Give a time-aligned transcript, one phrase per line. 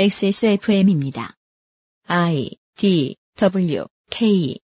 [0.00, 1.36] XSFM입니다.
[2.08, 4.58] I D W K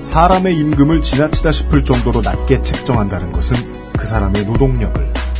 [0.00, 3.54] 사람의 임금을 지나치다 싶을 정도로 낮게 책정한다는 것은
[3.98, 4.94] 그 사람의 노동력을,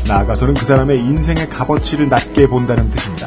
[0.06, 3.26] 나아가서는 그 사람의 인생의 값어치를 낮게 본다는 뜻입니다.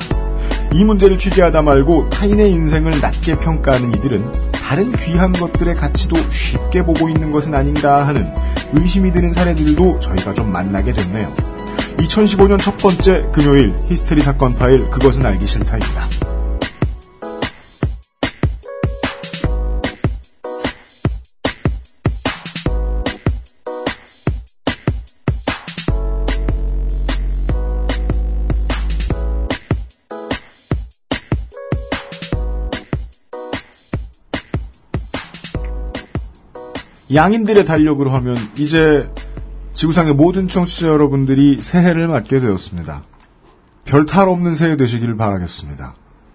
[0.75, 7.09] 이 문제를 취재하다 말고 타인의 인생을 낮게 평가하는 이들은 다른 귀한 것들의 가치도 쉽게 보고
[7.09, 8.23] 있는 것은 아닌가 하는
[8.73, 11.57] 의심이 드는 사례들도 저희가 좀 만나게 됐네요.
[11.97, 16.07] 2015년 첫 번째 금요일 히스테리 사건 파일 그것은 알기 싫다입니다.
[37.13, 39.09] 양인들의 달력으로 하면 이제
[39.77, 43.03] 지구상의 모든 청취자 여러분들이 새해를 맞게 되었습니다.
[43.85, 45.93] 별탈 없는 새해 되시기를 바라겠습니다.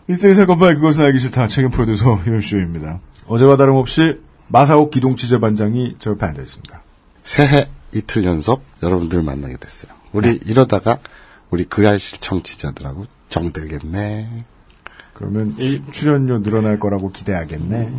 [0.09, 3.01] 이스테리 사건발 그것은 알기 싫다 책임 프로듀서 유쇼입니다.
[3.27, 6.83] 어제와 다름없이 마사오 기동 취재 반장이 저 옆에 앉아 있습니다.
[7.25, 9.93] 새해 이틀 연속 여러분들을 만나게 됐어요.
[10.13, 11.01] 우리 이러다가
[11.51, 14.45] 우리 그 알실 청취자들하고 정들겠네.
[15.15, 17.91] 그러면 이 출연료 늘어날 거라고 기대하겠네.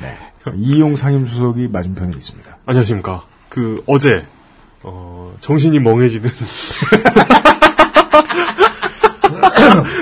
[0.00, 0.18] 네.
[0.54, 2.56] 이용 상임수석이 맞은편에 있습니다.
[2.64, 3.26] 안녕하십니까.
[3.50, 4.24] 그 어제
[4.82, 6.30] 어, 정신이 멍해지는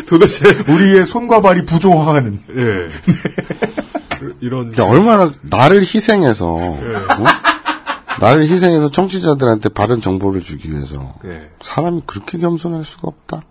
[0.07, 2.89] 도대체 우리의 손과 발이 부조화하는 예
[4.41, 6.79] 이런 야, 얼마나 나를 희생해서 어?
[8.21, 11.51] 나를 희생해서 청취자들한테 바른 정보를 주기 위해서 예.
[11.61, 13.43] 사람이 그렇게 겸손할 수가 없다.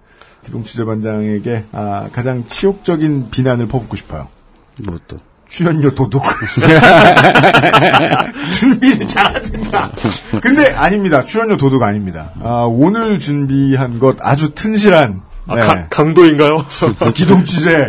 [0.46, 4.28] 기동 취재반장에게 아, 가장 치욕적인 비난을 퍼붓고 싶어요.
[4.78, 5.20] 뭐 또.
[5.50, 6.24] 출연료 도둑.
[8.54, 9.92] 준비를 잘하든가.
[10.42, 11.24] 근데 아닙니다.
[11.24, 12.32] 출연료 도둑 아닙니다.
[12.42, 16.66] 아, 오늘 준비한 것 아주 튼실한 아, 네, 가- 강도인가요?
[17.16, 17.88] 기동 취재.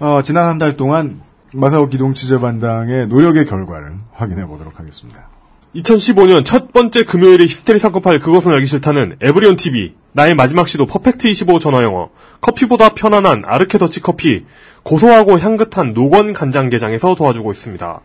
[0.00, 1.20] 어, 지난 한 달 동안
[1.54, 5.28] 마사오 기동 취재반장의 노력의 결과를 확인해 보도록 하겠습니다.
[5.74, 10.86] 2015년 첫 번째 금요일의 히스테리 사건 파일 그것은 알기 싫다는 에브리온 TV 나의 마지막 시도
[10.86, 12.10] 퍼펙트 25 전화 영어
[12.42, 14.44] 커피보다 편안한 아르케 더치 커피
[14.82, 18.00] 고소하고 향긋한 노건 간장게장에서 도와주고 있습니다.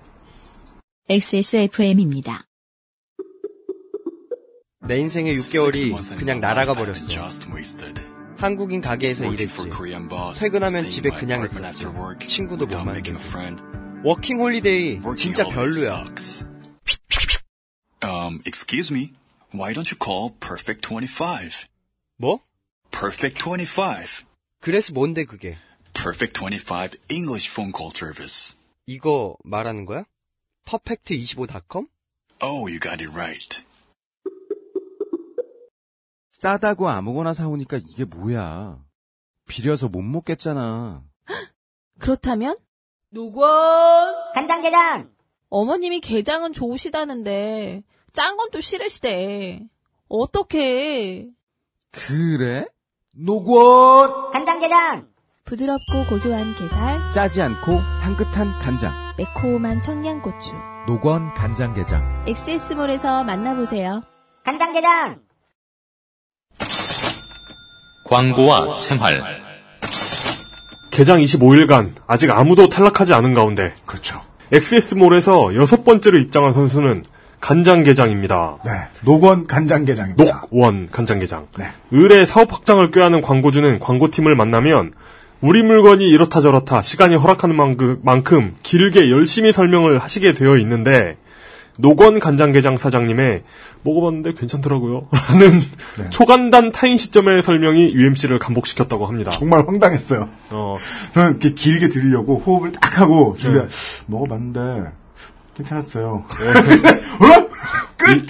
[1.10, 2.46] XSFM입니다.
[4.88, 7.12] 내 인생의 6개월이 그냥 날아가 버렸어.
[8.38, 9.70] 한국인 가게에서 일했지.
[10.40, 11.86] 퇴근하면 집에 그냥 있었지.
[12.28, 13.20] 친구도 못 만들고.
[14.06, 16.06] 워킹 홀리데이 진짜 별로야.
[18.02, 19.14] Um, excuse me.
[19.52, 21.68] Why don't you call Perfect 25?
[22.20, 22.42] 뭐?
[22.92, 24.26] Perfect 25.
[24.62, 25.58] 그래서 뭔데 그게?
[25.94, 28.56] Perfect 25 English phone call service.
[28.86, 30.06] 이거 말하는 거야?
[30.66, 31.88] 퍼펙트25.com?
[32.42, 33.64] Oh, you got it right.
[36.32, 38.84] 싸다고 아무거나 사오니까 이게 뭐야.
[39.48, 41.04] 비려서 못 먹겠잖아.
[42.00, 42.58] 그렇다면?
[43.10, 45.16] 노건 간장게장
[45.50, 49.62] 어머님이 게장은 좋으시다는데 짠 건 또 싫으시대.
[50.10, 51.28] 어떡해.
[51.92, 52.66] 그래?
[53.12, 54.32] 노건!
[54.32, 55.08] 간장게장
[55.46, 58.94] 부드럽고 고소한 게살, 짜지 않고 향긋한 간장.
[59.18, 60.54] 매콤한 청양고추.
[60.88, 62.26] 노건 간장게장.
[62.28, 64.04] 엑세스몰에서 만나보세요.
[64.44, 65.22] 간장게장
[68.06, 69.22] 광고와 생활.
[70.92, 74.22] 개장 25일간 아직 아무도 탈락하지 않은 가운데 그렇죠.
[74.52, 77.04] XS몰에서 여섯 번째로 입장한 선수는
[77.40, 78.58] 간장게장입니다.
[78.66, 78.72] 네.
[79.06, 80.48] 노건 간장게장입니다.
[80.52, 81.48] 녹원 간장게장.
[81.58, 81.66] 네.
[81.94, 84.94] 을의 사업 확장을 꾀하는 광고주는 광고팀을 만나면
[85.40, 87.56] 우리 물건이 이렇다 저렇다 시간이 허락하는
[88.02, 91.18] 만큼 길게 열심히 설명을 하시게 되어 있는데
[91.78, 93.44] 노건 간장게장 사장님의
[93.84, 95.08] 먹어봤는데 괜찮더라고요.
[95.30, 95.60] 라는
[95.98, 96.10] 네.
[96.10, 99.32] 초간단 타인 시점의 설명이 UMC를 감복시켰다고 합니다.
[99.32, 100.28] 정말 황당했어요.
[100.52, 100.76] 어,
[101.14, 103.68] 저는 이렇게 길게 들으려고 호흡을 딱 하고 준비 네.
[104.08, 104.92] 먹어봤는데
[105.56, 106.26] 괜찮았어요.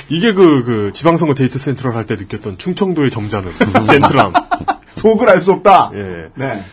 [0.09, 3.51] 이, 게 그, 그, 지방선거 데이터 센트럴 할 때 느꼈던 충청도의 점잖은,
[3.85, 4.33] 젠틀함.
[4.95, 5.91] 속을 알 수 없다.
[5.93, 6.29] 예.
[6.35, 6.63] 네.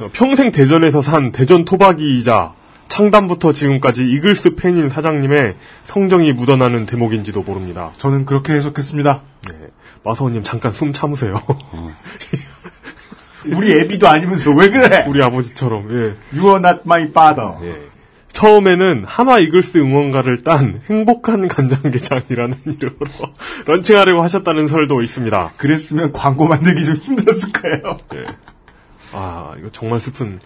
[0.00, 2.52] 어, 평생 대전에서 산 대전 토박이이자
[2.88, 7.92] 창단부터 지금까지 이글스 팬인 사장님의 성정이 묻어나는 대목인지도 모릅니다.
[7.96, 9.22] 저는 그렇게 해석했습니다.
[9.50, 9.56] 네.
[10.04, 11.42] 마사오님 잠깐 숨 참으세요.
[13.54, 15.04] 우리 애비도 아니면서 왜 그래?
[15.06, 16.14] 우리 아버지처럼, 예.
[16.36, 17.54] You are not my father.
[17.62, 17.74] 예.
[18.28, 23.10] 처음에는 하마 이글스 응원가를 딴 행복한 간장게장이라는 이름으로
[23.66, 25.52] 런칭하려고 하셨다는 설도 있습니다.
[25.56, 27.96] 그랬으면 광고 만들기 좀 힘들었을 거예요.
[28.14, 28.26] 예.
[29.12, 30.38] 아, 이거 정말 슬픈.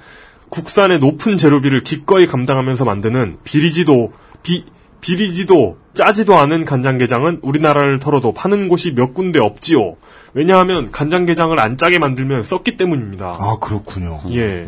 [0.51, 4.13] 국산의 높은 재료비를 기꺼이 감당하면서 만드는 비리지도,
[4.43, 4.65] 비,
[5.01, 9.97] 비리지도 짜지도 않은 간장게장은 우리나라를 털어도 파는 곳이 몇 군데 없지요.
[10.35, 13.37] 왜냐하면 간장게장을 안 짜게 만들면 썩기 때문입니다.
[13.39, 14.19] 아, 그렇군요.
[14.33, 14.67] 예.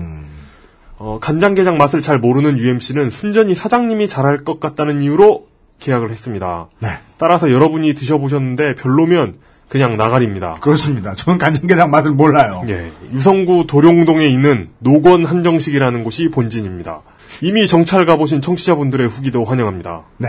[0.99, 5.49] 어, 간장게장 맛을 잘 모르는 UMC는 순전히 사장님이 잘할 것 같다는 이유로
[5.81, 6.69] 계약을 했습니다.
[6.81, 6.88] 네.
[7.19, 9.38] 따라서 여러분이 드셔보셨는데 별로면
[9.73, 10.59] 그냥 나가리입니다.
[10.61, 11.15] 그렇습니다.
[11.15, 12.61] 저는 간장게장 맛을 몰라요.
[12.69, 17.01] 예, 유성구 도룡동에 있는 노건 한정식이라는 곳이 본진입니다.
[17.41, 20.03] 이미 정찰 가보신 청취자분들의 후기도 환영합니다.
[20.19, 20.29] 네.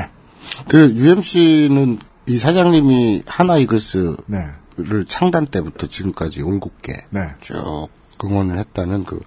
[0.70, 4.40] 그 UMC는 이 사장님이 하나 이글스를 네.
[5.10, 6.42] 창단 때부터 지금까지
[6.82, 7.20] 개 네.
[7.42, 7.90] 쭉
[8.24, 9.20] 응원을 했다는 그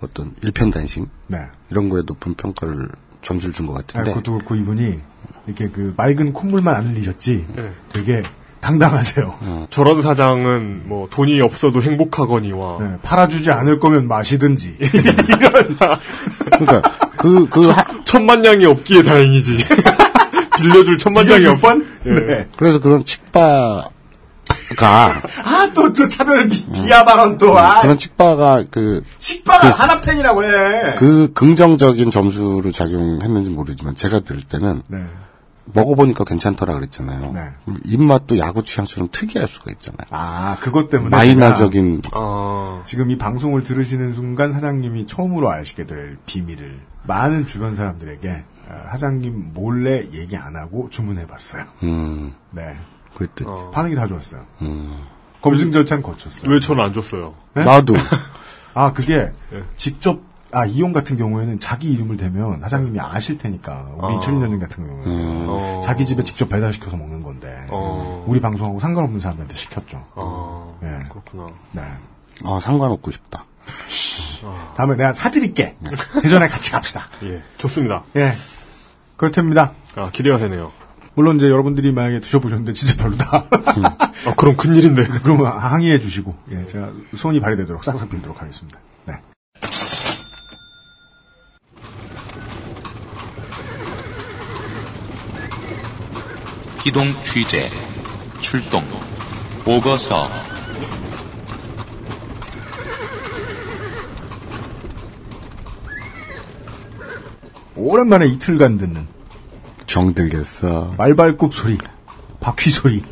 [0.00, 1.38] 어떤 일편단심 네.
[1.72, 2.90] 이런 거에 높은 평가를
[3.22, 5.00] 점수를 준것 아, 같은데 그것도 그렇고 이분이
[5.48, 7.72] 이렇게 그 맑은 콧물만 안 흘리셨지 네.
[7.92, 8.22] 되게
[8.64, 9.34] 당당하세요.
[9.42, 9.66] 어.
[9.68, 14.78] 저런 사장은 뭐 돈이 없어도 행복하거니와 네, 팔아주지 않을 거면 마시든지.
[14.80, 16.00] 그러니까
[17.18, 17.72] 그그
[18.04, 19.58] 천만냥이 없기에 다행이지.
[20.58, 21.60] 빌려줄 천만냥이 빌려줄 없.
[21.60, 21.86] 뻔?
[22.06, 22.10] 예.
[22.14, 22.48] 네.
[22.56, 23.90] 그래서 그런 칙바
[24.78, 27.82] 가 아, 또, 저 차별 비, 비하 발언 또, 아.
[27.82, 30.94] 그런 칙바가 그 식빵을 그- 하나 팬이라고 해.
[30.96, 34.98] 그 긍정적인 점수로 작용했는지 모르지만 제가 들을 때는 네.
[35.66, 37.32] 먹어보니까 괜찮더라 그랬잖아요.
[37.32, 37.40] 네.
[37.84, 40.06] 입맛도 야구 취향처럼 특이할 수가 있잖아요.
[40.10, 41.10] 아, 그것 때문에.
[41.10, 47.74] 마이너적인 아, 제가 지금 이 방송을 들으시는 순간 사장님이 처음으로 아시게 될 비밀을 많은 주변
[47.74, 51.64] 사람들에게 어, 사장님 몰래 얘기 안 하고 주문해봤어요.
[51.82, 52.76] 음 네.
[53.14, 53.70] 그랬더니 어.
[53.72, 54.44] 반응이 다 좋았어요.
[54.62, 55.04] 음.
[55.40, 56.50] 검증 절차는 거쳤어요.
[56.50, 57.34] 왜 저는 안 줬어요?
[57.54, 57.64] 네?
[57.64, 57.94] 나도
[58.74, 59.62] 아, 그게 예.
[59.76, 60.20] 직접
[60.54, 63.90] 아, 이용 같은 경우에는 자기 이름을 대면 사장님이 아실 테니까.
[63.96, 64.20] 우리 어.
[64.20, 65.12] 출연자님 같은 경우에는.
[65.12, 65.46] 음.
[65.48, 65.80] 어.
[65.84, 67.66] 자기 집에 직접 배달시켜서 먹는 건데.
[67.70, 68.24] 어.
[68.26, 70.04] 우리 방송하고 상관없는 사람한테 시켰죠.
[70.14, 71.08] 아, 예.
[71.08, 71.48] 그렇구나.
[71.72, 71.82] 네.
[72.44, 73.44] 아 상관없고 싶다.
[74.76, 75.76] 다음에 내가 사드릴게.
[76.22, 77.08] 대전에 같이 갑시다.
[77.22, 78.04] 예, 좋습니다.
[78.16, 78.32] 예.
[79.16, 79.72] 그렇답니다.
[79.96, 80.72] 아, 기대가 되네요.
[81.14, 83.46] 물론 이제 여러분들이 만약에 드셔보셨는데 진짜 별로다.
[84.26, 85.06] 아, 그럼 큰일인데.
[85.22, 88.80] 그러면 항의해 주시고, 예, 제가 손이 발휘되도록 싹싹 빌도록 하겠습니다.
[89.06, 89.14] 네.
[96.84, 97.66] 기동 취재
[98.42, 98.84] 출동
[99.64, 100.28] 보고서
[107.76, 109.06] 오랜만에 이틀간 듣는
[109.86, 110.94] 정들겠어.
[110.96, 111.78] 말발굽 소리,
[112.40, 113.02] 바퀴 소리,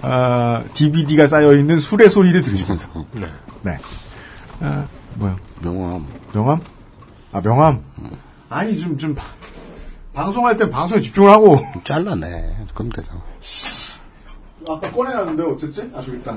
[0.00, 3.06] 아, DVD가 쌓여 있는 술의 소리를 들으시면서.
[3.12, 3.26] 네.
[3.62, 3.78] 네.
[4.60, 5.36] 아, 뭐야.
[5.60, 6.06] 명함.
[6.32, 6.60] 명함?
[7.32, 7.82] 아, 명함?
[8.48, 9.24] 아니, 좀, 좀, 바-
[10.14, 11.58] 방송할 땐 방송에 집중을 하고.
[11.84, 12.56] 잘라내.
[12.74, 13.10] 그럼 되죠.
[14.68, 15.90] 아까 꺼내놨는데, 어쨌지?
[15.94, 16.36] 아, 저기 있다.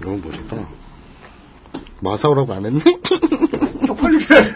[0.00, 0.56] 너무 멋있다.
[2.00, 2.80] 마사오라고 안 했니?
[3.86, 4.26] 쪽팔리게.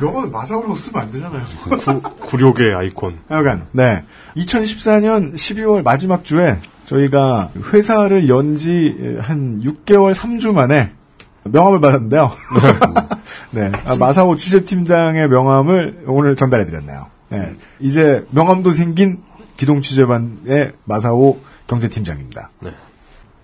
[0.00, 1.44] 명함을 마사오라고 쓰면 안 되잖아요.
[1.64, 3.18] 구, 구력의 아이콘.
[3.28, 4.04] 하여간, 네.
[4.36, 10.92] 2014년 12월 마지막 주에 저희가 회사를 연 지 한 6개월 3주 만에
[11.44, 12.30] 명함을 받았는데요.
[13.52, 13.72] 네.
[13.84, 17.06] 아, 마사오 취재팀장의 명함을 오늘 전달해드렸네요.
[17.30, 17.56] 네.
[17.78, 19.22] 이제 명함도 생긴
[19.56, 22.50] 기동 취재반의 마사오 경제팀장입니다.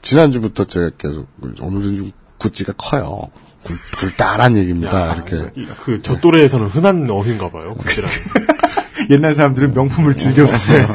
[0.02, 1.26] 지난주부터 제가 계속
[1.60, 3.31] 오늘은 좀 구찌가 커요.
[3.62, 5.14] 굴, 굴다란 얘기입니다.
[5.14, 5.50] 이렇게.
[5.84, 8.16] 그, 저 또래에서는 흔한 어휘인가 봐요, 구찌라는.
[9.10, 10.87] 옛날 사람들은 명품을 즐겨 사세요.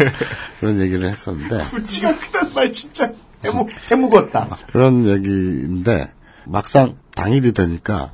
[0.59, 3.12] 그런 얘기를 했었는데 구찌가 크단 말 진짜
[3.44, 4.57] 해무, 해묵었다.
[4.71, 6.12] 그런 얘기인데
[6.45, 8.12] 막상 당일이 되니까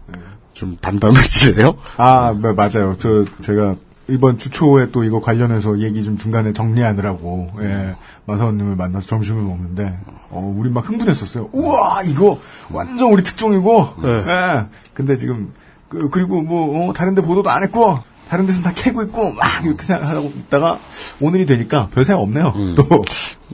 [0.53, 1.77] 좀 담담해지네요.
[1.97, 2.97] 아, 네, 맞아요.
[2.99, 3.75] 저, 제가
[4.09, 9.97] 이번 주 초에 또 이거 관련해서 얘기 좀 중간에 정리하느라고, 예, 마사오님을 만나서 점심을 먹는데,
[10.29, 11.49] 어, 우리 막 흥분했었어요.
[11.51, 12.39] 우와, 이거
[12.71, 14.09] 완전 우리 특종이고, 네.
[14.09, 14.65] 예.
[14.93, 15.53] 근데 지금,
[15.89, 19.83] 그, 리고 뭐, 어, 다른데 보도도 안 했고, 다른 데서는 다 캐고 있고, 막 이렇게
[19.83, 20.79] 생각하고 있다가,
[21.19, 22.53] 오늘이 되니까 별 생각 없네요.
[22.75, 22.83] 또,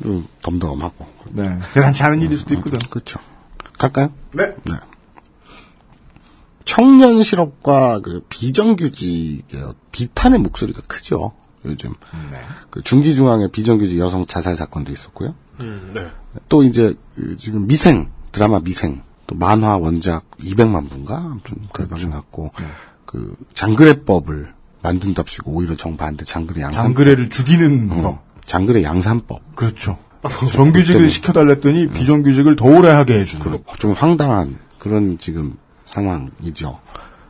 [0.04, 1.06] 좀 덤덤하고.
[1.32, 1.60] 네.
[1.74, 2.78] 대단치 않은 일일 수도 있거든.
[2.90, 3.20] 그렇죠.
[3.78, 4.12] 갈까요?
[4.32, 4.56] 네.
[4.66, 4.74] 네.
[6.66, 11.34] 청년 실업과 그 비정규직의 비탄의 목소리가 크죠.
[11.66, 11.94] 요즘
[12.32, 12.40] 네.
[12.70, 15.36] 그 중기중앙의 비정규직 여성 자살 사건도 있었고요.
[15.60, 16.02] 음, 네.
[16.50, 22.52] 또 이제 그 지금 미생 드라마 미생 또 만화 원작 200만 부인가 아무튼 그렇게 났고
[23.06, 28.24] 그 장그래법을 만든답시고 오히려 정반대 장그래 양산 장그래를 죽이는 어, 법.
[28.46, 29.98] 장그래 양산법 그렇죠.
[30.52, 33.44] 정규직을 시켜달랬더니 비정규직을 더 오래 하게 해주는.
[33.80, 36.80] 좀 황당한 그런 지금 상황이죠.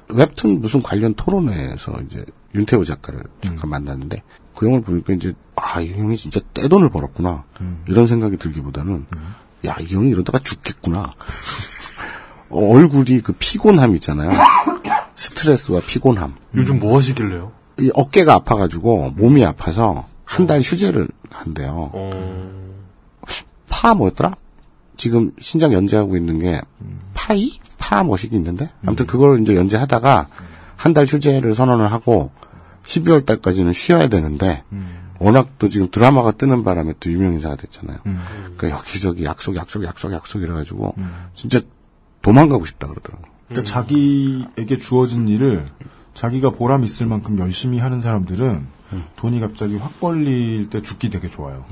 [0.10, 2.24] 웹툰 무슨 관련 토론회에서 이제
[2.56, 4.22] 윤태호 작가를 잠깐 만났는데
[4.56, 7.44] 그 형을 보니까 이제 아 이 형이 진짜 떼돈을 벌었구나.
[7.88, 9.06] 이런 생각이 들기보다는
[9.66, 11.14] 야 이 형이 이러다가 죽겠구나.
[12.50, 14.32] 어, 얼굴이 그 피곤함 있잖아요.
[15.16, 16.36] 스트레스와 피곤함.
[16.56, 17.52] 요즘 뭐 하시길래요?
[17.80, 21.92] 이 어깨가 아파가지고 몸이 아파서 한 달 휴재를 한대요.
[23.84, 24.38] 파 뭐였더라?
[24.96, 26.62] 지금 신작 연재하고 있는 게
[27.14, 27.60] 파이?
[27.78, 28.70] 파 뭐식이 있는데?
[28.86, 30.28] 아무튼 그걸 이제 연재하다가
[30.78, 32.32] 한 달 휴재를 선언을 하고
[32.86, 34.64] 12월 달까지는 쉬어야 되는데
[35.20, 37.98] 워낙 또 지금 드라마가 뜨는 바람에 또 유명 인사가 됐잖아요.
[38.56, 40.96] 그러니까 여기저기 약속, 약속, 약속, 약속 이래가지고
[41.36, 41.60] 진짜
[42.22, 43.24] 도망가고 싶다 그러더라고.
[43.50, 45.66] 그러니까 자기에게 주어진 일을
[46.14, 48.66] 자기가 보람 있을 만큼 열심히 하는 사람들은
[49.16, 51.66] 돈이 갑자기 확 벌릴 때 죽기 되게 좋아요.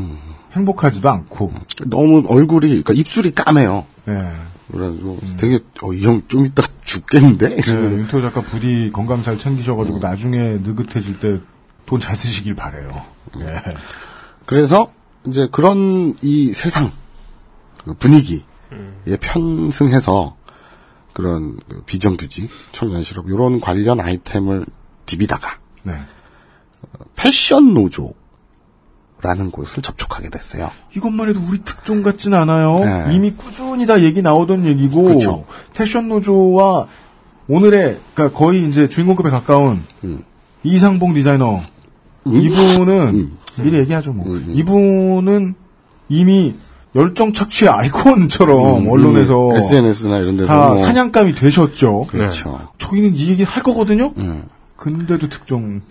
[0.54, 1.54] 행복하지도 않고.
[1.86, 3.86] 너무 얼굴이, 그러니까 입술이 까매요.
[4.06, 4.34] 네.
[4.72, 7.56] 그래가지고 되게 어, 이 형 좀 이따 죽겠는데?
[7.58, 11.40] 네, 윤태호 작가 부디 건강 잘 챙기셔가지고 나중에 느긋해질 때
[11.86, 13.06] 돈 잘 쓰시길 바래요.
[13.38, 13.62] 네.
[14.46, 14.92] 그래서
[15.28, 16.92] 이제 그런 이 세상
[17.84, 18.44] 그 분위기에
[19.20, 20.38] 편승해서
[21.14, 24.66] 그런 그 비정규직, 청년 실업 이런 관련 아이템을
[25.06, 25.94] 디비다가 네.
[27.16, 30.72] 패션 노조라는 곳을 접촉하게 됐어요.
[30.96, 32.80] 이것만 해도 우리 특종 같진 않아요.
[33.08, 33.16] 네.
[33.16, 35.46] 이미 꾸준히 다 얘기 나오던 얘기고 그쵸.
[35.74, 36.88] 패션 노조와
[37.48, 40.24] 오늘의 그러니까 거의 이제 주인공급에 가까운 음.
[40.64, 41.62] 이상봉 디자이너
[42.26, 45.56] 이분은 미리 얘기하죠 뭐 이분은
[46.10, 46.54] 이미
[46.96, 52.06] 열정 착취의 아이콘처럼 음, 언론에서 SNS나 이런 데서 다 뭐- 사냥감이 되셨죠.
[52.10, 52.70] 그렇죠.
[52.78, 54.14] 저희는 이 얘기 할 거거든요.
[54.86, 54.98] 음.
[54.98, 55.82] 근데도 특종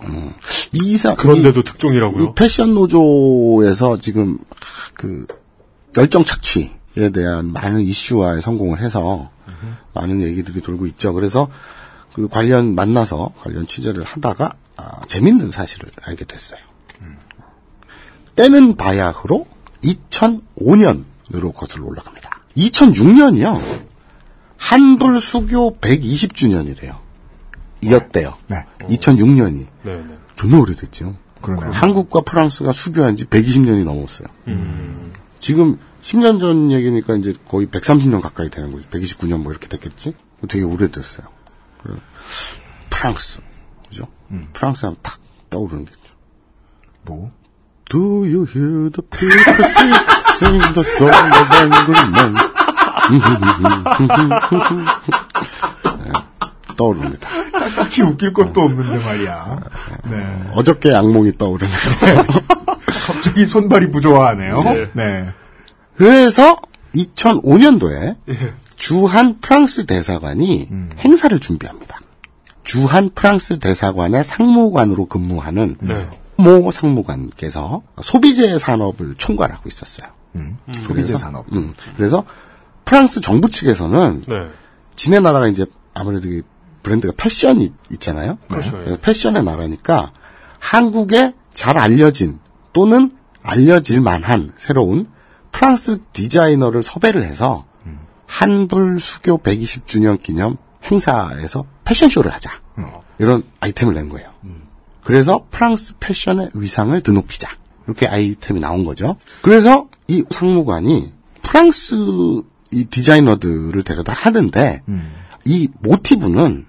[0.73, 2.23] 이사 그런데도 이- 특종이라고요?
[2.23, 4.37] 이 패션 노조에서 지금
[4.93, 5.25] 그
[5.97, 9.29] 열정 착취에 대한 많은 이슈화에 성공을 해서
[9.93, 11.13] 많은 얘기들이 돌고 있죠.
[11.13, 11.49] 그래서
[12.13, 16.59] 그 관련 만나서 관련 취재를 하다가 아, 재밌는 사실을 알게 됐어요.
[18.35, 19.45] 때는 바야흐로
[19.83, 22.29] 2005년으로 거슬러 올라갑니다.
[22.57, 23.61] 2006년이요.
[24.57, 26.95] 한불 수교 120주년이래요.
[27.81, 28.33] 이었대요.
[28.47, 28.65] 네.
[28.81, 29.65] 2006년이.
[29.83, 30.17] 네, 네.
[30.35, 31.15] 존나 오래됐죠.
[31.41, 31.71] 그러네요.
[31.71, 34.27] 한국과 프랑스가 수교한 지 120년이 넘었어요.
[35.39, 38.87] 지금 10년 전 얘기니까 이제 거의 130년 가까이 되는 거지.
[38.87, 40.13] 129년 뭐 이렇게 됐겠지?
[40.47, 41.27] 되게 오래됐어요.
[41.83, 41.95] 그래.
[42.89, 43.39] 프랑스.
[43.89, 44.07] 그죠?
[44.53, 45.19] 프랑스 하면 탁
[45.49, 46.13] 떠오르는 게 있죠.
[47.03, 47.31] 뭐
[47.89, 49.93] Do you hear the people sing,
[50.37, 52.35] sing the song of angry men?
[56.81, 57.29] 네, 떠오릅니다.
[57.75, 59.59] 딱히 웃길 것도 없는데 말이야.
[60.09, 60.51] 네.
[60.53, 61.75] 어저께 악몽이 떠오르네요.
[63.07, 64.63] 갑자기 손발이 부조화하네요.
[64.63, 64.89] 네.
[64.93, 65.29] 네.
[65.95, 66.57] 그래서
[66.95, 68.15] 2005년도에
[68.75, 70.69] 주한 프랑스 대사관이
[70.99, 71.99] 행사를 준비합니다.
[72.63, 76.07] 주한 프랑스 대사관의 상무관으로 근무하는 네.
[76.37, 80.07] 모 상무관께서 소비재 산업을 총괄하고 있었어요.
[80.81, 81.45] 소비재 그래서, 산업.
[81.53, 82.23] 음, 그래서
[82.85, 84.35] 프랑스 정부 측에서는 네.
[84.95, 86.41] 지네 나라가 이제 아무래도 이
[86.83, 88.37] 브랜드가 패션이 있잖아요.
[88.47, 88.71] 그렇죠.
[88.71, 90.11] 그래서 패션의 나라니까
[90.59, 92.39] 한국에 잘 알려진
[92.73, 93.11] 또는
[93.43, 95.07] 알려질 만한 새로운
[95.51, 97.65] 프랑스 디자이너를 섭외를 해서
[98.25, 102.51] 한불 수교 120주년 기념 행사에서 패션쇼를 하자.
[103.19, 104.29] 이런 아이템을 낸 거예요.
[105.03, 107.49] 그래서 프랑스 패션의 위상을 드높이자.
[107.85, 109.17] 이렇게 아이템이 나온 거죠.
[109.41, 111.11] 그래서 이 상무관이
[111.41, 111.95] 프랑스
[112.71, 114.81] 이 디자이너들을 데려다 하는데
[115.45, 116.65] 이 모티브는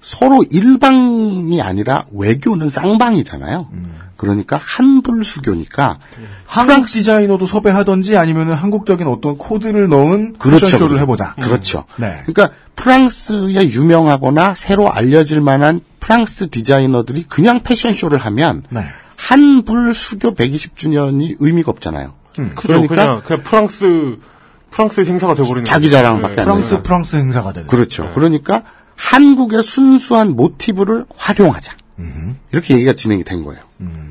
[0.00, 3.68] 서로 일방이 아니라 외교는 쌍방이잖아요.
[4.16, 5.98] 그러니까 한불수교니까
[6.46, 10.66] 한국 디자이너도 섭외하던지 아니면 한국적인 어떤 코드를 넣은 그렇죠.
[10.66, 11.02] 패션쇼를 그렇죠.
[11.02, 11.34] 해보자.
[11.40, 11.84] 그렇죠.
[11.96, 12.22] 네.
[12.26, 18.80] 그러니까 프랑스에 유명하거나 새로 알려질 만한 프랑스 디자이너들이 그냥 패션쇼를 하면 네.
[19.16, 22.14] 한불 수교 120주년이 의미가 없잖아요.
[22.34, 22.52] 그죠.
[22.56, 24.18] 그러니까 그냥, 그냥 프랑스,
[24.72, 25.88] 프랑스 행사가 돼버리는 자기.
[25.90, 26.40] 자랑밖에 네.
[26.42, 26.82] 안 프랑스 돼요.
[26.82, 27.68] 프랑스 행사가 되는.
[27.68, 28.10] 그렇죠.
[28.14, 28.62] 그러니까
[28.96, 31.74] 한국의 순수한 모티브를 활용하자.
[32.50, 33.62] 이렇게 얘기가 진행이 된 거예요.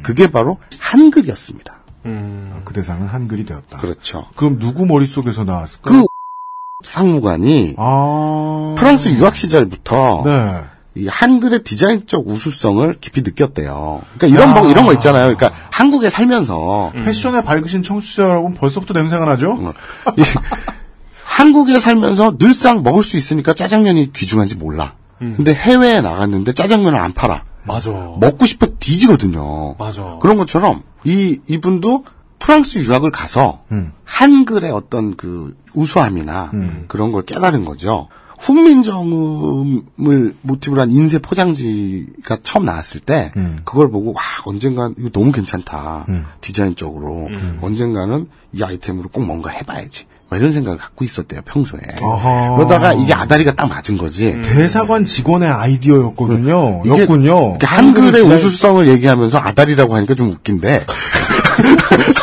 [0.03, 1.73] 그게 바로 한글이었습니다.
[2.05, 2.61] 음.
[2.63, 3.77] 그 대상은 한글이 되었다.
[3.79, 4.25] 그렇죠.
[4.35, 5.91] 그럼 누구 머릿속에서 나왔을까?
[5.91, 6.05] 그
[6.83, 8.75] 상무관이 아.
[8.77, 10.61] 프랑스 유학 시절부터 네.
[10.95, 14.01] 이 한글의 디자인적 우수성을 깊이 느꼈대요.
[14.17, 15.33] 그러니까 이런 거 이런 거 있잖아요.
[15.33, 19.73] 그러니까 한국에 살면서 패션에 밝으신 청취자 여러분 벌써부터 냄새가 나죠?
[20.17, 20.23] 이
[21.23, 24.95] 한국에 살면서 늘상 먹을 수 있으니까 짜장면이 귀중한지 몰라.
[25.17, 27.43] 근데 해외에 나갔는데 짜장면을 안 팔아.
[27.63, 27.91] 맞아.
[27.91, 29.75] 먹고 싶어 뒤지거든요.
[29.77, 30.17] 맞아.
[30.19, 32.05] 그런 것처럼 이 이분도
[32.39, 33.91] 프랑스 유학을 가서 음.
[34.03, 36.51] 한글의 어떤 그 우수함이나
[36.87, 38.07] 그런 걸 깨달은 거죠.
[38.41, 43.57] 훈민정음을 모티브로 한 인쇄 포장지가 처음 나왔을 때 음.
[43.63, 46.05] 그걸 보고 와 언젠간 이거 너무 괜찮다
[46.41, 47.29] 디자인적으로
[47.61, 51.81] 언젠가는 이 아이템으로 꼭 뭔가 해봐야지 뭐 이런 생각을 갖고 있었대요 평소에.
[52.01, 52.55] 아하.
[52.55, 54.39] 그러다가 이게 아다리가 딱 맞은 거지.
[54.43, 56.83] 대사관 직원의 아이디어였거든요.
[56.85, 57.57] 이게 였군요.
[57.61, 60.85] 한글의 디자인- 우수성을 얘기하면서 아다리라고 하니까 좀 웃긴데.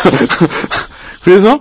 [1.22, 1.60] 그래서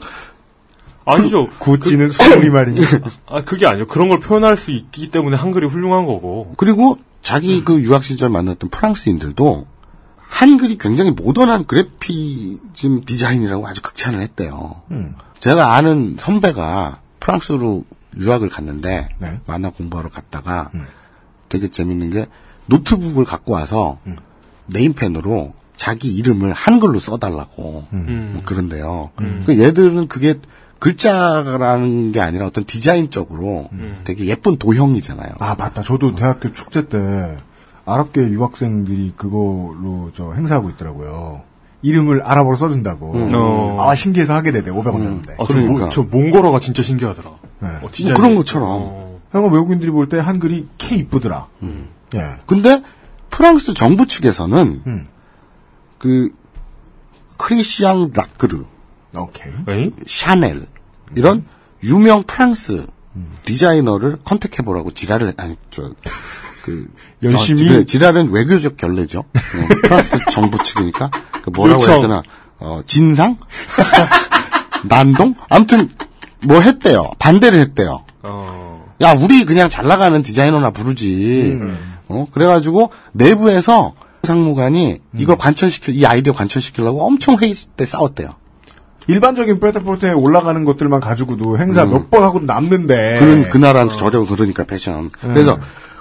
[1.07, 1.49] 아니죠.
[1.59, 2.81] 구찌는 소리 말이니.
[3.25, 3.87] 아, 그게 아니죠.
[3.87, 6.53] 그런 걸 표현할 수 있기 때문에 한글이 훌륭한 거고.
[6.57, 9.65] 그리고 자기 그 유학 시절 만났던 프랑스인들도
[10.17, 14.81] 한글이 굉장히 모던한 그래피즘 디자인이라고 아주 극찬을 했대요.
[14.91, 15.15] 음.
[15.39, 17.85] 제가 아는 선배가 프랑스로
[18.17, 19.39] 유학을 갔는데 네.
[19.45, 20.71] 만나 공부하러 갔다가
[21.49, 22.25] 되게 재밌는 게
[22.65, 23.99] 노트북을 갖고 와서
[24.65, 28.31] 네임펜으로 자기 이름을 한글로 써달라고 음.
[28.33, 29.11] 뭐 그런데요.
[29.45, 30.39] 그 얘들은 그게
[30.79, 33.69] 글자라는 게 아니라 어떤 디자인적으로
[34.03, 35.33] 되게 예쁜 도형이잖아요.
[35.39, 35.81] 아 맞다.
[35.83, 37.37] 저도 대학교 축제 때
[37.85, 41.41] 아랍계 유학생들이 그걸로 저 행사하고 있더라고요.
[41.83, 43.11] 이름을 아랍어로 써준다고.
[43.15, 43.77] 어.
[43.89, 44.71] 아 신기해서 하게 되대.
[44.71, 45.31] 500원이었는데.
[45.39, 45.85] 아, 저, 그러니까.
[45.85, 47.29] 모, 저 몽골어가 진짜 신기하더라.
[47.59, 47.67] 네.
[47.67, 47.89] 어, 뭐.
[48.15, 48.67] 그런 것처럼.
[48.69, 49.19] 어.
[49.31, 51.47] 형은 외국인들이 볼 때 한글이 K 이쁘더라.
[52.15, 52.21] 예.
[52.45, 52.81] 근데
[53.29, 55.07] 프랑스 정부 측에서는 음.
[55.97, 56.29] 그
[57.37, 58.63] 크리시앙 라크르,
[59.21, 59.51] 오케이.
[59.67, 59.91] 에이?
[60.05, 60.67] 샤넬
[61.15, 61.45] 이런
[61.83, 62.85] 유명 프랑스
[63.45, 65.91] 디자이너를 컨택해 보라고 지랄을 아니 저
[66.63, 66.85] 그
[67.23, 67.85] 열심히?
[67.85, 69.19] 지랄은 외교적 결례죠.
[69.19, 69.27] 어,
[69.87, 71.09] 프랑스 정부 측이니까
[71.41, 71.93] 그 뭐라고 요청.
[71.93, 72.23] 해야 되나
[72.59, 73.37] 어, 진상
[74.83, 75.89] 난동 아무튼
[76.43, 78.03] 뭐 했대요 반대를 했대요.
[78.23, 78.93] 어.
[79.01, 81.57] 야, 우리 그냥 잘 나가는 디자이너나 부르지.
[82.09, 83.93] 어, 그래가지고 내부에서
[84.23, 88.29] 상무관이 이걸 관철시킬, 이 아이디어 관철시키려고 엄청 회의 때 싸웠대요.
[89.07, 93.19] 일반적인 프레타포르테에 올라가는 것들만 가지고도 행사 몇번 하고 남는데.
[93.19, 95.09] 그런, 그 나라는 저렴, 그러니까 패션.
[95.21, 95.57] 그래서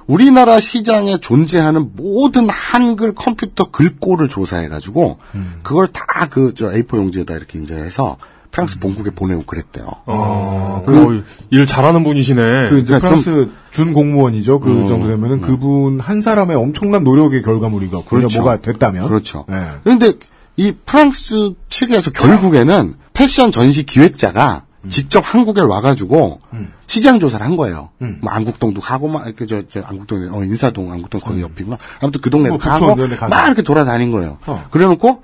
[0.07, 5.19] 우리나라 시장에 존재하는 모든 한글 컴퓨터 글꼴을 조사해가지고
[5.63, 8.17] 그걸 다 그, 저 A4 용지에다 이렇게 인쇄해서
[8.53, 9.87] 프랑스 본국에 보내고 그랬대요.
[10.07, 12.71] 어, 그, 일 잘하는 분이시네.
[12.71, 14.61] 그 이제 그러니까 프랑스 준 공무원이죠.
[14.61, 18.41] 그 정도 되면은 그분 한 사람의 엄청난 노력의 결과물이가 그렇죠.
[18.41, 19.09] 뭐가 됐다면.
[19.09, 19.45] 그렇죠.
[19.49, 19.57] 네.
[19.85, 20.15] 그런데
[20.57, 26.41] 이 프랑스 측에서 결국에는 패션 전시 기획자가 직접 한국에 와가지고
[26.87, 27.91] 시장 조사를 한 거예요.
[28.23, 31.77] 뭐 안국동도 가고 막 이렇게 저, 저 안국동 어 인사동 안국동 거기 옆이구나.
[32.01, 32.95] 아무튼 그 동네 뭐 가고.
[32.95, 34.39] 막 이렇게 돌아다닌 거예요.
[34.47, 34.65] 어.
[34.71, 35.23] 그래놓고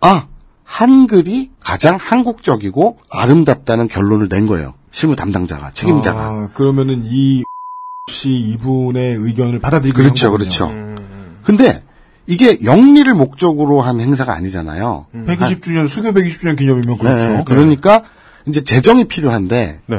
[0.00, 0.26] 아
[0.64, 4.74] 한글이 가장 한국적이고 아름답다는 결론을 낸 거예요.
[4.90, 6.20] 실무 담당자가 책임자가.
[6.20, 7.42] 아, 그러면은 이
[8.08, 10.66] 씨 이분의 의견을 받아들이고 그렇죠, 한 그렇죠.
[10.66, 10.94] 거군요.
[11.44, 11.84] 근데
[12.32, 15.06] 이게 영리를 목적으로 한 행사가 아니잖아요.
[15.14, 17.28] 120주년 수교 120주년 기념이면 그렇죠.
[17.28, 18.04] 네, 그러니까
[18.46, 19.96] 이제 재정이 필요한데 네.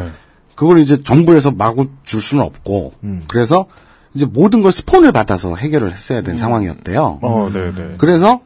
[0.56, 3.24] 그걸 이제 정부에서 마구 줄 수는 없고 음.
[3.28, 3.68] 그래서
[4.16, 7.20] 이제 모든 걸 스폰을 받아서 해결을 했어야 된 상황이었대요.
[7.22, 7.96] 어, 네, 네.
[8.00, 8.42] 그래서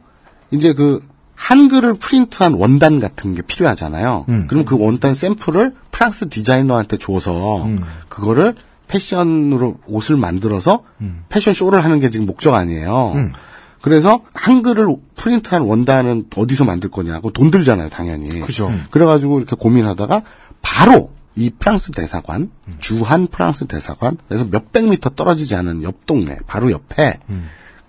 [0.50, 1.00] 이제 그
[1.34, 4.26] 한글을 프린트한 원단 같은 게 필요하잖아요.
[4.28, 4.46] 음.
[4.48, 7.82] 그럼 그 원단 샘플을 프랑스 디자이너한테 줘서 음.
[8.10, 8.54] 그거를
[8.88, 11.24] 패션으로 옷을 만들어서 음.
[11.30, 13.14] 패션 쇼를 하는 게 지금 목적 아니에요.
[13.78, 13.82] 음.
[13.82, 18.40] 그래서 한글을 프린트한 원단은 어디서 만들 거냐고 돈 들잖아요, 당연히.
[18.40, 18.72] 그죠.
[18.90, 20.22] 그래가지고 이렇게 고민하다가
[20.62, 27.18] 바로 이 프랑스 대사관, 주한 프랑스 대사관에서 몇백 미터 떨어지지 않은 옆 동네, 바로 옆에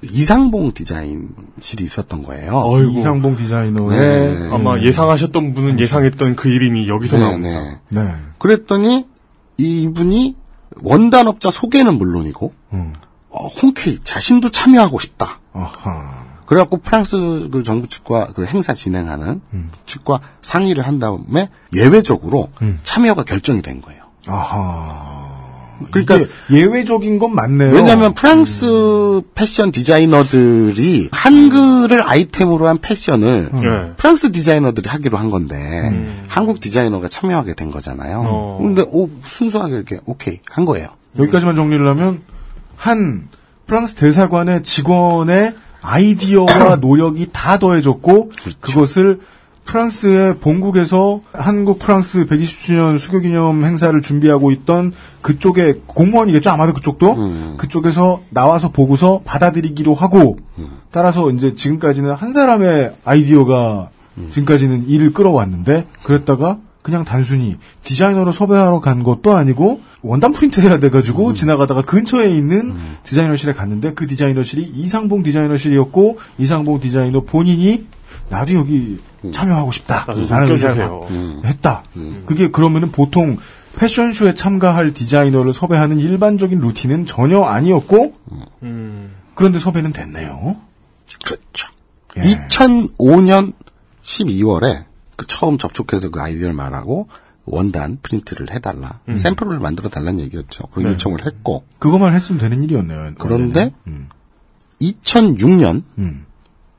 [0.02, 2.62] 이상봉 디자인실이 있었던 거예요.
[2.64, 3.00] 어이구.
[3.00, 4.50] 이상봉 디자이너의 네.
[4.52, 7.82] 아마 예상하셨던 분은 예상했던 그 이름이 여기서 네, 나옵니다.
[7.90, 8.04] 네.
[8.04, 8.12] 네.
[8.38, 9.08] 그랬더니
[9.58, 10.36] 이분이
[10.82, 12.94] 원단업자 소개는 물론이고 음.
[13.30, 15.39] 어, 홍케이 자신도 참여하고 싶다.
[15.54, 16.26] 아하.
[16.46, 19.42] 그래갖고 프랑스 그 정부 측과 그 행사 진행하는
[19.86, 22.50] 측과 상의를 한 다음에 예외적으로
[22.84, 24.02] 참여가 결정이 된 거예요.
[24.28, 25.30] 아하.
[25.92, 26.20] 그러니까
[26.52, 27.74] 예외적인 건 맞네요.
[27.74, 33.94] 왜냐하면 프랑스 패션 디자이너들이 한글을 아이템으로 한 패션을 네.
[33.96, 38.24] 프랑스 디자이너들이 하기로 한 건데 한국 디자이너가 참여하게 된 거잖아요.
[38.26, 38.58] 어.
[38.60, 40.90] 근데 오, 순수하게 이렇게 오케이 한 거예요.
[41.18, 42.22] 여기까지만 정리를 하면
[42.76, 43.28] 한
[43.70, 49.22] 프랑스 대사관의 직원의 아이디어와 노력이 다 더해졌고 그것을
[49.64, 56.50] 프랑스의 본국에서 한국 프랑스 120주년 수교 기념 행사를 준비하고 있던 그쪽의 공무원이겠죠?
[56.50, 57.16] 아마도 그쪽도?
[57.58, 60.40] 그쪽에서 나와서 보고서 받아들이기로 하고
[60.90, 63.90] 따라서 이제 지금까지는 한 사람의 아이디어가
[64.32, 71.34] 지금까지는 일을 끌어왔는데 그랬다가 그냥 단순히 디자이너로 섭외하러 간 것도 아니고 원단 프린트 해야 돼가지고
[71.34, 77.86] 지나가다가 근처에 있는 디자이너실에 갔는데 그 디자이너실이 이상봉 디자이너실이었고 이상봉 디자이너 본인이
[78.30, 79.00] 나도 여기
[79.32, 80.82] 참여하고 나도 좀 싶다 라는 의사를.
[80.82, 81.84] 갖- 했다.
[82.26, 83.38] 그게 그러면은 보통
[83.78, 88.14] 패션쇼에 참가할 디자이너를 섭외하는 일반적인 루틴은 전혀 아니었고
[88.64, 89.12] 음.
[89.36, 90.56] 그런데 섭외는 됐네요.
[91.26, 91.68] 그렇죠.
[92.18, 92.22] 예.
[92.22, 93.54] 2005년
[94.04, 94.86] 12월에
[95.20, 97.10] 그 처음 접촉해서 그 아이디어를 말하고
[97.44, 99.02] 원단 프린트를 해달라.
[99.10, 99.18] 음.
[99.18, 100.68] 샘플을 만들어 달라는 얘기였죠.
[100.68, 100.94] 그런 네.
[100.94, 101.66] 요청을 했고.
[101.78, 103.16] 그것만 했으면 되는 일이었네요.
[103.18, 104.08] 그런데 음.
[104.82, 106.26] 2006년 음.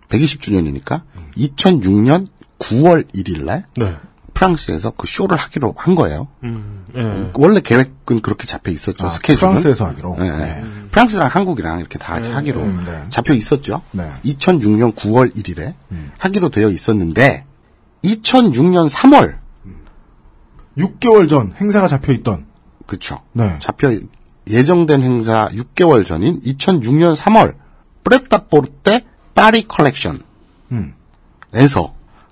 [0.09, 1.03] 120주년이니까
[1.37, 3.97] 2006년 9월 1일 날 네.
[4.33, 6.29] 프랑스에서 그 쇼를 하기로 한 거예요.
[6.45, 7.31] 음, 예.
[7.35, 9.05] 원래 계획은 그렇게 잡혀 있었죠.
[9.05, 9.51] 아, 스케줄은.
[9.51, 10.17] 프랑스에서 하기로?
[10.19, 10.65] 네, 네.
[10.91, 13.05] 프랑스랑 한국이랑 이렇게 다 하기로 음, 네.
[13.11, 13.83] 잡혀 있었죠.
[13.93, 14.11] 네.
[14.25, 15.75] 2006년 9월 1일에
[16.19, 17.45] 하기로 되어 있었는데
[18.05, 19.39] 2006년 3월
[20.79, 22.47] 6개월 전 행사가 잡혀 있던.
[22.87, 23.21] 그렇죠.
[23.33, 23.57] 네.
[23.61, 23.99] 잡혀
[24.49, 27.55] 예정된 행사 6개월 전인 2006년 3월
[28.05, 30.23] 프레타포르테 파리 컬렉션에서
[30.73, 30.95] 음.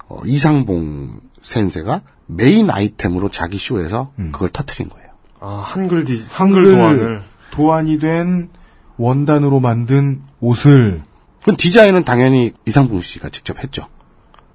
[0.09, 4.33] 어, 이상봉 센세가 메인 아이템으로 자기 쇼에서 음.
[4.33, 5.09] 그걸 터트린 거예요.
[5.41, 7.23] 아, 한글 디, 한글, 한글 도안을.
[7.53, 8.51] 도안이 된
[8.97, 11.03] 원단으로 만든 옷을
[11.45, 13.87] 그 디자인은 당연히 이상봉 씨가 직접 했죠.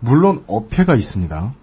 [0.03, 1.53] 물론 어폐가 있습니다.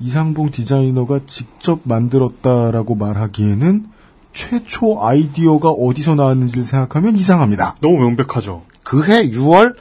[0.00, 3.88] 이상봉 디자이너가 직접 만들었다라고 말하기에는
[4.32, 7.74] 최초 아이디어가 어디서 나왔는지를 생각하면 이상합니다.
[7.82, 8.62] 너무 명백하죠.
[8.84, 9.76] 그해 6월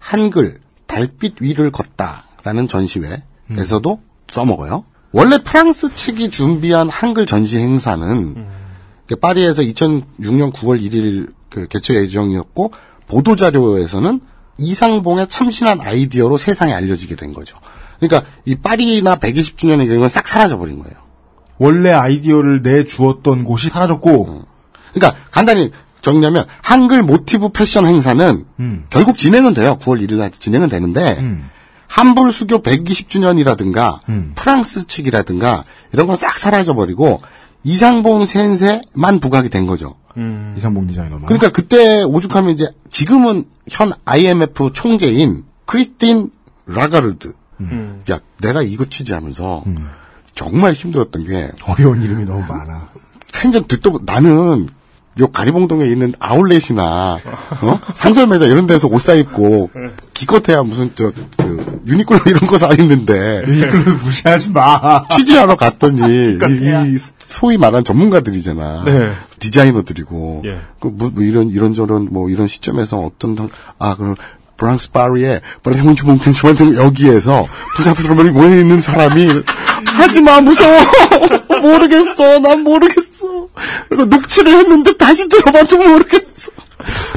[0.00, 4.00] 한글 달빛 위를 걷다라는 전시회에서도
[4.32, 4.84] 써먹어요.
[5.12, 8.46] 원래 프랑스 측이 준비한 한글 전시 행사는
[9.06, 12.72] 그 파리에서 2006년 9월 1일 그 개최 예정이었고
[13.06, 14.20] 보도 자료에서는
[14.60, 17.56] 이상봉의 참신한 아이디어로 세상에 알려지게 된 거죠.
[17.98, 20.96] 그러니까 이 파리나 120주년의 경우는 싹 사라져 버린 거예요.
[21.58, 24.44] 원래 아이디어를 내주었던 곳이 사라졌고
[24.94, 25.70] 그러니까 간단히
[26.00, 28.84] 정리하면 한글 모티브 패션 행사는 음.
[28.88, 29.78] 결국 진행은 돼요.
[29.82, 31.18] 9월 1일 날 진행은 되는데
[31.86, 34.32] 한불 수교 120주년이라든가 음.
[34.34, 37.20] 프랑스 측이라든가 이런 건 싹 사라져 버리고
[37.62, 39.96] 이상봉 센세만 부각이 된 거죠.
[40.16, 40.54] 음.
[40.56, 41.26] 이상봉 디자이너만.
[41.26, 46.30] 그러니까 그때 오죽하면 이제 지금은 현 IMF 총재인 크리스틴
[46.66, 47.34] 라가르드.
[47.60, 48.02] 음.
[48.10, 49.64] 야, 내가 이거 취재하면서
[50.34, 52.88] 정말 힘들었던 게 어려운 이름이 너무 많아.
[53.28, 54.68] 생전 듣도 보- 나는
[55.18, 57.18] 요 가리봉동에 있는 아울렛이나
[57.62, 57.80] 어?
[57.96, 59.70] 상설 매장 이런 데서 옷 사 입고
[60.14, 65.06] 기껏해야 무슨 저 그, 유니클로 이런 거 사 입는데 유니클로 무시하지 마.
[65.08, 66.00] 취재하러 갔더니
[66.48, 68.84] 이, 이 소위 말한 전문가들이잖아.
[68.84, 69.10] 네.
[69.40, 70.60] 디자이너들이고 예.
[70.80, 74.14] 그 뭐, 뭐 이런 이런저런 뭐 이런 시점에서 어떤 당- 아 그럼
[74.56, 77.46] 프랑스 파리에 브라데몬 주몽킨 만든 여기에서
[77.76, 79.42] 부사부사머리 모여 있는 사람이
[79.86, 80.78] 하지마 무서워.
[81.62, 82.38] 모르겠어.
[82.40, 83.48] 난 모르겠어.
[83.88, 86.52] 그리고 녹취를 했는데 다시 들어봐도 모르겠어.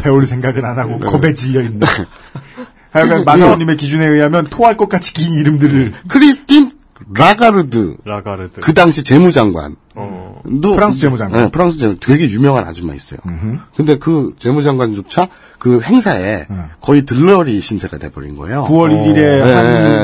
[0.01, 1.05] 배울 생각은 안 하고 네.
[1.05, 1.87] 겁에 질려 있는.
[2.91, 5.93] 하여간 마사오님의 기준에 의하면 토할 것 같이 긴 이름들을.
[6.07, 6.71] 크리스틴
[7.13, 7.97] 라가르드.
[8.05, 8.61] 라가르드.
[8.61, 10.41] 그 당시 재무장관 어.
[10.61, 11.43] 도- 프랑스 재무장관.
[11.43, 13.19] 네, 프랑스 재무 되게 유명한 아줌마 있어요.
[13.75, 15.27] 근데 그 재무장관조차
[15.59, 16.47] 그 행사에
[16.81, 18.65] 거의 들러리 신세가 돼버린 거예요.
[18.67, 19.53] 9월 1일에 네.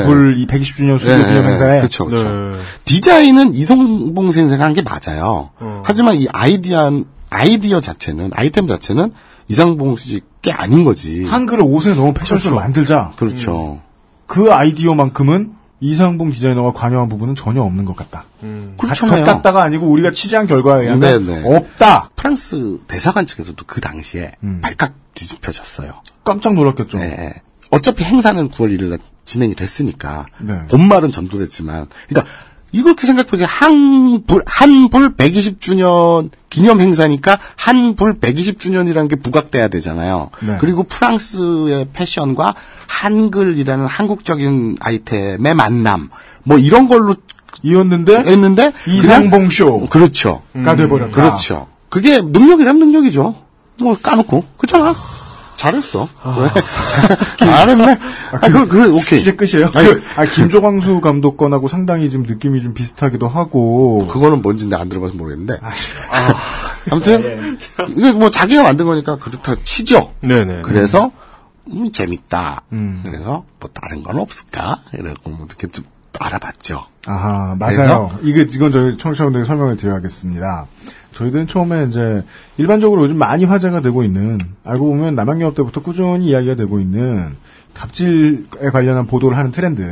[0.00, 2.28] 한불 이 120주년 수교 기념 행사에 그렇죠, 그렇죠.
[2.28, 2.58] 네.
[2.84, 5.50] 디자인은 이성봉 선생가 한 게 맞아요.
[5.60, 5.82] 어.
[5.84, 9.12] 하지만 이 아이디어 아이디어 자체는 아이템 자체는
[9.48, 11.24] 이상봉 씨게 아닌 거지.
[11.24, 13.12] 한글을 옷에 넣은 패션쇼를 만들자.
[13.16, 13.80] 그렇죠.
[14.26, 18.26] 그 아이디어만큼은 이상봉 디자이너가 관여한 부분은 전혀 없는 것 같다.
[18.42, 18.74] 음.
[18.78, 19.24] 그렇잖아요.
[19.24, 21.56] 것 같다가 아니고 우리가 취재한 결과에 의하면 네, 네.
[21.56, 22.10] 없다.
[22.16, 24.60] 프랑스 대사관 측에서도 그 당시에 음.
[24.60, 26.02] 발칵 뒤집혀졌어요.
[26.22, 26.98] 깜짝 놀랐겠죠.
[26.98, 27.42] 네.
[27.70, 30.66] 어차피 행사는 9월 1일 날 진행이 됐으니까 네.
[30.68, 32.32] 본말은 전도됐지만 그러니까
[32.72, 33.48] 이렇게 생각해보세요.
[33.50, 40.30] 한불 한불 120주년 기념 행사니까 한불 120주년이라는 게 부각돼야 되잖아요.
[40.42, 40.56] 네.
[40.60, 42.54] 그리고 프랑스의 패션과
[42.86, 46.10] 한글이라는 한국적인 아이템의 만남
[46.44, 47.14] 뭐 이런 걸로
[47.62, 49.48] 이었는데 했는데 이상봉 그냥-
[49.88, 50.42] 그렇죠.
[50.76, 51.12] 돼버렸다.
[51.12, 51.66] 그렇죠.
[51.88, 53.34] 그게 능력이란 능력이죠.
[53.82, 54.94] 뭐 까놓고 그렇잖아.
[55.60, 56.08] 잘했어.
[56.38, 56.50] 왜?
[57.38, 57.98] 잘했네.
[58.32, 59.18] 아, 그, 그, 오케이.
[59.18, 59.70] 취재 끝이에요.
[59.74, 64.06] 아니, 그, 아, 김조광수 감독 건하고 상당히 좀 느낌이 좀 비슷하기도 하고.
[64.06, 65.60] 그거는 뭔지 내가 안 들어봐서 모르겠는데.
[65.60, 67.58] 아, 아 무튼,
[67.90, 70.14] 이게 뭐 자기가 만든 거니까 그렇다 치죠.
[70.22, 70.62] 네네.
[70.62, 71.12] 그래서,
[71.70, 72.62] 음, 재밌다.
[72.72, 73.02] 음.
[73.04, 74.78] 그래서, 뭐 다른 건 없을까?
[74.94, 75.84] 이러고 뭐 이렇게 좀
[76.18, 76.86] 알아봤죠.
[77.06, 78.10] 아하, 맞아요.
[78.22, 80.66] 이게, 이건 저희 청취자분들에게 설명을 드려야겠습니다.
[81.12, 82.24] 저희들은 처음에 이제,
[82.56, 87.36] 일반적으로 요즘 많이 화제가 되고 있는, 알고 보면 남양유업 때부터 꾸준히 이야기가 되고 있는,
[87.74, 89.82] 갑질에 관련한 보도를 하는 트렌드.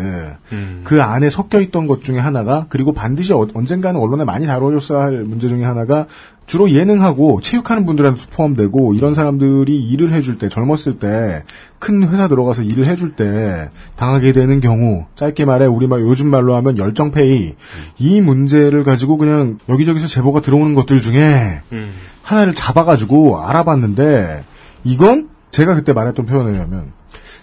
[0.52, 0.80] 음.
[0.84, 5.24] 그 안에 섞여 있던 것 중에 하나가, 그리고 반드시 어- 언젠가는 언론에 많이 다뤄졌어야 할
[5.24, 6.06] 문제 중에 하나가,
[6.48, 11.44] 주로 예능하고 체육하는 분들한테 포함되고, 이런 사람들이 일을 해줄 때, 젊었을 때,
[11.78, 16.78] 큰 회사 들어가서 일을 해줄 때, 당하게 되는 경우, 짧게 말해, 우리말, 요즘 말로 하면
[16.78, 17.54] 열정페이,
[17.98, 21.92] 이 문제를 가지고 그냥 여기저기서 제보가 들어오는 것들 중에, 음.
[22.22, 24.44] 하나를 잡아가지고 알아봤는데,
[24.84, 26.92] 이건 제가 그때 말했던 표현에 의하면,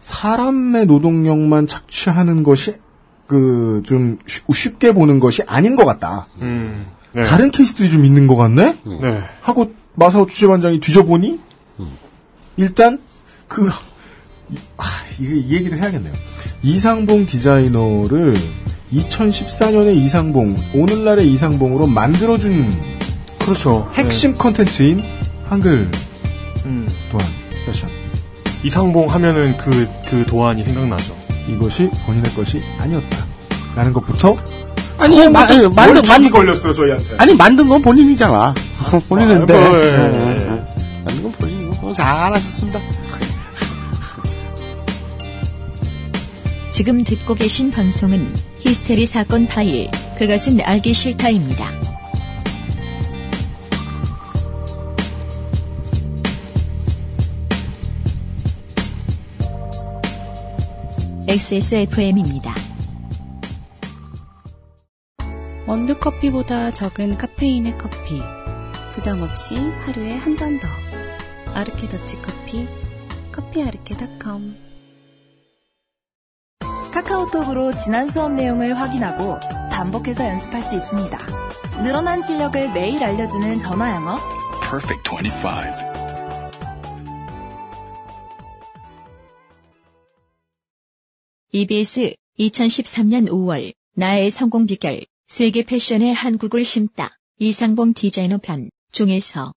[0.01, 2.73] 사람의 노동력만 착취하는 것이
[3.27, 4.17] 그 좀
[4.51, 6.27] 쉽게 보는 것이 아닌 것 같다.
[6.41, 6.87] 음.
[7.15, 7.23] 네.
[7.23, 8.77] 다른 케이스들이 좀 있는 것 같네.
[8.83, 9.23] 네.
[9.41, 11.39] 하고 마사오 주재반장이 뒤져보니
[12.57, 12.99] 일단
[13.47, 13.69] 그
[14.49, 14.83] 이, 아,
[15.19, 16.13] 이, 이 얘기를 해야겠네요.
[16.61, 18.35] 이상봉 디자이너를
[18.91, 22.69] 2014년에 이상봉 오늘날의 이상봉으로 만들어준
[23.39, 23.89] 그렇죠.
[23.93, 24.99] 핵심 컨텐츠인
[25.47, 25.89] 한글
[26.65, 26.87] 음.
[27.11, 27.25] 도안
[27.65, 27.89] 패션.
[28.63, 31.15] 이상봉 하면은 그, 그 도안이 생각나죠.
[31.47, 33.17] 이것이 본인의 것이 아니었다.
[33.75, 34.35] 라는 것부터
[34.97, 37.17] 아니, 마, 아니, 만든, 만이 걸렸어 저희한테.
[37.17, 38.53] 아니, 만든 건 본인이잖아.
[39.09, 39.53] 본인인데.
[39.53, 39.91] 아, 뭐, 예, 예, 예.
[39.91, 40.45] 예.
[41.03, 42.79] 만든 건 본인이고, 잘하셨습니다.
[46.71, 48.27] 지금 듣고 계신 방송은
[48.59, 51.65] 히스테리 사건 파일, 그것은 알기 싫다입니다.
[61.27, 62.64] XSFM입니다.
[65.67, 68.21] 원두커피보다 적은 카페인의 커피.
[68.93, 70.67] 부담 없이 하루에 한 잔 더.
[71.53, 72.67] 아르케 더치 커피.
[73.31, 74.55] 커피아르케닷컴.
[76.93, 79.39] 카카오톡으로 지난 수업 내용을 확인하고
[79.71, 81.17] 반복해서 연습할 수 있습니다.
[81.83, 84.17] 늘어난 실력을 매일 알려주는 전화 영어.
[84.61, 85.95] Perfect 25.
[91.51, 99.51] EBS 2013년 5월 나의 성공 비결 세계 패션의 한국을 심다 이상봉 디자이너 편 중에서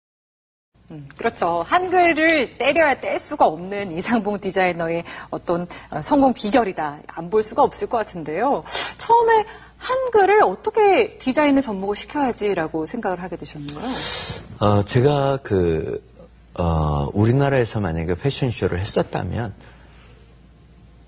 [1.18, 1.62] 그렇죠.
[1.66, 7.00] 한글을 때려야 뗄 수가 없는 이상봉 디자이너의 어떤 어, 성공 비결이다.
[7.08, 8.64] 안 볼 수가 없을 것 같은데요.
[8.96, 9.44] 처음에
[9.76, 13.86] 한글을 어떻게 디자인에 접목을 시켜야지라고 생각을 하게 되셨나요?
[14.60, 16.02] 어, 제가 그,
[16.54, 19.52] 어, 우리나라에서 만약에 패션쇼를 했었다면,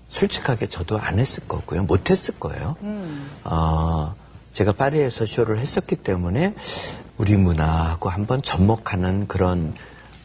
[0.09, 1.83] 솔직하게 저도 안 했을 거고요.
[1.83, 2.75] 못 했을 거예요.
[2.83, 3.31] 음.
[3.45, 4.13] 어,
[4.53, 6.53] 제가 파리에서 쇼를 했었기 때문에
[7.17, 9.73] 우리 문화하고 한번 접목하는 그런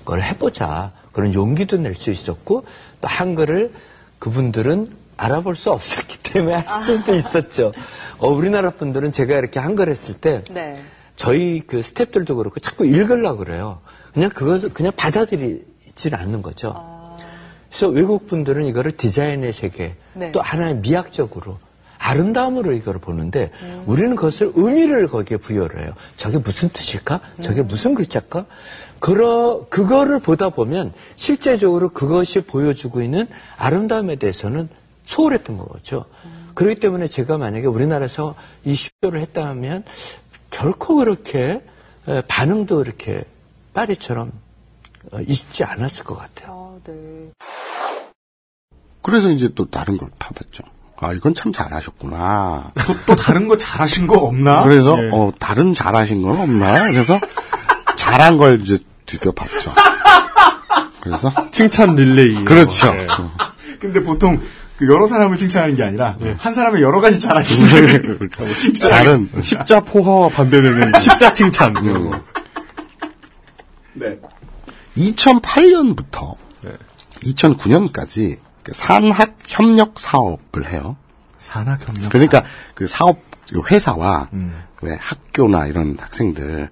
[0.05, 0.93] 걸 해보자.
[1.13, 2.65] 그런 용기도 낼 수 있었고,
[3.01, 3.73] 또 한글을
[4.19, 7.73] 그분들은 알아볼 수 없었기 때문에 할 수도 있었죠.
[8.19, 10.83] 어, 우리나라 분들은 제가 이렇게 한글 했을 때, 네.
[11.17, 13.81] 저희 그 스탭들도 그렇고 자꾸 읽으려고 그래요.
[14.13, 17.17] 그냥 그것을 그냥 받아들이질 않는 거죠.
[17.71, 20.33] 그래서 외국 분들은 이거를 디자인의 세계, 네.
[20.33, 21.59] 또 하나의 미학적으로
[22.07, 23.51] 아름다움으로 이걸 보는데
[23.87, 25.93] 우리는 그것을 의미를 거기에 부여를 해요.
[26.17, 27.21] 저게 무슨 뜻일까?
[27.43, 28.47] 저게 무슨 글자일까?
[29.01, 34.69] 그러, 그거를 보다 보면 실제적으로 그것이 보여주고 있는 아름다움에 대해서는
[35.05, 36.05] 소홀했던 거죠.
[36.55, 39.85] 그렇기 때문에 제가 만약에 우리나라에서 이 쇼를 했다면
[40.51, 41.63] 결코 그렇게
[42.09, 43.25] 에, 반응도 이렇게
[43.75, 44.33] 파리처럼
[45.13, 46.51] 어, 있지 않았을 것 같아요.
[46.53, 47.31] 아, 네.
[49.03, 50.63] 그래서 이제 또 다른 걸 파봤죠.
[51.01, 52.73] 아, 이건 참 잘하셨구나.
[52.87, 54.63] 또, 또 다른 거 잘하신 거 없나?
[54.63, 55.11] 그래서, 예.
[55.13, 56.85] 어, 다른 잘하신 건 없나?
[56.91, 57.21] 그래서,
[57.97, 59.73] 잘한 걸 이제 드겨봤죠.
[61.01, 61.33] 그래서.
[61.53, 62.45] 칭찬 릴레이.
[62.45, 62.93] 그렇죠.
[62.95, 63.07] 네.
[63.79, 64.41] 근데 보통
[64.79, 66.35] 그 여러 사람을 칭찬하는 게 아니라 예.
[66.39, 69.29] 한 사람의 여러 가지 잘하시는 십자, 다른.
[69.43, 71.75] 십자 포화와 반대되는 십자 칭찬.
[71.75, 72.21] 거.
[73.95, 74.19] 네.
[74.97, 76.35] 2008년부터
[77.23, 80.97] 2009년까지 그 산학 협력 사업을 해요.
[81.39, 82.11] 산학 협력.
[82.11, 82.43] 그러니까
[82.75, 83.19] 그 사업
[83.53, 84.29] 그 회사와
[84.83, 86.69] 왜 학교나 이런 학생들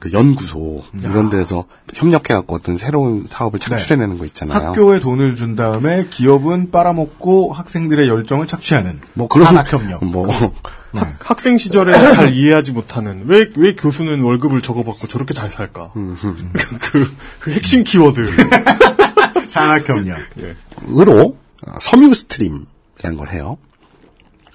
[0.00, 4.58] 그 연구소 이런 데서 협력해갖고 어떤 새로운 사업을 창출해내는 거 있잖아요.
[4.68, 10.04] 학교에 돈을 준 다음에 기업은 빨아먹고 학생들의 열정을 착취하는 뭐 그런 산학 협력.
[10.04, 10.26] 뭐
[10.94, 15.90] 학, 학생 시절에 잘 이해하지 못하는 왜 왜 교수는 월급을 적게 받고 저렇게 잘 살까?
[15.92, 18.20] 그, 그 핵심 키워드.
[19.54, 20.18] 산학 협력.
[20.42, 20.56] 예.
[20.90, 23.56] 으로 어, 섬유 스트림이라는 걸 해요.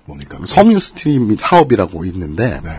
[0.03, 0.39] 뭡니까?
[0.45, 2.69] 섬유 스트림 사업이라고 있는데 네.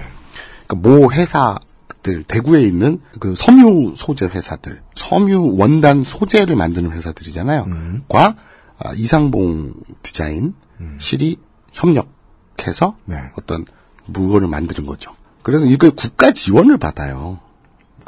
[0.66, 7.64] 그 뭐 회사들 대구에 있는 그 섬유 소재 회사들, 섬유 원단 소재를 만드는 회사들이잖아요.
[7.64, 8.04] 음.
[8.08, 8.36] 과
[8.78, 10.54] 아, 이상봉 디자인
[10.98, 11.38] 실이
[11.72, 13.16] 협력해서 네.
[13.36, 13.64] 어떤
[14.06, 15.14] 물건을 만드는 거죠.
[15.42, 17.38] 그래서 이거 국가 지원을 받아요.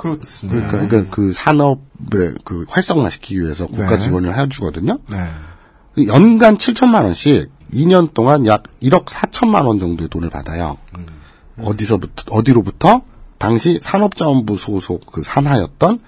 [0.02, 0.66] 그렇습니다.
[0.68, 3.98] 그러니까, 그러니까 그 산업을 그 활성화시키기 위해서 국가 네.
[3.98, 4.98] 지원을 해주거든요.
[5.08, 6.06] 네.
[6.08, 10.76] 연간 7천만 원씩 2년 동안 약 1억 4천만 원 정도의 돈을 받아요.
[11.62, 13.02] 어디서부터 어디로부터
[13.38, 16.00] 당시 산업자원부 소속 그 산하였던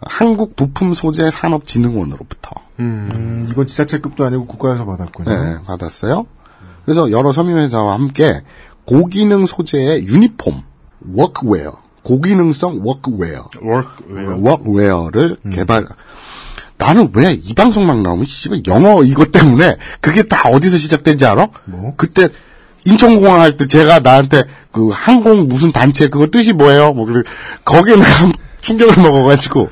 [0.00, 5.28] 한국 부품 소재 산업진흥원으로부터 음, 이건 지자체급도 아니고 국가에서 받았군요.
[5.28, 6.26] 네, 받았어요.
[6.84, 8.42] 그래서 여러 섬유회사와 함께
[8.84, 10.62] 고기능 소재의 유니폼,
[11.14, 14.36] 워크웨어, 고기능성 워크웨어, 워크웨어.
[14.40, 15.86] 워크웨어를 개발.
[16.78, 21.48] 나는 왜 이 방송 막 나오면 씨발 영어 이것 때문에 그게 다 어디서 시작된지 알아?
[21.66, 21.92] 뭐?
[21.96, 22.28] 그때
[22.86, 26.94] 인천공항 할 때 제가 나한테 그 항공 무슨 단체 그거 뜻이 뭐예요?
[26.94, 27.22] 뭐 그래
[27.66, 28.32] 거기에 내가
[28.62, 29.68] 충격을 먹어가지고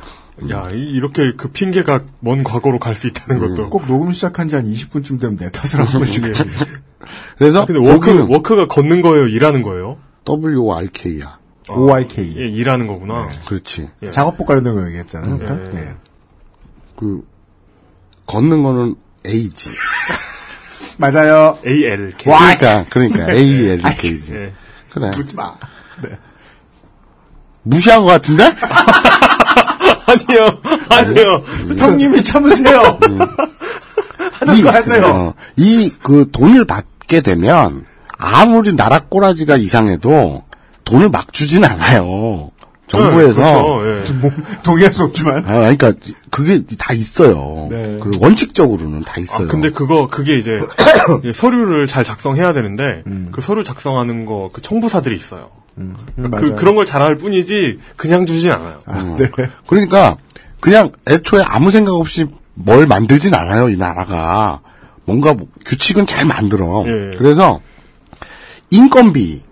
[0.51, 3.57] 야, 이- 이렇게 그 핑계가 먼 과거로 갈 수 있다는 음.
[3.57, 3.71] 것도.
[3.71, 6.25] 꼭 녹음 시작한 지 한 20분쯤 되면 내 탓을 한 번씩.
[6.27, 6.33] 예.
[7.39, 9.27] 그래서 근데 워크, 워크가 걷는 거예요?
[9.29, 9.97] 일하는 거예요?
[10.25, 11.39] W O R K야.
[11.75, 12.35] ORK.
[12.37, 13.29] 예, 일하는 거구나.
[13.47, 13.91] 그렇지.
[14.03, 14.11] 예.
[14.11, 15.35] 작업복 관련된 거 얘기했잖아요.
[15.35, 15.71] 음.
[15.75, 15.79] 예.
[15.81, 15.95] 예.
[16.97, 17.23] 그
[18.27, 18.95] 걷는 거는
[19.27, 19.71] A지.
[20.99, 21.59] 맞아요.
[21.67, 22.25] ALK.
[22.25, 24.35] 그러니까 그러니까 A L K지.
[24.35, 24.53] 예.
[24.91, 25.11] 그래.
[25.17, 25.55] 묻지 마.
[26.03, 26.11] 네.
[27.63, 28.45] 무시한 것 같은데?
[30.09, 31.45] 아니요, 아니요.
[31.79, 32.99] 형님이 참으세요.
[34.41, 35.07] 하는 거 하세요.
[35.07, 37.85] 어, 이그 돈을 받게 되면
[38.17, 40.45] 아무리 나라 꼬라지가 이상해도
[40.89, 42.51] 돈을 막 주진 않아요.
[42.87, 43.87] 정부에서 네, 그렇죠.
[43.87, 44.13] 예.
[44.21, 44.31] 뭐,
[44.63, 45.45] 동의할 수 없지만.
[45.45, 45.93] 아, 그러니까
[46.31, 47.69] 그게 다 있어요.
[47.71, 47.99] 네.
[48.01, 49.47] 그 원칙적으로는 다 있어요.
[49.47, 50.59] 아, 근데 그거, 그게 이제,
[51.35, 53.29] 서류를 잘 작성해야 되는데, 음.
[53.31, 55.51] 그 서류 작성하는 거, 그 청부사들이 있어요.
[55.75, 56.55] 그러니까 맞아요.
[56.55, 58.79] 그, 그런 걸 잘할 뿐이지, 그냥 주진 않아요.
[58.87, 59.17] 어.
[59.67, 60.17] 그러니까
[60.61, 62.25] 그냥 애초에 아무 생각 없이
[62.55, 63.69] 뭘 만들진 않아요.
[63.69, 64.61] 이 나라가
[65.05, 66.85] 뭔가 뭐 규칙은 잘 만들어.
[66.87, 67.17] 예.
[67.17, 67.61] 그래서
[68.71, 69.43] 인건비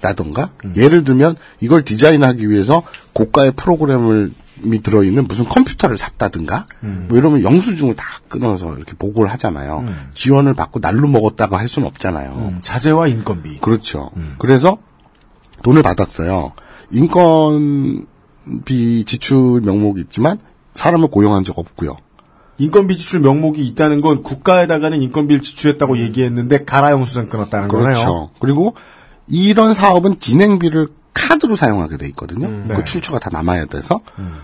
[0.00, 7.42] 라던가 예를 들면 이걸 디자인하기 위해서 고가의 프로그램을 이 들어있는 무슨 컴퓨터를 샀다든가 뭐 이러면
[7.42, 9.84] 영수증을 다 끊어서 이렇게 보고를 하잖아요.
[10.14, 12.32] 지원을 받고 날로 먹었다고 할 수는 없잖아요.
[12.36, 13.58] 음, 자재와 인건비.
[13.60, 14.10] 그렇죠.
[14.38, 14.78] 그래서
[15.62, 16.52] 돈을 받았어요.
[16.90, 20.38] 인건비 지출 명목이 있지만
[20.74, 21.96] 사람을 고용한 적 없고요.
[22.58, 27.86] 인건비 지출 명목이 있다는 건 국가에다가는 인건비를 지출했다고 얘기했는데 가라 영수증 끊었다는 거네요.
[27.86, 28.30] 그렇죠.
[28.38, 28.74] 그리고
[29.30, 32.48] 이런 사업은 진행비를 카드로 사용하게 돼 있거든요.
[32.68, 32.84] 그 네.
[32.84, 34.00] 출처가 다 남아야 돼서.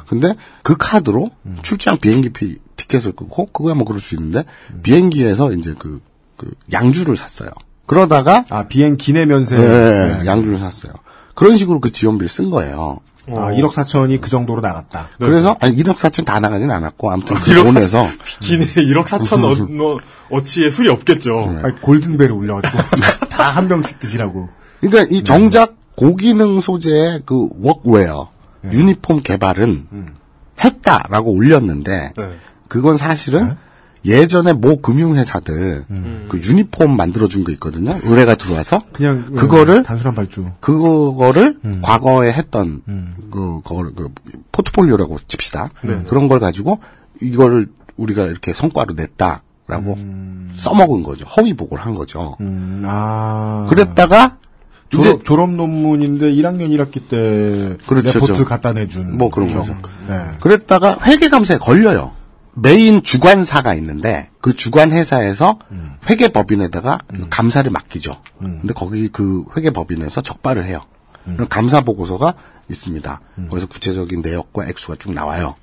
[0.08, 1.30] 근데 그 카드로
[1.62, 4.44] 출장 비행기 피, 티켓을 끊고 그거야 뭐 그럴 수 있는데
[4.82, 6.00] 비행기에서 이제 그,
[6.36, 7.50] 그 양주를 샀어요.
[7.86, 9.56] 그러다가 아 비행 기내 면세.
[9.56, 10.92] 네, 양주를 샀어요.
[11.34, 12.98] 그런 식으로 그 지원비를 쓴 거예요.
[13.28, 15.08] 아 1억 4천이 그 정도로 나갔다.
[15.18, 18.08] 그래서 아니 1억 4천 다 나가진 않았고 아무튼 그 1억 돈에서
[18.40, 19.98] 기내 1억 4천 어, 어,
[20.30, 21.60] 어치의 술이 없겠죠.
[21.62, 22.78] 아니, 골든벨을 올려가지고
[23.30, 24.48] 다 한 병씩 드시라고.
[24.80, 28.28] 그러니까 이 정작 고기능 소재의 그 워크웨어
[28.70, 29.86] 유니폼 개발은
[30.62, 32.24] 했다라고 올렸는데 네.
[32.68, 33.56] 그건 사실은
[34.04, 35.84] 예전에 모 금융회사들
[36.28, 37.98] 그 유니폼 만들어준 거 있거든요.
[38.04, 40.46] 의뢰가 들어와서 그냥 그거를 음, 단순한 발주.
[40.60, 42.82] 그거를 과거에 했던
[43.30, 44.08] 그, 그거를 그
[44.52, 45.70] 포트폴리오라고 칩시다.
[45.82, 46.02] 네.
[46.06, 46.78] 그런 걸 가지고
[47.20, 49.98] 이거를 우리가 이렇게 성과로 냈다라고
[50.54, 51.24] 써먹은 거죠.
[51.26, 52.36] 허위 보고를 한 거죠.
[52.40, 53.66] 음, 아.
[53.68, 54.35] 그랬다가
[54.88, 58.44] 졸업, 졸업 논문인데 1학년 1학기 때 그렇죠, 레포트 저.
[58.44, 59.52] 갖다 내준 뭐 그런.
[59.52, 59.76] 거죠.
[60.08, 60.14] 네.
[60.40, 62.12] 그랬다가 회계감사에 걸려요.
[62.54, 65.58] 메인 주관사가 있는데 그 주관 회사에서
[66.08, 68.22] 회계법인에다가 감사를 맡기죠.
[68.38, 70.80] 근데 거기 그 회계법인에서 적발을 해요.
[71.24, 72.34] 그럼 감사 보고서가
[72.70, 73.20] 있습니다.
[73.50, 75.56] 거기서 구체적인 내역과 액수가 쭉 나와요.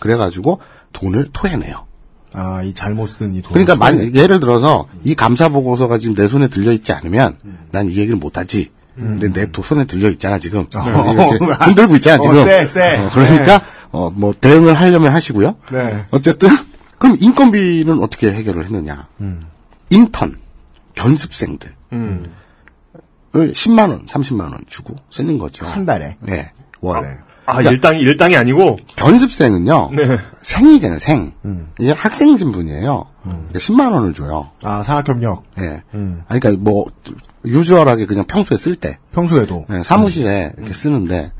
[0.00, 0.60] 그래가지고
[0.92, 1.86] 돈을 토해내요.
[2.32, 3.52] 아, 이 잘못 쓴 이 돈.
[3.52, 7.36] 그러니까 만 예를 들어서 이 감사 보고서가 지금 내 손에 들려 있지 않으면
[7.72, 8.70] 난 이 얘기를 못 하지.
[8.96, 10.66] 근데 내 도- 손에 들려 있잖아 지금.
[10.72, 12.44] 이렇게 흔들고 있잖아 어, 지금.
[12.44, 12.98] 쎄, 쎄.
[12.98, 13.62] 어, 그러니까
[13.92, 15.56] 어, 뭐 대응을 하려면 하시고요.
[15.72, 16.04] 네.
[16.10, 16.48] 어쨌든
[16.98, 19.08] 그럼 인건비는 어떻게 해결을 했느냐?
[19.88, 20.38] 인턴
[20.94, 22.26] 견습생들 음.
[23.36, 25.64] 을 10만 원, 30만 원 주고 쓰는 거죠.
[25.64, 26.16] 한 달에.
[26.20, 26.50] 네.
[26.80, 27.20] 월.
[27.50, 28.78] 아, 그러니까 일당이, 일당이 아니고?
[28.96, 29.90] 견습생은요.
[29.92, 30.16] 네.
[30.42, 31.32] 생이잖아요, 생.
[31.78, 33.06] 이게 학생 신분이에요.
[33.22, 34.50] 그러니까 10만 원을 줘요.
[34.62, 35.42] 아, 산학협력.
[35.58, 35.82] 예.
[35.94, 36.22] 음.
[36.28, 36.86] 아니, 그러니까 뭐
[37.44, 39.66] 유주얼하게 그냥 평소에 쓸 때, 평소에도.
[39.72, 41.32] 예, 사무실에 이렇게 쓰는데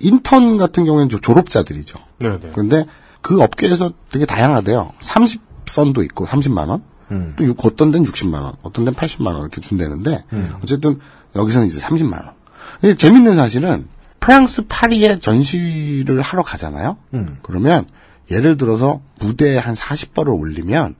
[0.00, 1.98] 인턴 같은 경우에는 좀 졸업자들이죠.
[2.20, 2.50] 네 네.
[2.52, 2.84] 그런데
[3.20, 4.92] 그 업계에서 되게 다양하대요.
[5.00, 7.34] 30선도 있고 30만 원, 음.
[7.36, 10.24] 또 육- 어떤 데는 60만 원, 어떤 데는 80만 원 이렇게 준다는데
[10.62, 11.00] 어쨌든
[11.34, 12.30] 여기서는 이제 30만 원.
[12.80, 13.88] 근데 재밌는 사실은
[14.28, 16.98] 프랑스 파리에 전시를 하러 가잖아요.
[17.14, 17.38] 음.
[17.40, 17.86] 그러면
[18.30, 20.96] 예를 들어서 무대에 한 40벌을 올리면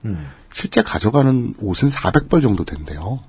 [0.51, 3.19] 실제 가져가는 옷은 400벌 정도 된대요.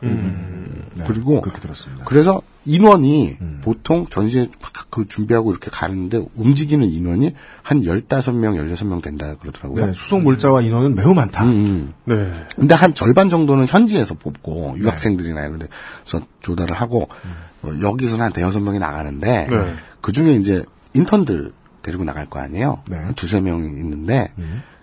[0.00, 2.06] 네, 그리고 그렇게 들었습니다.
[2.06, 9.86] 그래서 인원이 보통 전시회 막그 준비하고 이렇게 가는데 움직이는 인원이 한 15명, 16명 된다 그러더라고요.
[9.86, 11.44] 네, 수송 물자와 인원은 매우 많다.
[11.44, 11.92] 음.
[12.06, 12.32] 네.
[12.56, 18.62] 근데 한 절반 정도는 현지에서 뽑고 유학생들이나 이런 데서 조달을 하고 어, 여기서는 한 대여섯
[18.62, 19.74] 명이 나가는데 네.
[20.00, 21.52] 그 중에 이제 인턴들
[21.82, 22.82] 데리고 나갈 거 아니에요.
[22.88, 22.96] 네.
[22.96, 24.32] 한 두세 명 있는데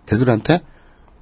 [0.06, 0.62] 걔들한테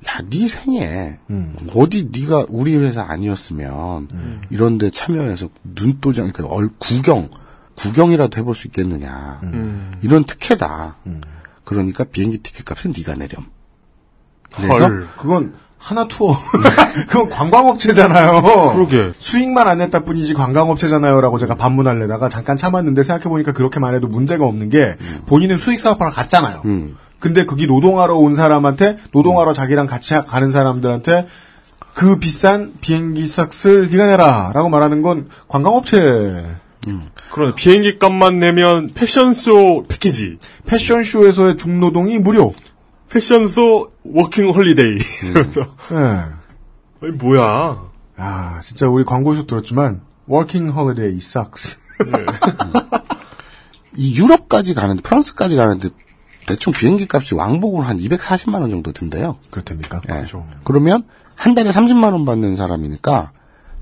[0.08, 1.56] 야, 네 생애 음.
[1.74, 7.30] 어디 네가 우리 회사 아니었으면 이런 데 참여해서 눈도장 그러니까 얼 구경
[7.76, 9.42] 구경이라도 해볼 수 있겠느냐.
[9.44, 9.94] 음.
[10.02, 10.96] 이런 특혜다.
[11.64, 13.46] 그러니까 비행기 티켓 값은 네가 내렴.
[14.54, 15.08] 그래서 헐.
[15.18, 15.54] 그건
[15.86, 16.36] 하나 투어.
[17.08, 18.42] 그건 관광업체잖아요.
[18.74, 19.12] 그러게.
[19.20, 24.96] 수익만 안 냈다 뿐이지 관광업체잖아요라고 제가 반문하려다가 잠깐 참았는데 생각해보니까 그렇게만 해도 문제가 없는 게
[25.28, 26.64] 본인은 수익 사업하러 갔잖아요.
[26.66, 26.98] 음.
[27.20, 31.28] 근데 거기 노동하러 온 사람한테 노동하러 자기랑 같이 가는 사람들한테
[31.94, 36.00] 그 비싼 비행기 삯을 네가 내라라고 말하는 건 관광업체
[37.32, 37.54] 그러네.
[37.56, 40.40] 비행기 값만 내면 패션쇼 패키지.
[40.66, 42.52] 패션쇼에서의 중노동이 무료.
[43.20, 44.98] 패션쇼 워킹 홀리데이.
[45.24, 45.62] 이러면서.
[45.94, 45.96] 예.
[47.02, 47.82] 아니, 뭐야.
[48.18, 51.80] 아, 진짜 우리 광고에서 들었지만 working holiday sucks.
[53.96, 55.90] 이 유럽까지 가는데 프랑스까지 가는데
[56.46, 59.38] 대충 비행기 값이 왕복으로 한 240만 원 정도 든대요.
[59.50, 60.02] 그렇답니까?
[60.10, 60.14] 예.
[60.14, 60.46] 그렇죠.
[60.66, 61.04] 그러면
[61.36, 63.32] 한 달에 30만 원 받는 사람이니까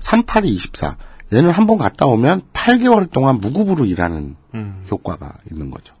[0.00, 0.96] 38이 24.
[1.32, 4.84] 얘는 한 번 갔다 오면 8개월 동안 무급으로 일하는 음.
[4.90, 5.92] 효과가 있는 거죠.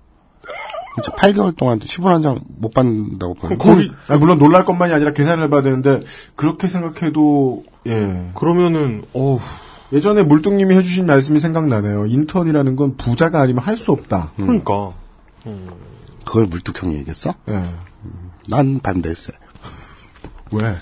[1.02, 5.12] 진짜 8개월 동안 10원 한 장 못 받는다고 보면 거기 아, 물론 놀랄 것만이 아니라
[5.12, 6.02] 계산을 해봐야 되는데
[6.36, 8.30] 그렇게 생각해도 예.
[8.34, 9.40] 그러면은 어우
[9.92, 12.06] 예전에 물뚱님이 해주신 말씀이 생각나네요.
[12.06, 14.32] 인턴이라는 건 부자가 아니면 할 수 없다.
[14.36, 14.92] 그러니까.
[16.24, 17.34] 그걸 물뚝형이 얘기했어?
[17.48, 17.62] 예.
[18.48, 19.32] 난 반대했어.
[20.52, 20.76] 왜?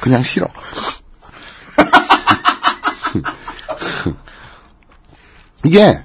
[0.00, 0.46] 그냥 싫어.
[5.64, 6.02] 이게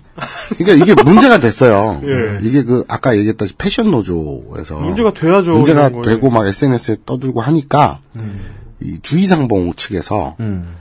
[0.59, 2.01] 이게 이게 문제가 됐어요.
[2.05, 2.39] 예.
[2.41, 5.89] 이게 그 아까 얘기했다시피 패션 노조에서 문제가 돼야죠, 문제가.
[6.01, 7.99] 되고 막 SNS에 떠들고 하니까
[8.81, 10.75] 이 주의상봉 측에서 음.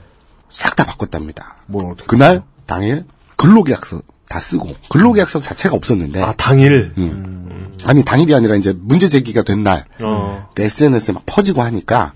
[0.49, 1.57] 싹다 바꿨답니다.
[1.67, 2.05] 뭘 어떻게?
[2.07, 6.93] 그날 당일 근로계약서 다 쓰고 근로계약서 자체가 없었는데 아, 당일?
[6.97, 7.71] 음.
[7.85, 10.49] 아니 당일이 아니라 이제 문제 제기가 된 날 어.
[10.57, 12.13] SNS에 막 퍼지고 하니까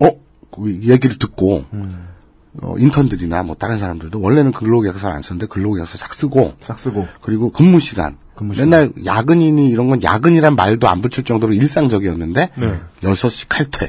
[0.00, 0.08] 어?
[0.50, 1.64] 그 얘기를 듣고
[2.60, 7.50] 어, 인턴들이나 뭐 다른 사람들도 원래는 근로계약서를 안 썼는데 근로계약서 싹 쓰고 싹 쓰고 그리고
[7.50, 8.68] 근무 시간 근무 시간.
[8.68, 12.80] 맨날 야근이니 이런 건 야근이란 말도 안 붙일 정도로 일상적이었는데 네.
[13.02, 13.88] 6시 칼퇴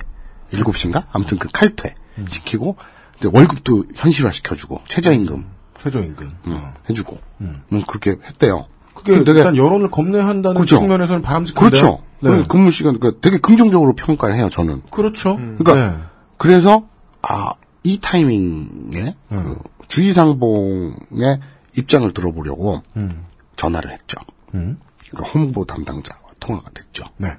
[0.51, 1.03] 7시인가?
[1.11, 1.93] 아무튼 그 칼퇴
[2.27, 2.77] 시키고
[3.19, 5.45] 이제 월급도 현실화 시켜 주고 최저임금
[5.81, 8.67] 최저임금 음, 해주고 음, 그렇게 했대요.
[8.93, 10.77] 그게 되게- 일단 여론을 겁내한다는 그렇죠.
[10.77, 11.69] 측면에서는 바람직한데요.
[11.69, 12.03] 그렇죠.
[12.21, 12.29] 네.
[12.29, 14.47] 그 근무 시간 그 되게 긍정적으로 평가를 해요.
[14.49, 14.83] 저는.
[14.91, 15.35] 그렇죠.
[15.35, 15.97] 그러니까 네.
[16.37, 16.85] 그래서
[17.21, 17.53] 아
[17.83, 19.55] 이 타이밍에 음.
[19.55, 19.59] 그
[19.89, 21.39] 주의상봉의
[21.77, 23.25] 입장을 들어보려고 음.
[23.55, 24.17] 전화를 했죠.
[24.53, 24.77] 음.
[25.09, 27.05] 그러니까 홍보 담당자와 통화가 됐죠.
[27.17, 27.29] 네.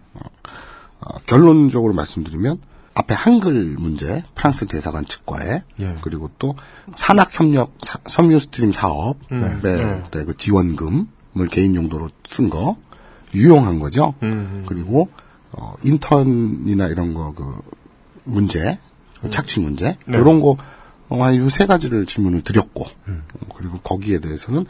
[1.01, 2.61] 어, 결론적으로 말씀드리면
[2.95, 5.97] 앞에 한글 문제 프랑스 대사관 측과의 예.
[6.03, 6.55] 그리고 또
[6.95, 9.61] 산학 협력 사- 섬유 스트림 사업의 음.
[9.63, 12.77] 네, 그 지원금을 개인 용도로 쓴 거
[13.35, 14.15] 유용한 거죠.
[14.23, 14.63] 음.
[14.67, 15.09] 그리고
[15.51, 17.61] 어, 인턴이나 이런 거 그
[18.25, 18.94] 문제 그
[19.31, 20.19] 착취 문제 네.
[20.19, 20.57] 이런 거
[21.09, 24.67] 어, 한 세 가지를 질문을 드렸고 어, 그리고 거기에 대해서는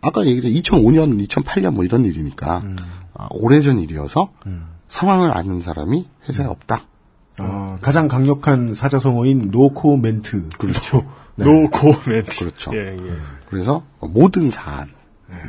[0.00, 2.62] 아까 얘기했죠 2005년 2008년 뭐 이런 일이니까
[3.14, 4.30] 아, 오래전 일이어서
[4.88, 6.82] 상황을 아는 사람이 회사에 없다.
[7.40, 10.50] 어, 가장 강력한 사자성어인 노코멘트.
[10.58, 11.04] 그렇죠.
[11.36, 11.44] 네.
[11.44, 12.38] 노 코멘트.
[12.38, 12.70] 그렇죠.
[12.74, 13.12] 예, 예.
[13.50, 14.88] 그래서 모든 사안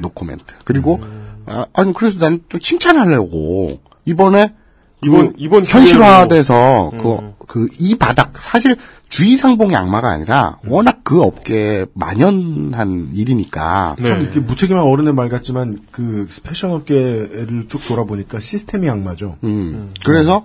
[0.01, 0.55] 노코멘트.
[0.63, 0.99] 그리고
[1.45, 4.55] 아, 니 그래서 난 좀 칭찬하려고 이번에
[5.03, 7.03] 이번- 그 이번 현실화돼서 기회로.
[7.19, 8.75] 그 그 이 바닥 사실
[9.09, 13.95] 주 이상봉이 악마가 아니라 워낙 그 업계에 만연한 일이니까.
[13.99, 19.35] 참 이렇게 무책임한 어른의 말 같지만 그 패션 업계를 쭉 돌아보니까 시스템이 악마죠.
[19.43, 19.91] 음.
[20.03, 20.43] 그래서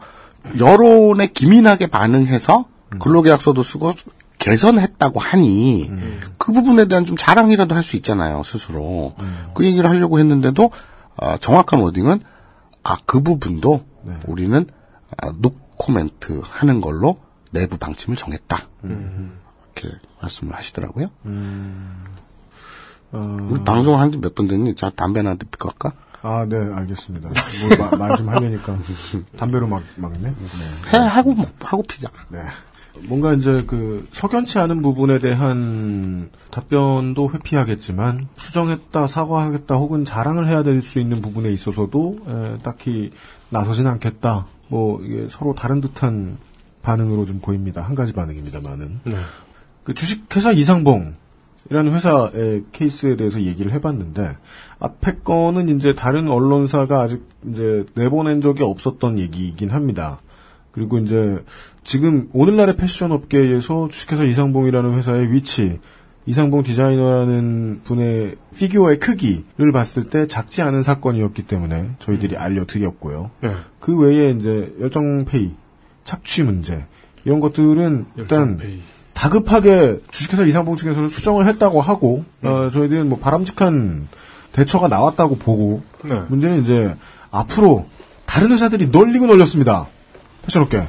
[0.58, 2.66] 여론에 기민하게 반응해서
[2.98, 3.94] 근로계약서도 쓰고
[4.38, 5.90] 개선했다고 하니
[6.38, 9.14] 그 부분에 대한 좀 자랑이라도 할 수 있잖아요 스스로.
[9.54, 10.70] 그 얘기를 하려고 했는데도
[11.16, 12.20] 어, 정확한 wording은
[12.82, 13.84] 아 그 부분도
[14.26, 14.66] 우리는
[15.18, 15.52] 아, 노
[15.84, 17.18] 코멘트 하는 걸로
[17.52, 21.10] 내부 방침을 정했다 이렇게 말씀을 하시더라고요.
[23.12, 24.76] 우리 방송 한지 몇 번 됐니?
[24.76, 25.92] 자 담배나 한대 피고 할까?
[26.22, 27.30] 아, 네, 알겠습니다.
[27.98, 28.76] 말좀 하려니까
[29.38, 30.18] 담배로 막 막네.
[30.20, 30.34] 네.
[30.92, 32.10] 해 하고 먹- 하고 피자.
[32.28, 32.40] 네.
[33.08, 40.82] 뭔가 이제 그 석연치 않은 부분에 대한 답변도 회피하겠지만 수정했다, 사과하겠다, 혹은 자랑을 해야 될
[40.82, 43.12] 수 있는 부분에 있어서도 에, 딱히
[43.48, 44.46] 나서진 않겠다.
[44.70, 46.38] 뭐 이게 서로 다른 듯한
[46.82, 47.82] 반응으로 좀 보입니다.
[47.82, 49.16] 한 가지 반응입니다만은 네.
[49.84, 51.14] 그 주식회사 이상봉
[51.68, 54.36] 이라는 회사의 케이스에 대해서 얘기를 해봤는데
[54.78, 60.20] 앞에 거는 이제 다른 언론사가 아직 이제 내보낸 적이 없었던 얘기이긴 합니다.
[60.72, 61.44] 그리고 이제
[61.84, 65.80] 지금 오늘날의 패션 업계에서 주식회사 이상봉이라는 회사의 위치,
[66.30, 73.30] 이상봉 디자이너라는 분의 피규어의 크기를 봤을 때 작지 않은 사건이었기 때문에 저희들이 알려드렸고요.
[73.42, 73.52] 네.
[73.80, 75.50] 그 외에 이제 열정페이,
[76.04, 76.86] 착취 문제
[77.24, 78.80] 이런 것들은 일단 열정페이.
[79.12, 84.06] 다급하게 주식회사 이상봉 측에서는 수정을 했다고 하고 어, 저희들은 뭐 바람직한
[84.52, 86.20] 대처가 나왔다고 보고 네.
[86.28, 86.94] 문제는 이제
[87.32, 87.86] 앞으로
[88.24, 89.88] 다른 회사들이 널리고 널렸습니다.
[90.44, 90.86] 패션업계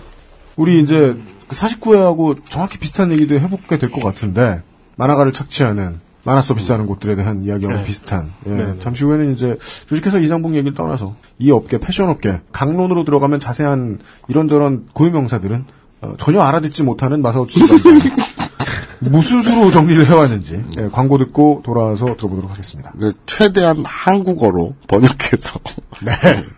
[0.56, 1.18] 우리 이제
[1.50, 4.62] 49회하고 정확히 비슷한 얘기도 해보게 될 것 같은데
[4.96, 7.84] 만화가를 착취하는 만화 서비스하는 곳들에 대한 이야기하고 네.
[7.84, 8.32] 비슷한.
[8.46, 8.80] 예, 네, 네.
[8.80, 14.88] 잠시 후에는 이제 주식회사 이상봉 얘기를 떠나서 이 업계, 패션 업계, 강론으로 들어가면 자세한 이런저런
[14.94, 15.66] 고유명사들은
[16.02, 18.02] 어, 전혀 알아듣지 못하는 마사오 추장이
[19.00, 22.92] 무슨 수로 정리를 해왔는지 예, 광고 듣고 돌아와서 들어보도록 하겠습니다.
[22.96, 25.60] 네, 최대한 한국어로 번역해서
[26.06, 26.12] 네.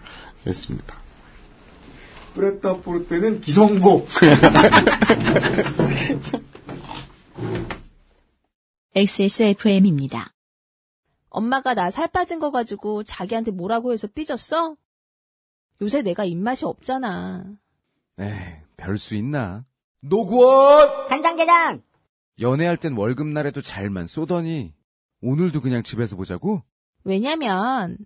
[0.45, 0.95] 했습니다.
[2.33, 4.09] 프레타 포르테는 기성복.
[8.95, 10.33] XSFM입니다.
[11.29, 14.75] 엄마가 나 살 빠진 거 가지고 자기한테 뭐라고 해서 삐졌어?
[15.81, 17.43] 요새 내가 입맛이 없잖아.
[18.19, 18.29] 에이,
[18.77, 19.65] 별 수 있나?
[20.01, 21.07] 노구원!
[21.07, 21.81] 간장게장!
[22.39, 24.73] 연애할 땐 월급날에도 잘만 쏘더니,
[25.21, 26.61] 오늘도 그냥 집에서 보자고?
[27.03, 27.97] 왜냐면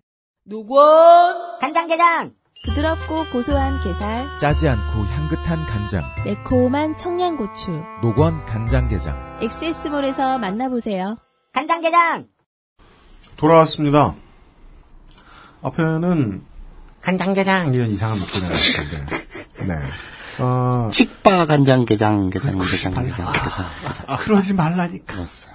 [0.44, 2.34] 노건 간장게장!
[2.68, 6.02] 부드럽고 고소한 게살, 짜지 않고 향긋한 간장.
[6.24, 7.82] 매콤한 청양고추.
[8.02, 9.38] 노건 간장게장.
[9.42, 11.16] 엑세스몰에서 만나보세요.
[11.54, 12.26] 간장게장!
[13.36, 14.14] 돌아왔습니다.
[15.62, 16.42] 앞에는
[17.00, 19.16] 간장게장 이런 이상한 목소리가 나왔는데,
[19.66, 19.74] 네.
[20.40, 23.66] 어, 칙바 간장게장, 게장, 게장, 게장, 게장.
[24.06, 25.14] 아, 그러지 말라니까.
[25.14, 25.54] 그랬어요.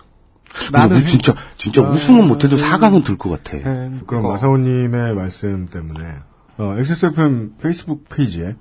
[0.71, 3.57] 나는 진짜, 진짜 아, 우승은 못해도 4강은 들 것 같아.
[3.57, 6.15] 네, 그럼 마사오님의 말씀 때문에
[6.57, 8.55] 어, XSFM 페이스북 페이지에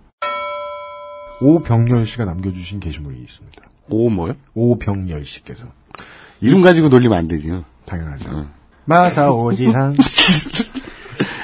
[1.40, 3.62] 오병열 씨가 남겨주신 게시물이 있습니다.
[3.90, 4.34] 오 뭐요?
[4.55, 5.66] 오병열 씨께서
[6.40, 7.64] 이름 가지고 놀리면 안 되죠.
[7.84, 8.49] 당연하죠.
[8.84, 9.97] 마사오지상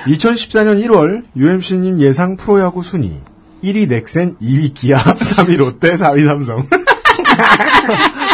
[0.06, 3.20] 2014년 1월 UMC님 예상 프로야구 순위
[3.62, 6.64] 1위 넥센, 2위 기아, 3위 롯데, 4위 삼성.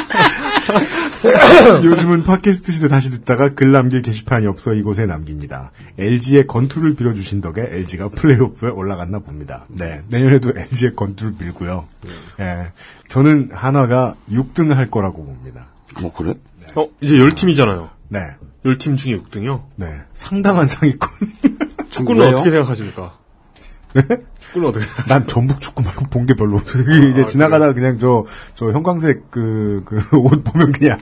[1.85, 5.73] 요즘은 팟캐스트 시대 다시 듣다가 글 남길 게시판이 없어 이곳에 남깁니다.
[5.99, 9.65] LG의 건투를 빌어주신 덕에 LG가 플레이오프에 올라갔나 봅니다.
[9.69, 11.87] 네, 내년에도 LG의 건투를 빌고요.
[12.41, 12.73] 예,
[13.09, 15.67] 저는 한화가 6등 할 거라고 봅니다.
[16.01, 16.35] 뭐 그래?
[16.77, 17.91] 어, 이제 10팀이잖아요.
[18.09, 18.21] 네.
[18.65, 19.63] 10팀 중에 6등이요?
[19.77, 19.87] 네.
[20.15, 21.11] 상당한 상위권.
[21.91, 22.35] 축구는?
[22.35, 23.19] 어떻게 생각하십니까?
[23.95, 24.03] 네?
[24.55, 26.83] 축구는 어떻게 난 전북 축구 말고 본 게 별로 없어요.
[27.11, 28.25] 이게 아, 지나가다가 그냥 저,
[28.55, 30.99] 저 형광색 그, 그 옷 보면 그냥,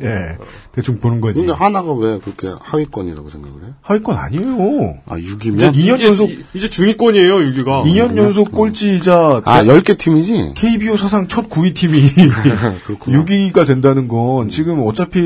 [0.00, 0.38] 예,
[0.72, 1.40] 대충 보는 거지.
[1.40, 3.66] 근데 하나가 왜 그렇게 하위권이라고 생각을 해?
[3.82, 4.94] 하위권 아니에요.
[5.06, 5.72] 아, 이제 6이면?
[5.74, 7.84] 2년 이제, 연속, 이- 이제 중위권이에요, 6위가.
[7.84, 10.52] 2년 연속 꼴찌이자, 아, 10개 팀이지?
[10.54, 12.00] KBO 사상 첫 9위 팀이
[12.86, 13.18] 그렇구나.
[13.24, 15.20] 6위가 된다는 건 지금 어차피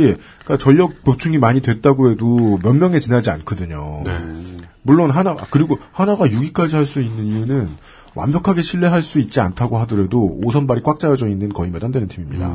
[0.44, 4.02] 그러니까 전력 보충이 많이 됐다고 해도 몇 명에 지나지 않거든요.
[4.04, 4.12] 네.
[4.82, 7.68] 물론 하나 그리고 하나가 6위까지 할 수 있는 이유는
[8.14, 12.48] 완벽하게 신뢰할 수 있지 않다고 하더라도 5선발이 꽉 짜여져 있는 거의 몇 안 되는 팀입니다.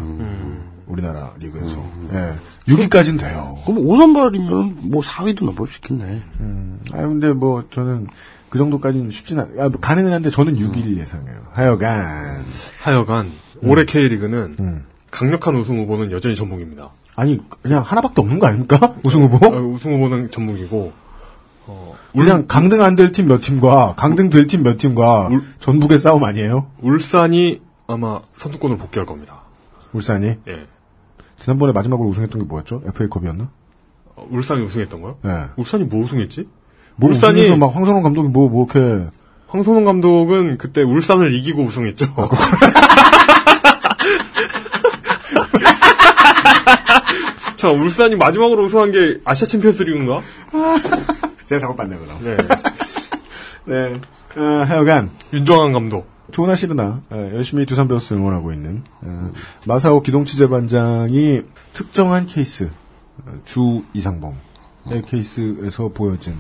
[0.88, 1.78] 우리나라 리그에서.
[2.14, 2.74] 예.
[2.74, 3.58] 6위까지는 돼요.
[3.66, 6.22] 그럼 5선발이면 뭐 4위도 넘을 수 있겠네.
[6.92, 8.08] 아 근데 뭐 저는
[8.50, 11.38] 그 정도까지는 쉽진 않, 아, 가능은 한데 저는 6위를 예상해요.
[11.54, 12.46] 하여간
[12.84, 13.32] 하여간,
[13.64, 14.84] 올해 K리그는 음.
[15.10, 16.90] 강력한 우승 후보는 여전히 전북입니다.
[17.16, 18.96] 아니 그냥 하나밖에 없는 거 아닙니까?
[19.06, 19.46] 우승 후보?
[19.48, 21.03] 어, 우승 후보는 전북이고, 어,
[22.14, 26.68] 그냥 강등 안 될 팀 몇 팀과 강등 될 팀 몇 팀과 전북의 싸움 아니에요?
[26.82, 29.42] 울산이 아마 선두권을 복귀할 겁니다.
[29.94, 30.68] 울산이 예.
[31.38, 32.82] 지난번에 마지막으로 우승했던 게 뭐였죠?
[32.88, 33.50] FA컵이었나?
[34.16, 35.18] 어, 울산이 우승했던가요?
[35.26, 35.30] 예.
[35.58, 36.48] 울산이 뭐 우승했지?
[36.96, 39.08] 뭐 울산이 막 황선홍 감독이 뭐뭐 이렇게
[39.48, 42.06] 황선홍 감독은 그때 울산을 이기고 우승했죠.
[47.58, 50.22] 자, 울산이 마지막으로 우승한 게 아시아 챔피언스 리그인가?
[51.48, 52.20] 제가 잘못 봤네 그럼.
[52.24, 52.38] 네.
[53.66, 54.02] 네.
[54.36, 56.12] 어, 하여간 윤정환 감독.
[56.32, 59.32] 좋으나 싫으나 어, 열심히 두산 베어스 응원하고 있는 어,
[59.68, 61.42] 마사오 기동치 재반장이
[61.74, 62.70] 특정한 케이스
[63.26, 66.36] 어, 주 이상봉의 케이스에서 보여진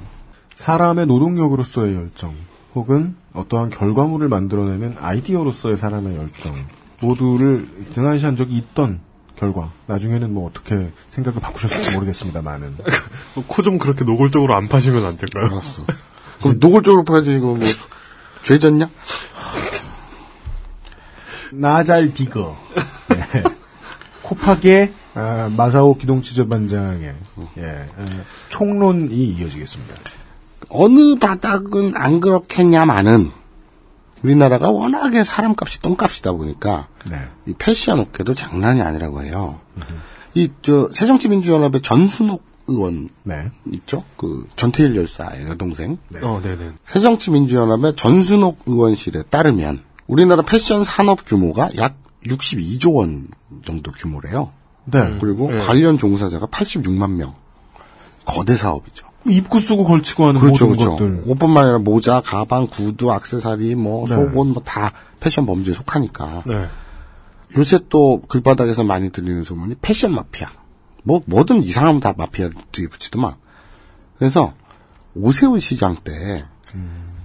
[0.55, 2.33] 사람의 노동력으로서의 열정
[2.75, 6.55] 혹은 어떠한 결과물을 만들어내는 아이디어로서의 사람의 열정
[7.01, 9.01] 모두를 등한시한 적이 있던
[9.43, 12.77] 결과 나중에는 뭐 어떻게 생각을 바꾸셨을지 모르겠습니다만은
[13.47, 15.47] 코 좀 그렇게 노골적으로 안 파시면 안 될까요?
[15.51, 15.85] 알았어.
[16.41, 17.59] 그럼 노골적으로 파야지, 이거 뭐,
[18.43, 18.89] 죄졌냐?
[21.51, 22.57] 나잘 디거
[23.09, 23.43] 네.
[24.23, 27.13] 코팍의 아, 마사오 기동치재반장의
[27.57, 27.63] 예,
[27.97, 28.05] 어,
[28.49, 29.95] 총론이 이어지겠습니다.
[30.69, 33.31] 어느 바닥은 안 그렇겠냐마는,
[34.23, 37.17] 우리나라가 워낙에 사람값이 똥값이다 보니까, 네.
[37.45, 39.59] 이 패션 업계도 장난이 아니라고 해요.
[40.33, 43.51] 이, 저, 새정치민주연합의 전순옥 의원 네.
[43.73, 44.03] 있죠?
[44.17, 45.97] 그, 전태일 열사의 여동생.
[46.21, 46.71] 어, 네네.
[46.85, 53.27] 새정치민주연합의 전순옥 의원실에 따르면 우리나라 패션 산업 규모가 약 62조 원
[53.63, 54.51] 정도 규모래요.
[54.85, 55.17] 네.
[55.19, 55.59] 그리고 네.
[55.59, 57.35] 관련 종사자가 86만 명.
[58.25, 59.07] 거대 사업이죠.
[59.25, 60.91] 입고 쓰고 걸치고 하는 그렇죠, 모든 그렇죠.
[60.91, 61.23] 것들.
[61.27, 64.15] 옷뿐만 아니라 모자, 가방, 구두, 악세사리, 뭐 네.
[64.15, 66.43] 속옷 뭐 다 패션 범주에 속하니까.
[66.47, 66.67] 네.
[67.57, 70.49] 요새 또 글바닥에서 많이 들리는 소문이 패션 마피아.
[71.03, 73.33] 뭐 뭐든 이상하면 다 마피아 뒤에 붙이더만.
[74.17, 74.53] 그래서
[75.15, 76.45] 오세훈 시장 때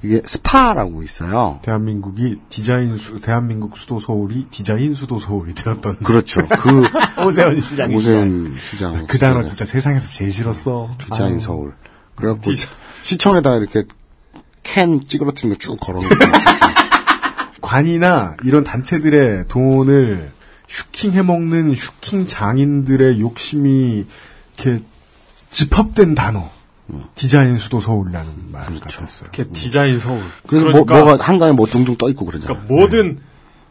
[0.05, 1.59] 이게 스파라고 있어요.
[1.63, 5.97] 대한민국이 디자인 수, 대한민국 수도 서울이 디자인 수도 서울이 되었던.
[6.01, 6.47] 그렇죠.
[6.61, 6.85] 그
[7.27, 7.97] 오세훈 시장이.
[7.97, 9.07] 오세훈 시장.
[9.07, 10.91] 그 단어 진짜 세상에서 제일 싫었어.
[10.99, 11.41] 디자인 아유.
[11.41, 11.75] 서울.
[12.19, 12.51] 그래갖고
[13.03, 13.85] 시청에다가 이렇게
[14.63, 16.15] 캔 찌그러뜨린 거 쭉 걸어놓고
[17.61, 20.31] 관이나 이런 단체들의 돈을
[20.69, 24.05] 슈킹 해먹는 슈킹 장인들의 욕심이
[24.57, 24.83] 이렇게
[25.51, 26.51] 집합된 단어.
[27.15, 29.29] 디자인 수도 서울이라는 말 같았어요.
[29.35, 30.25] 이렇게 디자인 서울.
[30.47, 32.63] 그래서 그러니까, 뭐, 뭐가 한강에 뭐 둥둥 떠 있고 그러잖아요.
[32.67, 33.19] 그러니까 뭐든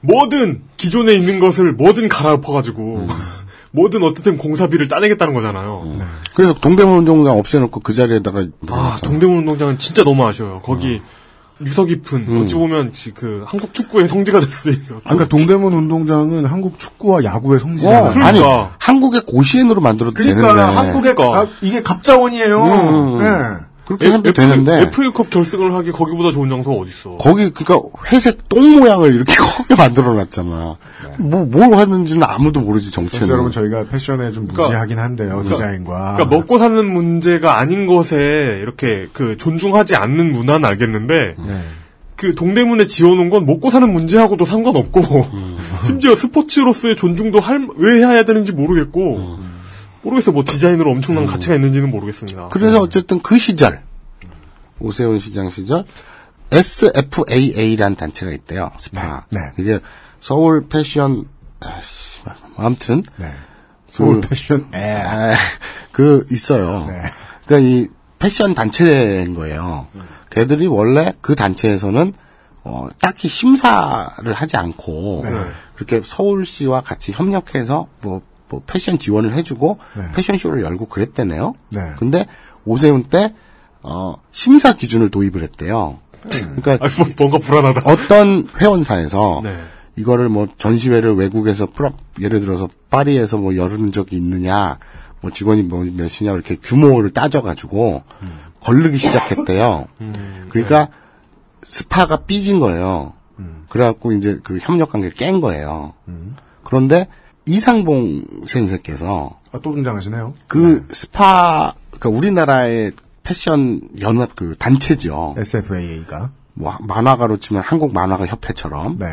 [0.02, 3.08] 뭐든 기존에 있는 것을 뭐든 갈아엎어가지고
[3.72, 5.94] 뭐든 어쨌든 공사비를 따내겠다는 거잖아요.
[6.36, 10.62] 그래서 동대문 운동장 없애놓고 그 자리에다가 아 동대문 운동장은 진짜 너무 아쉬워요.
[10.64, 11.02] 거기
[11.60, 12.42] 유서 깊은 음.
[12.44, 14.96] 어찌 보면 지- 그 한국 축구의 성지가 될 수 있어.
[14.98, 18.24] 아까 그러니까 동대문 운동장은 한국 축구와 야구의 어, 성지잖아요.
[18.24, 18.40] 아니
[18.80, 22.64] 한국의 고시엔으로 만들어도 그러니까 되는데 한국의 아, 이게 갑자원이에요.
[22.64, 23.20] 음, 음.
[23.20, 23.66] 네.
[23.88, 27.18] 그렇게 해도 되는데 FA컵 결승을 하기 거기보다 좋은 장소가 어딨어.
[27.18, 30.76] 거기 그러니까 회색 똥 모양을 이렇게 크게 만들어 놨잖아.
[31.20, 33.34] 뭐뭘 하는지는 아무도 모르지 그래서 정체는.
[33.34, 36.14] 여러분 저희가 패션에 좀 그러니까- 무지하긴 한데요 그러니까- 디자인과.
[36.18, 38.16] 그러니까 먹고 사는 문제가 아닌 것에
[38.62, 41.62] 이렇게 그 존중하지 않는 문화는 알겠는데 네.
[42.18, 45.02] 그 동대문에 지어놓은 건 먹고 사는 문제하고도 상관없고
[45.86, 49.38] 심지어 스포츠로서의 존중도 할, 왜 해야 되는지 모르겠고
[50.08, 52.48] 모르겠어 뭐 디자인으로 엄청난 가치가 있는지는 모르겠습니다.
[52.50, 53.82] 그래서 어쨌든 그 시절
[54.80, 55.86] 오세훈 시장 시절
[56.52, 58.72] SFAA라는 단체가 있대요.
[58.80, 59.26] 스파.
[59.30, 59.40] 네.
[59.60, 59.80] 이게
[60.22, 61.26] 서울 패션
[61.60, 62.22] 아씨
[62.56, 63.04] 아무튼
[63.88, 64.94] 서울 그- 패션 에.
[65.02, 65.36] 아,
[65.92, 66.86] 그 있어요.
[66.88, 66.94] 네.
[67.46, 67.88] 그러니까 이
[68.20, 69.88] 패션 단체인 거예요.
[70.30, 72.14] 걔들이 원래 그 단체에서는
[72.64, 75.32] 어, 딱히 심사를 하지 않고 네.
[75.76, 80.04] 그렇게 서울시와 같이 협력해서 뭐, 뭐 패션 지원을 해주고 네.
[80.14, 81.54] 패션쇼를 열고 그랬대네요.
[81.70, 81.82] 네.
[81.98, 82.26] 근데
[82.66, 83.34] 오세훈 때
[83.82, 86.00] 어, 심사 기준을 도입을 했대요.
[86.22, 87.82] 그러니까 아, 뭐, 뭔가 불안하다.
[87.86, 89.60] 어떤 회원사에서 네.
[89.96, 94.78] 이거를 뭐 전시회를 외국에서 프라 예를 들어서 파리에서 뭐 열은 적이 있느냐
[95.22, 98.04] 뭐 직원이 뭐 몇이냐 이렇게 규모를 따져가지고
[98.62, 99.88] 걸르기 시작했대요.
[100.50, 100.90] 그러니까
[101.64, 103.14] 스파가 삐진 거예요.
[103.70, 105.94] 그래갖고 이제 그 협력 관계를 깬 거예요.
[106.64, 107.08] 그런데
[107.48, 110.34] 이상봉 先生께서 아, 또 등장하시네요.
[110.48, 112.92] 그 스파 그러니까 우리나라의
[113.24, 115.36] 패션 연합 그 단체죠.
[115.38, 119.08] SFAA가 뭐 만화가로 치면 한국 만화가 협회처럼 네.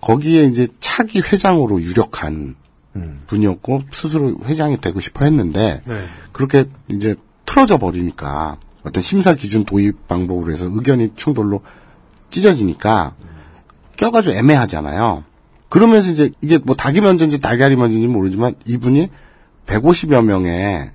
[0.00, 2.56] 거기에 이제 차기 회장으로 유력한
[2.96, 3.22] 음.
[3.26, 6.06] 분이었고 스스로 회장이 되고 싶어 했는데 네.
[6.32, 11.62] 그렇게 이제 틀어져 버리니까 어떤 심사 기준 도입 방법으로 해서 의견이 충돌로
[12.30, 13.14] 찢어지니까
[13.96, 15.24] 껴가지고 애매하잖아요.
[15.68, 19.10] 그러면서 이제 이게 뭐 닭이 먼저인지 달걀이 먼저인지 모르지만 이분이
[19.66, 20.92] 150여 명의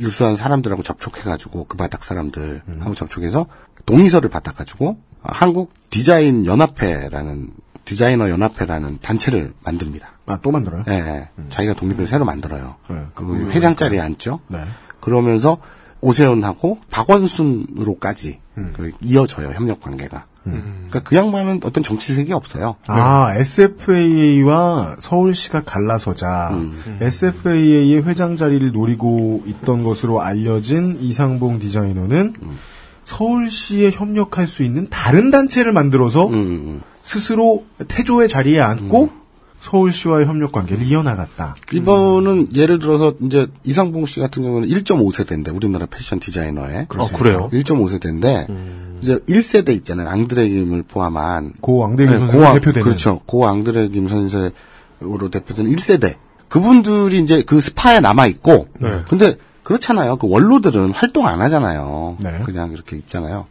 [0.00, 3.46] 유수한 사람들하고 접촉해가지고 그 바닥 사람들하고 접촉해서
[3.86, 7.50] 동의서를 받아가지고 한국 디자인 연합회라는
[7.84, 10.12] 디자이너 연합회라는 단체를 만듭니다.
[10.26, 10.84] 아, 또 만들어요?
[10.88, 11.28] 예, 예.
[11.48, 12.76] 자기가 독립해서 새로 만들어요.
[12.90, 14.40] 네, 그 회장 자리에 앉죠.
[14.48, 14.58] 네.
[15.00, 15.58] 그러면서
[16.02, 18.72] 오세훈하고 박원순으로까지 음.
[18.76, 20.26] 그 이어져요 협력 관계가.
[20.50, 22.76] 그러니까 그 양반은 어떤 정치색이 없어요.
[22.86, 26.50] 아, SFAA와 서울시가 갈라서자.
[26.52, 26.98] 음.
[27.00, 32.58] SFAA의 회장 자리를 노리고 있던 것으로 알려진 이상봉 디자이너는 음.
[33.04, 39.17] 서울시에 협력할 수 있는 다른 단체를 만들어서 음, 스스로 태조의 자리에 앉고
[39.60, 41.56] 서울시와의 협력 관계를 이어나갔다.
[41.72, 46.86] 이번은 예를 들어서 이제 이상봉 씨 같은 경우는 1.5세대인데 우리나라 패션 디자이너의.
[46.88, 47.48] 아, 그래요?
[47.52, 50.08] 1.5세대인데 이제 1세대 있잖아요.
[50.08, 52.82] 앙드레 김을 포함한 고 앙드레 김 네, 선생님 고아- 대표되는.
[52.84, 53.20] 그렇죠.
[53.26, 56.14] 고 앙드레 김 선생으로 대표되는 1세대.
[56.48, 59.02] 그분들이 이제 그 스파에 남아 있고 네.
[59.08, 60.16] 근데 그렇잖아요.
[60.16, 62.16] 그 원로들은 활동 안 하잖아요.
[62.20, 62.40] 네.
[62.44, 63.44] 그냥 이렇게 있잖아요.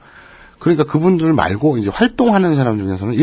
[0.58, 3.14] 그러니까 그분들 말고 이제 활동하는 사람 중에서는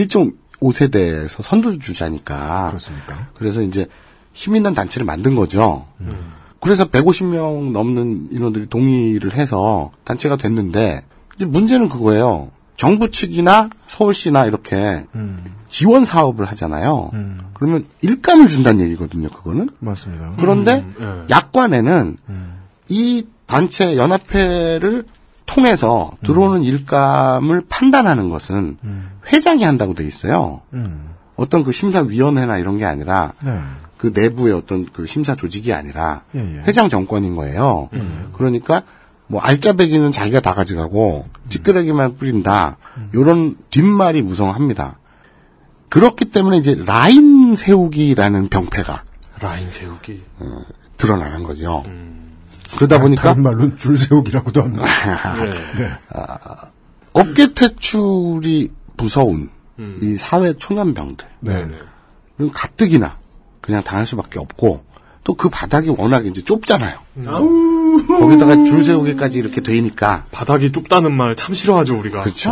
[0.60, 2.68] 1.5세대에서 선두주자니까.
[2.68, 3.28] 그렇습니까?
[3.34, 3.86] 그래서 이제
[4.32, 5.86] 힘 있는 단체를 만든 거죠.
[6.60, 11.04] 그래서 150명 넘는 인원들이 동의를 해서 단체가 됐는데
[11.36, 12.50] 이제 문제는 그거예요.
[12.76, 15.04] 정부 측이나 서울시나 이렇게
[15.68, 17.10] 지원 사업을 하잖아요.
[17.54, 19.28] 그러면 일감을 준다는 얘기거든요.
[19.28, 19.68] 그거는.
[19.78, 20.34] 맞습니다.
[20.38, 22.16] 그런데 음, 약관에는
[22.88, 25.04] 이 단체 연합회를
[25.46, 28.78] 통해서 들어오는 일감을 판단하는 것은
[29.32, 30.62] 회장이 한다고 돼 있어요.
[30.72, 31.10] 음.
[31.36, 33.60] 어떤 그 심사위원회나 이런 게 아니라 네.
[33.96, 36.62] 그 내부의 어떤 그 심사 조직이 아니라 예, 예.
[36.66, 37.88] 회장 정권인 거예요.
[38.32, 38.82] 그러니까
[39.26, 42.76] 뭐 알짜배기는 자기가 다 가져가고 찌끄레기만 뿌린다.
[43.14, 44.98] 요런 뒷말이 무성합니다.
[45.88, 49.04] 그렇기 때문에 이제 라인 세우기라는 병폐가
[49.40, 50.22] 라인 세우기.
[50.40, 50.62] 어,
[50.96, 51.84] 드러나는 거죠.
[52.76, 54.84] 그러다 보니까 다른 말로는 줄 세우기라고도 합니다.
[55.76, 55.90] 네.
[56.14, 56.70] 아,
[57.12, 59.98] 업계 퇴출이 무서운 음.
[60.02, 61.26] 이 사회 초년병들.
[61.40, 61.68] 네.
[62.40, 63.18] 은 가뜩이나
[63.60, 64.84] 그냥 당할 수밖에 없고
[65.24, 66.98] 또 그 바닥이 워낙 이제 좁잖아요.
[68.08, 72.22] 거기다가 줄 세우기까지 이렇게 되니까 바닥이 좁다는 말 참 싫어하죠 우리가.
[72.22, 72.50] 그렇죠.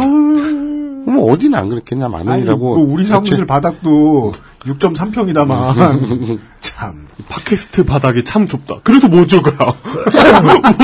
[1.06, 2.60] 뭐 어디는 안 그랬겠냐 아니, 마늘이라고.
[2.60, 6.92] 뭐 우리 사무실 바닥도 6.3평이다만 참.
[7.28, 8.80] 팟캐스트 바닥이 참 좁다.
[8.82, 9.74] 그래서 못줄 거야.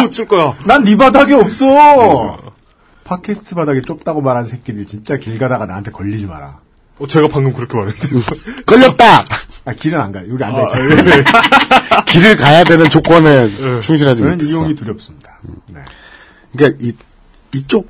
[0.03, 0.55] 못 줄 거야.
[0.67, 2.37] 난 네 바닥이 없어.
[3.05, 6.59] 팟캐스트 바닥이 좁다고 말한 새끼들 진짜 길 가다가 나한테 걸리지 마라.
[6.99, 8.63] 어, 제가 방금 그렇게 말했는데.
[8.67, 9.25] 걸렸다.
[9.65, 10.21] 아 길은 안 가.
[10.29, 12.05] 우리 앉아 있자.
[12.07, 13.49] 길을 가야 되는 조건에
[13.83, 14.51] 충실하지 저는 못했어.
[14.51, 15.39] 이용이 두렵습니다.
[15.69, 15.81] 네.
[16.53, 16.93] 그러니까 이
[17.55, 17.89] 이쪽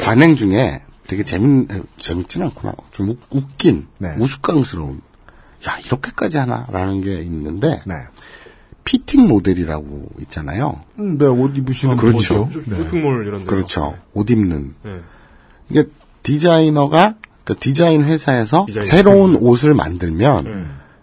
[0.00, 1.66] 관행 중에 되게 재밌
[1.98, 2.72] 재밌진 않구나.
[2.92, 4.14] 좀 웃- 웃긴 네.
[4.18, 5.00] 우스꽝스러운.
[5.68, 7.94] 야 이렇게까지 하나라는 게 있는데 네.
[8.84, 10.80] 피팅 모델이라고 있잖아요.
[11.00, 12.44] 음, 네, 옷 입으시는 그렇죠.
[12.46, 12.70] 분이죠.
[12.70, 12.76] 네.
[12.76, 13.50] 쇼핑몰 이런 데서.
[13.50, 13.96] 그렇죠.
[14.14, 14.74] 옷 입는.
[14.84, 15.00] 네.
[15.68, 15.84] 이게
[16.22, 20.50] 디자이너가 그 디자인 회사에서 디자인 새로운 옷을 만들면 네.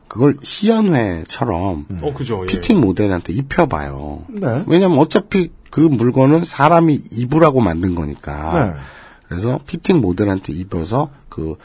[0.07, 2.41] 그걸 시연회처럼 어 그죠.
[2.43, 2.45] 예.
[2.45, 4.23] 피팅 모델한테 입혀봐요.
[4.29, 4.63] 네.
[4.67, 8.73] 왜냐면 어차피 그 물건은 사람이 입으라고 만든 거니까.
[8.73, 8.79] 네.
[9.27, 11.57] 그래서 피팅 모델한테 입혀서 그,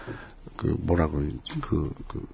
[0.56, 2.26] 그 뭐라 그러지, 그, 그,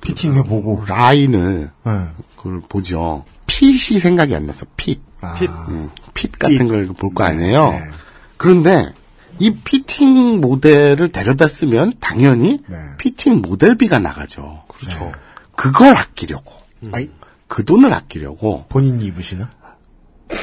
[0.00, 0.82] fitting해 보고.
[0.86, 1.92] 라인을, 네.
[2.36, 3.24] 그걸 보죠.
[3.46, 5.00] fit이 생각이 안 났어, fit.
[5.20, 5.50] 아, fit.
[5.68, 6.68] 음, fit 같은 fit.
[6.68, 7.70] 걸 볼 거 아니에요.
[7.70, 7.82] 네.
[8.36, 8.92] 그런데
[9.38, 12.76] 이 피팅 모델을 데려다 쓰면 당연히 네.
[12.98, 14.64] 피팅 모델비가 나가죠.
[14.68, 15.12] 그렇죠.
[15.56, 16.54] 그걸 아끼려고.
[16.92, 17.10] 아이,
[17.46, 18.64] 그 돈을 아끼려고.
[18.68, 19.50] 본인이 입으시나?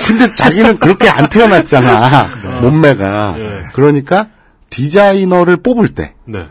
[0.07, 2.61] 근데 자기는 그렇게 안 태어났잖아.
[2.61, 3.35] 몸매가.
[3.37, 3.63] 네.
[3.73, 4.27] 그러니까
[4.69, 6.47] 디자이너를 뽑을 때 네.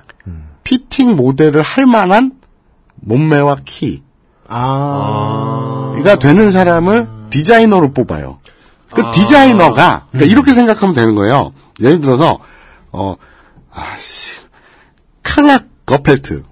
[0.63, 2.33] 피팅 모델을 할 만한
[2.97, 4.03] 몸매와 키가
[4.49, 5.95] 아.
[6.21, 8.41] 되는 사람을 디자이너로 뽑아요.
[8.91, 9.11] 그 아.
[9.11, 11.53] 디자이너가 그러니까 이렇게 생각하면 되는 거예요.
[11.81, 12.39] 예를 들어서
[12.93, 13.17] 어
[13.73, 14.41] 아씨
[15.23, 16.43] 칼 라거펠트,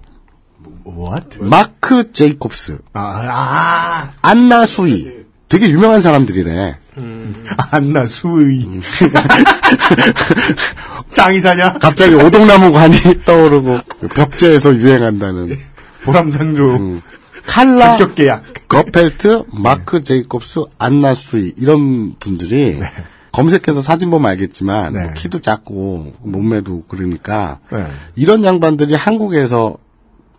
[0.85, 5.24] 뭐 마크 제이콥스, 아, 아, 안나 수이
[5.55, 6.75] 되게 유명한 사람들이래.
[7.71, 8.67] 안나 수의.
[11.13, 11.75] 짱이사냐?
[11.79, 13.79] 갑자기 오동나무 관이 떠오르고
[14.13, 15.57] 벽제에서 유행한다는
[16.03, 16.75] 보람상조.
[16.75, 17.01] 음.
[17.47, 18.43] 칼라 전격 계약.
[18.67, 22.77] 거펠트, 마크 제이콥스, 안나 수이 이런 분들이
[23.31, 25.03] 검색해서 사진 보면 알겠지만 네.
[25.03, 27.85] 뭐 키도 작고 몸매도 그러니까 네.
[28.15, 29.77] 이런 양반들이 한국에서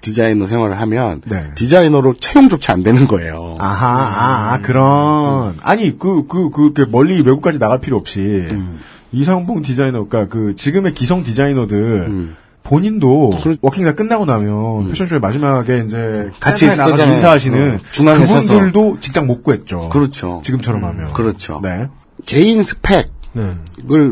[0.00, 1.50] 디자이너 생활을 하면 네.
[1.54, 3.56] 디자이너로 채용조차 안 되는 거예요.
[3.58, 5.56] 아하, 아, 아, 그런.
[5.62, 8.78] 아니, 그, 그, 그, 그 멀리 외국까지 나갈 필요 없이, 음.
[9.12, 12.34] 이상봉 디자이너, 그니까 그, 지금의 기성 디자이너들,
[12.66, 13.30] 본인도
[13.62, 16.32] walking 다 끝나고 나면 패션쇼의 마지막에 이제 음.
[16.40, 17.06] 같이 나가서.
[17.06, 18.40] 인사하시는 어, 중앙에 서서.
[18.42, 19.88] 그분들도 직장 못 구했죠.
[19.90, 20.42] 그렇죠.
[20.44, 21.12] 지금처럼 하면.
[21.12, 21.60] 그렇죠.
[21.62, 21.88] 네.
[22.24, 23.54] 개인 스펙을 네.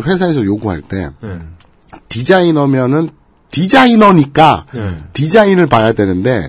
[0.07, 1.39] 회사에서 요구할 때 네.
[2.09, 3.11] 디자이너면은
[3.55, 4.97] 디자이너니까 네.
[5.13, 6.49] 디자인을 봐야 되는데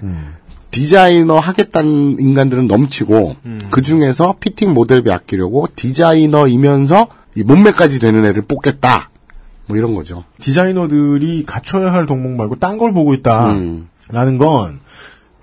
[0.71, 3.35] 디자이너 하겠다는 인간들은 넘치고
[3.69, 9.11] 그 중에서 피팅 모델비 아끼려고 디자이너이면서 이 몸매까지 되는 애를 뽑겠다.
[9.67, 10.23] 뭐 이런 거죠.
[10.39, 13.53] 디자이너들이 갖춰야 할 덕목 말고 딴 걸 보고 있다.
[13.53, 13.87] 음.
[14.09, 14.79] 라는 건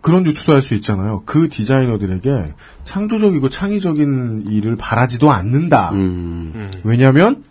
[0.01, 1.23] 그런 유추도 할 수 있잖아요.
[1.27, 2.55] 그 디자이너들에게
[2.85, 5.91] 창조적이고 창의적인 일을 바라지도 않는다.
[5.93, 6.69] 음.
[6.83, 7.45] 왜냐하면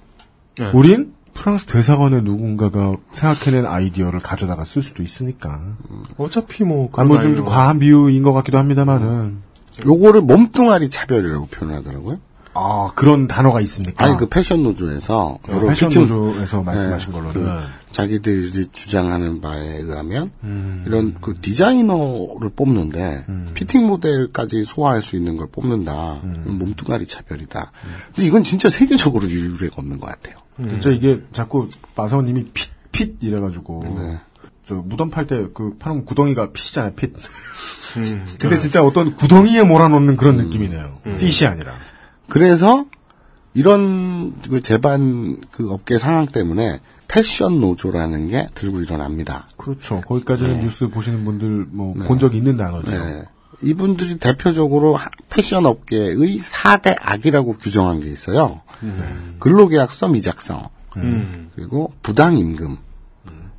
[0.60, 0.70] 네.
[0.74, 5.60] 우린 프랑스 대사관의 누군가가 생각해낸 아이디어를 가져다가 쓸 수도 있으니까.
[6.18, 9.38] 어차피 뭐 아, 뭐 좀, 좀 과한 비유인 것 같기도 합니다만은.
[9.86, 12.20] 요거를 몸뚱아리 차별이라고 표현하더라고요.
[12.54, 14.04] 아, 그런 단어가 있습니까?
[14.04, 17.34] 아니 그 패션 노조에서 어, 여러 패션 fitting- 노조에서 말씀하신 네, 걸로는.
[17.46, 17.50] 그
[17.92, 20.84] 자기들이 주장하는 바에 의하면 음.
[20.86, 26.16] 이런 그 디자이너를 뽑는데 피팅 모델까지 소화할 수 있는 걸 뽑는다.
[26.26, 26.58] 음.
[26.60, 27.72] 몸뚱아리 차별이다.
[28.16, 30.36] 근데 이건 진짜 세계적으로 유례가 없는 것 같아요.
[30.58, 33.84] 진짜 이게 자꾸 마사오님이 핏, 핏 이래가지고.
[33.98, 34.20] 네.
[34.66, 37.14] 저 무덤 팔 때 그 파는 구덩이가 핏이잖아요, 핏.
[37.98, 38.26] 음.
[38.40, 41.00] 근데 진짜 어떤 구덩이에 몰아넣는 그런 느낌이네요.
[41.18, 41.74] 핏이 아니라.
[42.30, 42.86] 그래서
[43.54, 46.80] 이런 그 재반 그 업계 상황 때문에
[47.10, 49.50] 패션 노조라는 게 들고 일어납니다.
[49.58, 50.00] 그렇죠.
[50.08, 52.92] 거기까지는 뉴스 보시는 분들 뭐 본 적이 있는 단어죠.
[52.92, 53.24] 네.
[53.64, 58.62] 이분들이 대표적으로 하- 패션 업계의 4대 악이라고 규정한 게 있어요.
[59.40, 61.50] 근로계약서 미작성, 음.
[61.56, 62.78] 그리고 부당임금.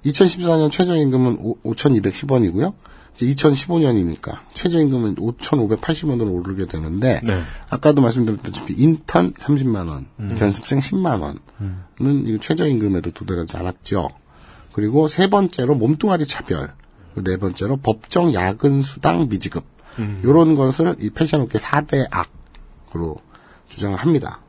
[0.04, 2.74] 2014년 최저임금은 5,210원이고요.
[3.14, 7.42] 이제 2015년이니까 최저임금은 5,580원 으로 오르게 되는데 네.
[7.70, 10.34] 아까도 말씀드렸다시피 인턴 30만 원, 음.
[10.36, 14.08] 견습생 10만 원은 이 최저임금에도 도달하지 않았죠.
[14.72, 16.72] 그리고 세 번째로 몸뚱아리 차별,
[17.14, 19.64] 네 번째로 법정 야근 수당 미지급
[19.98, 20.20] 음.
[20.24, 23.16] 이런 것을 이 패션업계 4대 악으로
[23.68, 24.40] 주장을 합니다.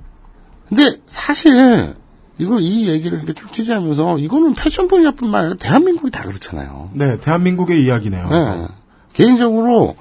[0.69, 1.95] 근데 사실
[2.37, 6.89] 이거 이 얘기를 이렇게 쭉 취재하면서 이거는 패션 분야뿐만 아니라 대한민국이 다 그렇잖아요.
[6.93, 8.29] 네, 대한민국의 이야기네요.
[8.29, 8.67] 네.
[9.13, 9.95] 개인적으로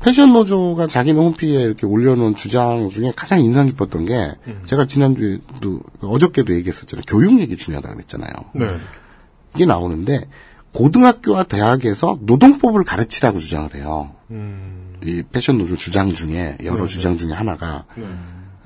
[0.00, 4.34] 패션 노조가 자기네 홈피에 이렇게 올려놓은 주장 중에 가장 인상 깊었던 게
[4.66, 7.02] 제가 지난주에도 어저께도 얘기했었잖아요.
[7.08, 8.30] 교육 얘기 중요하다 그랬잖아요.
[8.54, 8.66] 네.
[9.56, 10.28] 이게 나오는데
[10.72, 14.12] 고등학교와 대학에서 노동법을 가르치라고 주장을 해요.
[15.04, 17.84] 이 패션 노조 주장 중에 여러 네, 주장 중에 하나가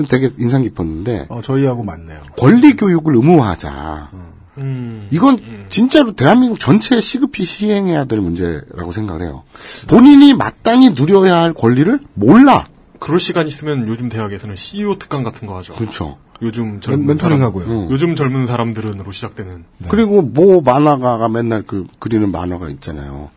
[0.08, 2.20] 되게 인상 깊었는데 어, 저희하고 맞네요.
[2.38, 4.10] 권리 교육을 의무화하자.
[4.58, 5.08] 음.
[5.10, 9.44] 이건 진짜로 대한민국 전체에 시급히 시행해야 될 문제라고 생각을 해요.
[9.88, 12.66] 본인이 마땅히 누려야 할 권리를 몰라.
[12.98, 15.74] 그럴 시간 있으면 요즘 대학에서는 CEO 특강 같은 거 하죠.
[15.74, 16.18] 그렇죠.
[16.42, 17.66] 요즘 젊은 멘- 멘토링 사람- 하고요.
[17.68, 17.88] 응.
[17.90, 19.64] 요즘 젊은 사람들은으로 시작되는.
[19.88, 23.30] 그리고 모 만화가가 맨날 그 그리는 만화가 있잖아요.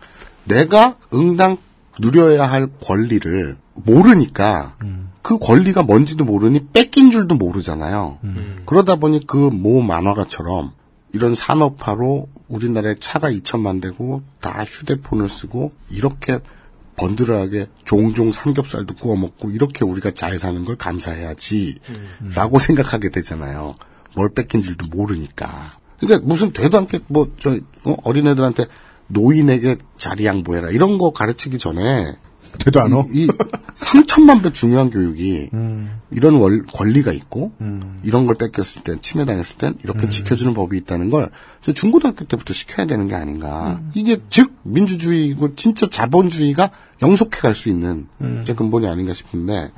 [0.45, 1.57] 내가 응당
[1.99, 4.75] 누려야 할 권리를 모르니까
[5.21, 8.19] 그 권리가 뭔지도 모르니 뺏긴 줄도 모르잖아요.
[8.65, 10.71] 그러다 보니 그 모 만화가처럼
[11.13, 16.39] 이런 산업화로 우리나라에 차가 2천만 대고 다 휴대폰을 쓰고 이렇게
[16.97, 21.79] 번들하게 종종 삼겹살도 구워 먹고 이렇게 우리가 잘 사는 걸 감사해야지
[22.33, 23.75] 라고 생각하게 되잖아요.
[24.15, 25.73] 뭘 뺏긴 줄도 모르니까.
[25.99, 27.57] 그러니까 무슨 되도 않게 뭐 저
[28.03, 28.65] 어린애들한테
[29.07, 30.69] 노인에게 자리 양보해라.
[30.71, 32.15] 이런 거 가르치기 전에
[32.59, 33.05] 되도 않아?
[33.11, 33.27] 이, 이
[33.75, 35.49] 3천만 배 중요한 교육이
[36.11, 37.51] 이런 월- 권리가 있고
[38.03, 43.07] 이런 걸 뺏겼을 땐 침해당했을 땐 이렇게 지켜주는 법이 있다는 걸저 중고등학교 때부터 시켜야 되는
[43.07, 43.81] 게 아닌가.
[43.93, 48.07] 이게 즉 민주주의고 진짜 자본주의가 영속해 갈 수 있는
[48.41, 49.71] 이제 근본이 아닌가 싶은데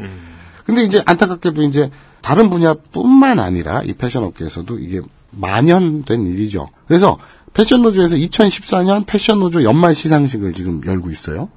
[0.65, 1.89] 근데 이제 안타깝게도 이제
[2.21, 5.01] 다른 분야뿐만 아니라 이 패션 업계에서도 이게
[5.32, 6.69] 만연된 일이죠.
[6.88, 7.17] 그래서
[7.53, 11.49] 패션 노조에서 2014년 패션 노조 연말 시상식을 지금 열고 있어요.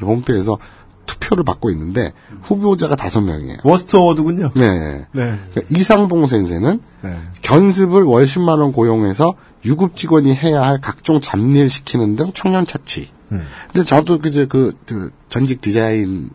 [0.00, 0.58] 홈페이지에서
[1.06, 3.58] 투표를 받고 있는데 후보자가 다섯 명이에요.
[3.64, 4.50] 워스트 어워드군요.
[4.54, 5.06] 네.
[5.12, 5.38] 네.
[5.50, 7.16] 그러니까 이상봉 先生는 네.
[7.42, 9.34] 견습을 월 10만 원 고용해서
[9.64, 13.10] 유급 직원이 해야 할 각종 잡일 시키는 등 청년 착취.
[13.32, 13.46] 음.
[13.72, 16.30] 근데 저도 그제 그, 그 전직 디자인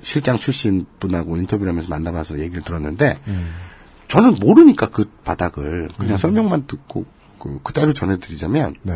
[0.00, 3.18] 실장 출신 분하고 인터뷰를 하면서 만나봐서 얘기를 들었는데
[4.06, 6.16] 저는 모르니까 그 바닥을 그냥 음.
[6.16, 7.04] 설명만 듣고
[7.38, 8.94] 그, 그대로 전해드리자면 네.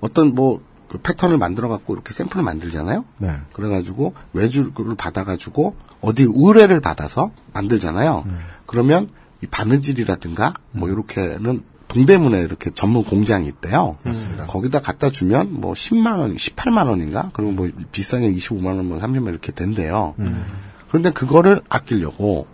[0.00, 3.04] 어떤 뭐 그 패턴을 만들어 갖고 이렇게 샘플을 만들잖아요.
[3.18, 3.36] 네.
[3.52, 8.24] 그래가지고 외주를 받아가지고 어디 의뢰를 받아서 만들잖아요.
[8.26, 8.38] 음.
[8.66, 9.10] 그러면
[9.42, 13.96] 이 바느질이라든가 뭐 이렇게는 동대문에 이렇게 전문 공장이 있대요.
[14.04, 14.46] 맞습니다.
[14.46, 17.30] 거기다 갖다 주면 뭐 10만 원, 18만 원인가?
[17.32, 20.14] 그리고 뭐 비싼 게 25만 원, 뭐 30만 원 이렇게 된대요.
[20.18, 20.44] 음.
[20.88, 22.46] 그런데 그거를 아끼려고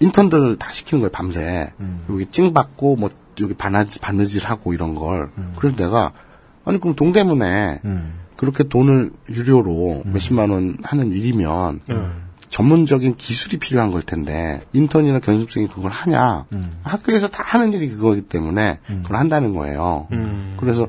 [0.00, 1.72] 인턴들을 다 시키는 거예요, 밤새.
[2.10, 3.08] 여기 찡 받고 뭐
[3.40, 5.30] 여기 바느질, 바느질하고 이런 걸.
[5.56, 6.12] 그래서 내가
[6.64, 7.80] 아니 그럼 동대문에
[8.36, 11.80] 그렇게 돈을 유료로 몇십만 원 하는 일이면
[12.48, 16.46] 전문적인 기술이 필요한 걸 텐데 인턴이나 견습생이 그걸 하냐?
[16.82, 20.08] 학교에서 다 하는 일이 그거기 때문에 그걸 한다는 거예요.
[20.56, 20.86] 그래서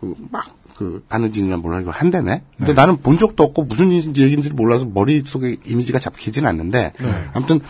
[0.00, 2.42] 그 막 그 바느질이나 몰라 이걸 한다네.
[2.58, 6.92] 근데 나는 본 적도 없고 무슨 얘기인지 몰라서 머릿속에 이미지가 잡히진 않는데
[7.32, 7.60] 아무튼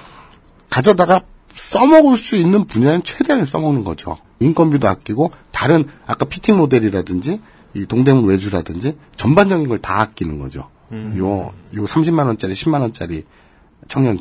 [0.71, 1.21] 가져다가
[1.55, 4.19] 써먹을 수 있는 분야는 최대한 써먹는 거죠.
[4.41, 7.41] 인건비도 아끼고 다른 아까 피팅 모델이라든지
[7.75, 10.69] 이 동대문 외주라든지 전반적인 걸 다 아끼는 거죠.
[11.19, 13.25] 요, 요 30만 원짜리, 10만 원짜리
[13.89, 14.19] 청년을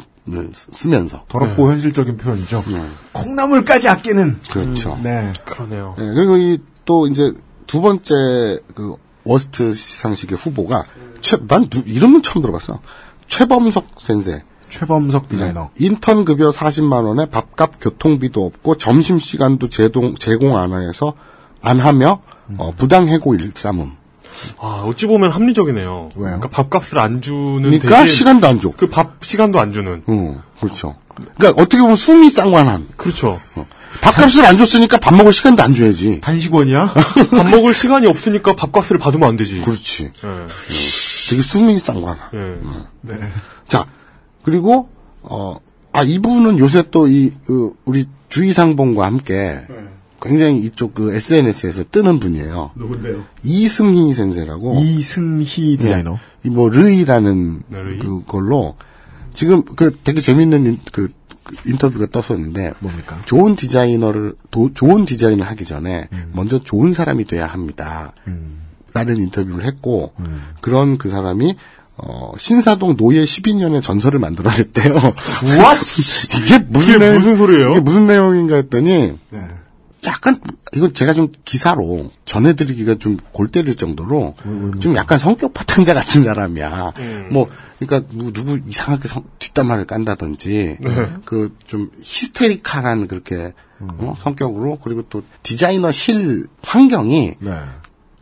[0.54, 1.26] 쓰- 쓰면서.
[1.28, 2.64] 더럽고 현실적인 표현이죠.
[3.14, 4.40] 콩나물까지 아끼는.
[4.50, 5.00] 그렇죠.
[5.04, 5.34] 네.
[5.46, 5.96] 그러네요.
[5.98, 7.32] 네, 그리고 이 또 이제
[7.66, 10.84] 두 번째 그 worst 시상식의 후보가
[11.22, 12.82] 최, 난 누- 이름은 처음 들어봤어.
[13.30, 14.44] 최범석 센세.
[14.80, 15.70] 최범석 디자이너.
[15.80, 21.14] 인턴 급여 40만 원에 밥값 교통비도 없고 점심 시간도 제동, 제공 안 해서
[21.62, 22.22] 안 하며
[22.58, 23.92] 어, 부당 해고 일삼음.
[24.60, 26.10] 아, 어찌 보면 합리적이네요.
[26.16, 26.40] 왜요?
[26.40, 28.72] 그러니까 밥값을 안 주는 그러니까 대신 시간도 안 줘.
[28.72, 30.04] 그 밥 시간도 안 주는.
[30.10, 30.96] 응, 그렇죠.
[31.38, 32.88] 그러니까 어떻게 보면 숨이 쌍관한.
[32.98, 33.40] 그렇죠.
[34.02, 36.20] 밥값을 안 줬으니까 밥 먹을 시간도 안 줘야지.
[36.22, 36.94] 단식원이야?
[37.38, 39.62] 밥 먹을 시간이 없으니까 밥값을 받으면 안 되지.
[39.62, 40.06] 그렇지.
[40.06, 41.30] 예.
[41.30, 42.18] 되게 숨이 쌍관한.
[42.34, 42.58] 예.
[43.02, 43.20] 네.
[43.68, 43.86] 자,
[44.44, 44.90] 그리고,
[45.22, 45.58] 어,
[45.92, 49.62] 아, 이분은 요새 또 이, 그, 우리 주의상봉과 함께
[50.22, 52.72] 굉장히 이쪽 그 SNS에서 뜨는 분이에요.
[52.76, 53.24] 누군데요?
[53.44, 54.80] 이승희 센세라고.
[54.82, 56.18] 이승희 디자이너.
[56.44, 58.00] 이 뭐, 르이라는 네, 르이.
[58.00, 58.76] 그걸로
[59.34, 61.10] 지금 그 되게 재밌는 인, 그,
[61.44, 63.20] 그 인터뷰가 떴었는데 뭡니까?
[63.26, 66.32] 좋은 디자이너를 도- 좋은 디자인을 하기 전에 음.
[66.34, 68.14] 먼저 좋은 사람이 돼야 합니다.
[68.94, 70.14] 라는 인터뷰를 했고
[70.62, 71.56] 그런 그 사람이
[71.96, 74.96] 어, 신사동 노예 12년의 전설을 만들어냈대요.
[76.44, 77.72] 이게 무슨 내용, 무슨 소리예요?
[77.72, 79.40] 이게 무슨 내용인가 했더니 네.
[80.06, 80.40] 약간
[80.76, 84.36] 이건 제가 좀 기사로 전해드리기가 좀 골 때릴 정도로
[84.80, 86.94] 좀 약간 성격 파탄자 같은 사람이야.
[87.00, 87.30] 음.
[87.32, 87.48] 뭐
[87.80, 90.90] 그러니까 누구, 이상하게 성- 뒷담화를 깐다든지 네.
[91.26, 97.52] 그좀 히스테리칼한 그렇게 어, 성격으로 그리고 또 디자이너 실 환경이 네.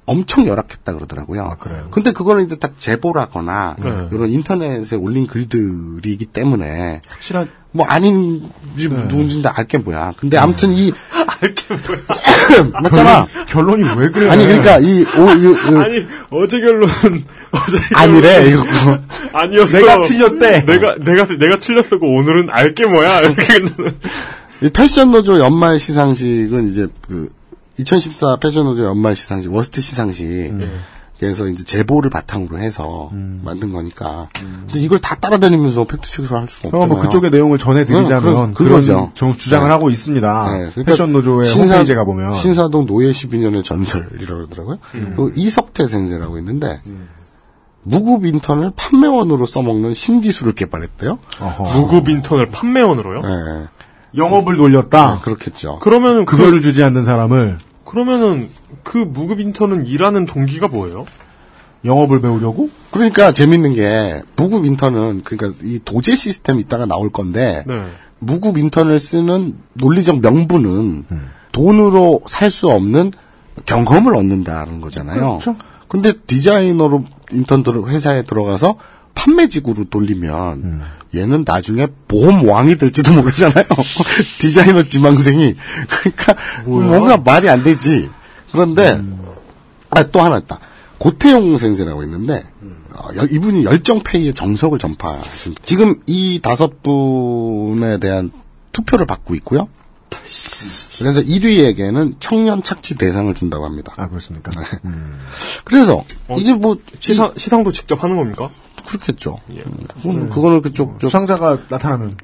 [0.06, 1.56] 엄청 열악했다 그러더라고요.
[1.92, 3.90] 근데 그거는 이제 다 제보라거나 네.
[4.12, 10.12] 이런 인터넷에 올린 글들이기 때문에 확실한 뭐 아닌지 누군지 알게 뭐야.
[10.18, 10.92] 근데 아무튼 이
[11.42, 12.72] 알게 뭐야.
[12.82, 13.28] 맞잖아.
[13.48, 14.30] 결론이 왜 그래?
[14.30, 16.90] 아니 그러니까 이 오, 이, 이- 아니 어제 결론
[17.54, 18.66] 어제 아니래, 이거.
[19.34, 19.78] 아니었어.
[19.80, 20.66] 내가 틀렸대.
[20.66, 23.22] 내가 내가 내가 틀렸었고 오늘은 알게 뭐야.
[23.22, 23.44] 이렇게.
[24.64, 27.30] 이 패션 노조 연말 시상식은 이제 그
[27.82, 30.54] 2014 패션노조 연말 시상식 worst 시상식
[31.20, 36.70] 그래서 이제 제보를 바탕으로 해서 만든 거니까 근데 이걸 다 따라다니면서 팩트 체크를 할 수가
[36.70, 36.88] 어, 없잖아요.
[36.88, 38.82] 뭐 그쪽의 내용을 전해드리자면 응, 그- 그런.
[38.82, 39.72] 정- 주장을 네.
[39.72, 40.52] 하고 있습니다.
[40.52, 44.78] 네, 그러니까 패션 노조의 신사- 홈페이지에 가보면 신사동 노예 12년의 전설이라고 그러더라고요.
[44.92, 46.80] 그리고 이석태 센세라고 있는데
[47.84, 51.20] 무급 인턴을 판매원으로 써먹는 신기술을 개발했대요.
[51.76, 53.22] 무급 인턴을 판매원으로요?
[53.22, 53.68] 네.
[54.18, 55.20] 영업을 돌렸다.
[55.22, 55.80] 그렇겠죠.
[55.80, 57.58] 그러면은 급여를 그, 주지 않는 사람을
[57.92, 58.48] 그러면은
[58.84, 61.06] 그 무급 인턴은 일하는 동기가 뭐예요?
[61.84, 62.70] 영업을 배우려고?
[62.90, 67.84] 그러니까 재밌는 게 무급 인턴은 그러니까 이 도제 시스템 이따가 나올 건데 네.
[68.20, 71.30] 무급 인턴을 쓰는 논리적 명분은 음.
[71.52, 73.12] 돈으로 살 수 없는
[73.66, 75.20] 경험을 얻는다는 거잖아요.
[75.20, 75.58] 그렇죠.
[75.90, 78.78] 근데 디자이너로 인턴 들어 회사에 들어가서
[79.16, 80.82] 판매직으로 돌리면 음.
[81.14, 83.66] 얘는 나중에 보험 왕이 될지도 모르잖아요.
[84.40, 85.56] 디자이너 지망생이
[85.90, 86.36] 그러니까
[86.66, 88.10] 뭔가 말이 안 되지.
[88.52, 89.20] 그런데 음.
[89.90, 90.60] 아, 또 하나 있다.
[90.98, 92.46] 고태용 선생이라고 있는데
[92.94, 95.62] 어, 열- 이분이 열정페이의 정석을 전파했습니다.
[95.66, 98.32] 지금 이 다섯 분에 대한
[98.72, 99.68] 투표를 받고 있고요.
[101.00, 103.94] 그래서 1위에게는 청년 착취 대상을 준다고 합니다.
[103.98, 104.52] 아 그렇습니까?
[105.64, 106.04] 그래서
[106.38, 108.50] 이게 뭐 시상 시상도 직접 하는 겁니까?
[108.86, 109.40] 그렇겠죠.
[109.52, 109.64] 예.
[109.88, 112.18] 그거는, 그거는 그쪽 저- 수상자가 나타나면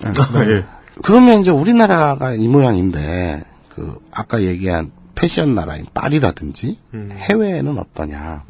[0.49, 0.66] 예.
[1.03, 8.43] 그러면 이제 우리나라가 이 모양인데 그 아까 얘기한 패션 나라인 파리라든지 해외에는 어떠냐.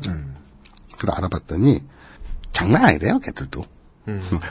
[0.98, 1.84] 그걸 알아봤더니
[2.54, 3.64] 장난 아니래요, 걔들도.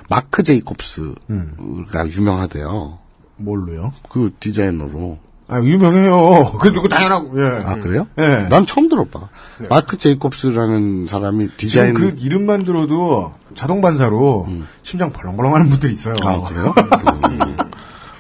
[0.09, 2.99] 마크 제이콥스가 유명하대요.
[3.37, 3.93] 뭘로요?
[4.09, 5.19] 그 디자이너로.
[5.49, 6.53] 아 유명해요.
[6.61, 7.33] 그래도 그 당연하고.
[7.41, 7.65] 예.
[7.65, 8.07] 아 그래요?
[8.19, 8.49] 예.
[8.49, 9.29] 난 처음 들어봐.
[9.71, 11.95] 마크 제이콥스라는 사람이 디자인.
[11.95, 14.49] 그 이름만 들어도 자동 반사로
[14.83, 16.15] 심장 벌렁벌렁 하는 분들이 있어요.
[16.23, 16.75] 아 그래요?
[17.31, 17.57] 음.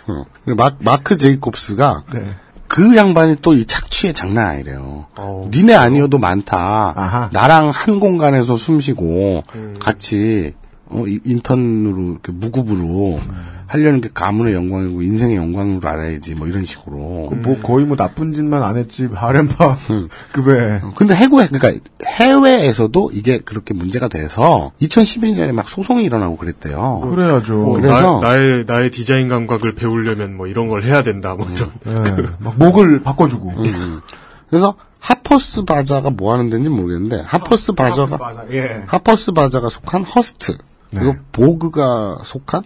[0.08, 0.24] 어.
[0.56, 2.36] 마, 마크 제이콥스가 네.
[2.68, 5.06] 그 양반이 또 이 착취에 장난 아니래요.
[5.50, 7.28] 니네 아니어도 많다.
[7.32, 9.42] 나랑 한 공간에서 숨 쉬고
[9.80, 10.54] 같이
[10.88, 13.18] 어, 이- 인턴으로 이렇게 무급으로
[13.66, 16.96] 하려는 게 가문의 영광이고 인생의 영광으로 알아야지 뭐 이런 식으로.
[16.96, 19.76] 뭐 거의 뭐 나쁜 짓만 안 했지 하렘파
[20.32, 20.80] 급에.
[20.94, 21.72] 근데 해외 그러니까
[22.04, 27.00] 해외에서도 이게 그렇게 문제가 돼서 2012년에 막 소송이 일어나고 그랬대요.
[27.00, 27.54] 그래야죠.
[27.54, 31.34] 뭐 그래서 나, 의 나의 디자인 감각을 배우려면 뭐 이런 걸 해야 된다.
[31.34, 31.70] 뭐 이런.
[31.86, 32.22] 예.
[32.38, 33.50] 막 목을 바꿔주고.
[33.50, 34.00] 음.
[34.48, 38.82] 그래서 하퍼스 바자가 뭐 하는 데인지 모르겠는데 하퍼스 바자가 바자, 예.
[38.86, 40.56] 하퍼스 바자가 속한 허스트
[40.90, 41.00] 네.
[41.00, 42.62] 그리고 보그가 속한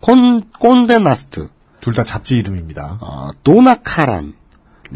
[0.00, 1.48] 콘 꼰데나스트
[1.80, 2.98] 둘 다 잡지 이름입니다.
[3.00, 4.34] 어, Donna Karan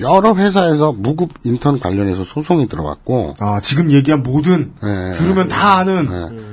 [0.01, 5.13] 여러 회사에서 무급 인턴 관련해서 소송이 들어갔고 아 지금 얘기한 모든 예.
[5.13, 6.09] 들으면 다 아는.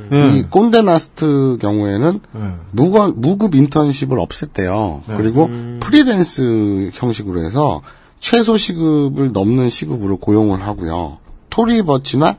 [0.10, 0.18] 네.
[0.18, 0.38] 예.
[0.38, 2.39] 이 Condé Nast 경우에는 예.
[2.72, 5.02] 무거, 무급 인턴십을 없앴대요.
[5.08, 5.18] 네.
[5.18, 5.49] 그리고
[5.80, 7.82] 프리랜스 형식으로 해서
[8.20, 11.18] 최소 시급을 넘는 시급으로 고용을 하고요.
[11.49, 12.38] Tory Burch나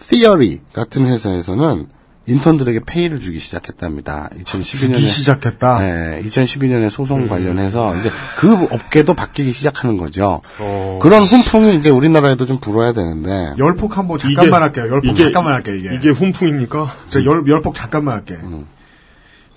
[0.00, 1.88] Theory 같은 회사에서는
[2.26, 4.30] 인턴들에게 페이를 주기 시작했답니다.
[4.38, 5.78] 2012년에 주기 시작했다.
[5.80, 7.28] 네, 2012년에 소송 음.
[7.28, 10.40] 관련해서 이제 그 업계도 바뀌기 시작하는 거죠.
[10.58, 10.98] 어.
[11.02, 14.86] 그런 훈풍이 이제 우리나라에도 좀 불어야 되는데 열폭 한번 잠깐만 할게요.
[14.90, 15.74] 열폭 이게- 잠깐만 할게요.
[15.76, 15.94] 이게.
[15.96, 16.94] 이게 훈풍입니까?
[17.10, 18.34] 저 열, 열폭 잠깐만 할게.
[18.34, 18.66] 음.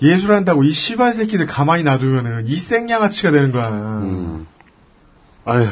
[0.02, 3.70] 예술한다고 이 씨발 새끼들 가만히 놔두면은 이 생양아치가 되는 거야.
[3.70, 4.46] 음.
[5.46, 5.66] 아휴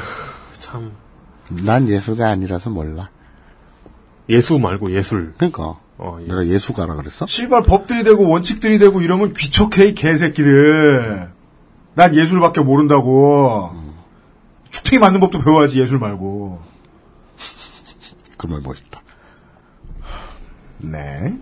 [0.59, 0.91] 참
[1.49, 3.09] 난 예술가 아니라서 몰라.
[4.29, 5.33] 예수 말고 예술.
[5.37, 6.25] 그러니까 어, 예.
[6.27, 7.25] 내가 예수가라 그랬어?
[7.25, 11.31] 씨발 법들이 되고 원칙들이 되고 이러면 귀척해 이 개새끼들.
[11.93, 13.71] 난 예술밖에 모른다고.
[14.71, 16.61] 축탱이 맞는 법도 배워야지 예술 말고.
[18.37, 19.01] 그 말 멋있다.
[20.79, 21.39] 네.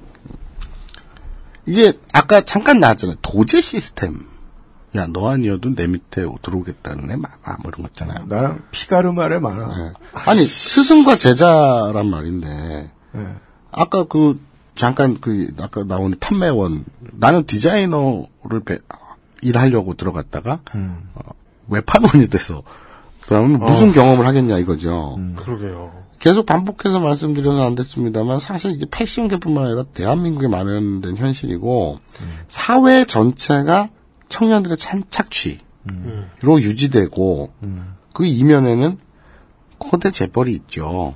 [1.66, 3.18] 이게 아까 잠깐 나왔잖아요.
[3.22, 4.28] 도제 시스템.
[4.96, 7.58] 야, 너 아니어도 내 밑에 들어오겠다는 애 많아.
[7.64, 8.26] 뭐 이런 거 있잖아요.
[8.28, 9.76] 나랑 피가르말에 많아.
[9.78, 9.94] 네.
[10.14, 13.36] 아니, 스승과 제자란 말인데, 네.
[13.74, 14.40] 아까 그,
[14.76, 18.80] 잠깐 그, 아까 나온 판매원, 나는 디자이너를 배-
[19.42, 21.10] 일하려고 들어갔다가, 음.
[21.16, 21.22] 어,
[21.68, 22.64] 외판원이 돼서,
[23.28, 25.18] 그러면 무슨 경험을 하겠냐 이거죠.
[25.38, 26.04] 그러게요.
[26.20, 32.00] 계속 반복해서 말씀드려서 안 됐습니다만 사실 이게 패션계뿐만 아니라 대한민국에 만연된 현실이고
[32.48, 33.90] 사회 전체가
[34.30, 35.58] 청년들의 찬 착취로
[36.62, 37.52] 유지되고
[38.14, 38.98] 그 이면에는
[39.80, 41.16] 거대 재벌이 있죠.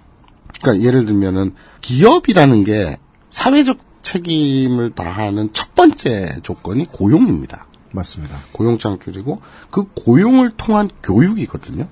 [0.62, 2.98] 그러니까 예를 들면은 기업이라는 게
[3.30, 7.66] 사회적 책임을 다하는 첫 번째 조건이 고용입니다.
[7.92, 8.38] 맞습니다.
[8.52, 11.88] 고용 창출이고 그 고용을 통한 교육이거든요.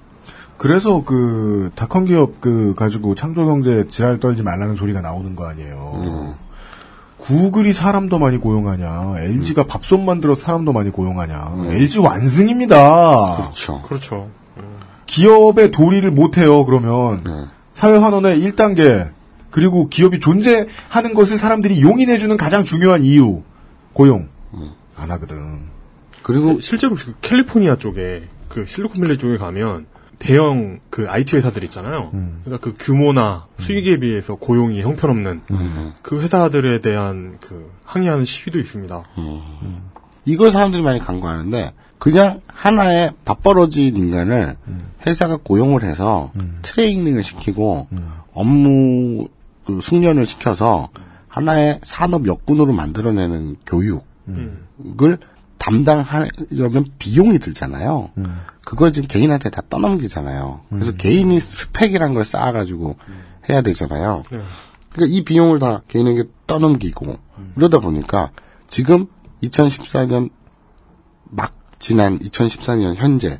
[0.57, 6.35] 그래서 그 닷컴 기업 그 가지고 창조 경제 지랄 떨지 말라는 소리가 나오는 거 아니에요.
[7.17, 13.37] 구글이 사람도 많이 고용하냐, LG가 밥솥 만들어 사람도 많이 고용하냐, LG 완승입니다.
[13.37, 13.81] 그렇죠.
[13.81, 14.29] 그렇죠.
[15.07, 17.49] 기업의 도리를 못해요, 그러면.
[17.75, 19.11] 사회환원의 1단계,
[19.51, 23.43] 그리고 기업이 존재하는 것을 사람들이 용인해주는 가장 중요한 이유,
[23.91, 24.29] 고용.
[24.95, 25.67] 안 하거든.
[26.23, 29.87] 그리고 실제로 그 캘리포니아 쪽에 그 실리콘밸리 쪽에 가면
[30.19, 32.11] 대형 그 IT 회사들 있잖아요.
[32.45, 35.41] 그러니까 그 규모나 수익에 비해서 고용이 형편없는
[36.01, 39.03] 그 회사들에 대한 그 항의하는 시위도 있습니다.
[40.23, 44.57] 이걸 사람들이 많이 간과하는데 그냥 하나의 밥벌어진 인간을
[45.05, 46.31] 회사가 고용을 해서
[46.61, 47.87] 트레이닝을 시키고
[48.33, 49.27] 업무
[49.65, 50.89] 그 숙련을 시켜서
[51.27, 55.17] 하나의 산업 역군으로 만들어내는 교육을
[55.57, 58.11] 담당하려면 비용이 들잖아요.
[58.63, 60.61] 그걸 지금 개인한테 다 떠넘기잖아요.
[60.69, 62.97] 그래서 개인이 스펙이란 걸 쌓아가지고
[63.49, 64.23] 해야 되잖아요.
[64.91, 67.17] 그러니까 이 비용을 다 개인에게 떠넘기고
[67.57, 68.31] 이러다 보니까
[68.67, 69.07] 지금
[69.43, 70.29] 2014년
[71.25, 71.53] 막
[71.85, 73.39] 지난 2014년 현재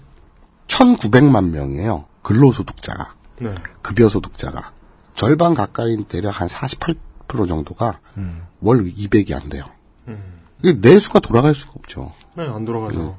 [0.68, 2.06] 1,900만 명이에요.
[2.22, 3.56] 근로소득자가 네.
[3.82, 4.72] 급여소득자가
[5.16, 8.00] 절반 가까이 대략 한 48% 정도가
[8.62, 9.66] 월 200이 안 돼요.
[10.62, 12.14] 이게 내수가 돌아갈 수가 없죠.
[12.38, 13.18] 네, 안 돌아가죠.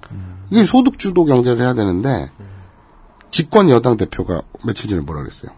[0.50, 2.30] 이게 소득주도 경제를 해야 되는데
[3.32, 5.50] 집권 여당 대표가 며칠 전에 뭐라 그랬어요?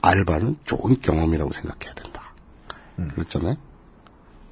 [0.00, 2.34] 알바는 좋은 경험이라고 생각해야 된다.
[3.14, 3.54] 그랬잖아요.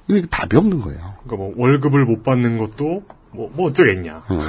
[0.07, 1.15] 이게 답이 없는 거예요.
[1.25, 4.23] 그러니까 뭐 월급을 못 받는 것도 뭐, 뭐 어쩌겠냐.
[4.31, 4.39] 응.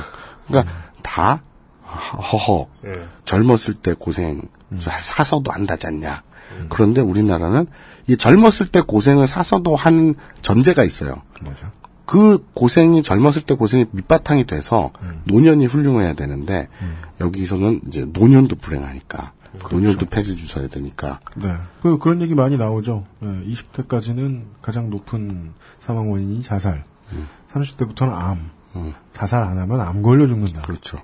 [0.46, 0.72] 그러니까
[1.02, 1.42] 다
[1.82, 3.06] 허허 예.
[3.24, 4.42] 젊었을 때 고생
[4.78, 6.22] 사서도 한다지 않냐.
[6.68, 7.66] 그런데 우리나라는
[8.06, 11.22] 이 젊었을 때 고생을 사서도 하는 전제가 있어요.
[11.40, 11.66] 뭐죠?
[12.04, 14.90] 그 고생이 젊었을 때 고생이 밑바탕이 돼서
[15.24, 16.68] 노년이 훌륭해야 되는데
[17.20, 19.32] 여기서는 이제 노년도 불행하니까
[19.70, 21.54] 노년도 폐지 주셔야 되니까 네.
[21.82, 23.06] 그, 그런 얘기 많이 나오죠.
[23.22, 26.84] 20대까지는 가장 높은 사망 원인이 자살.
[27.52, 28.50] 30대부터는 암.
[29.12, 30.62] 자살 안 하면 암 걸려 죽는다.
[30.62, 30.98] 그렇죠.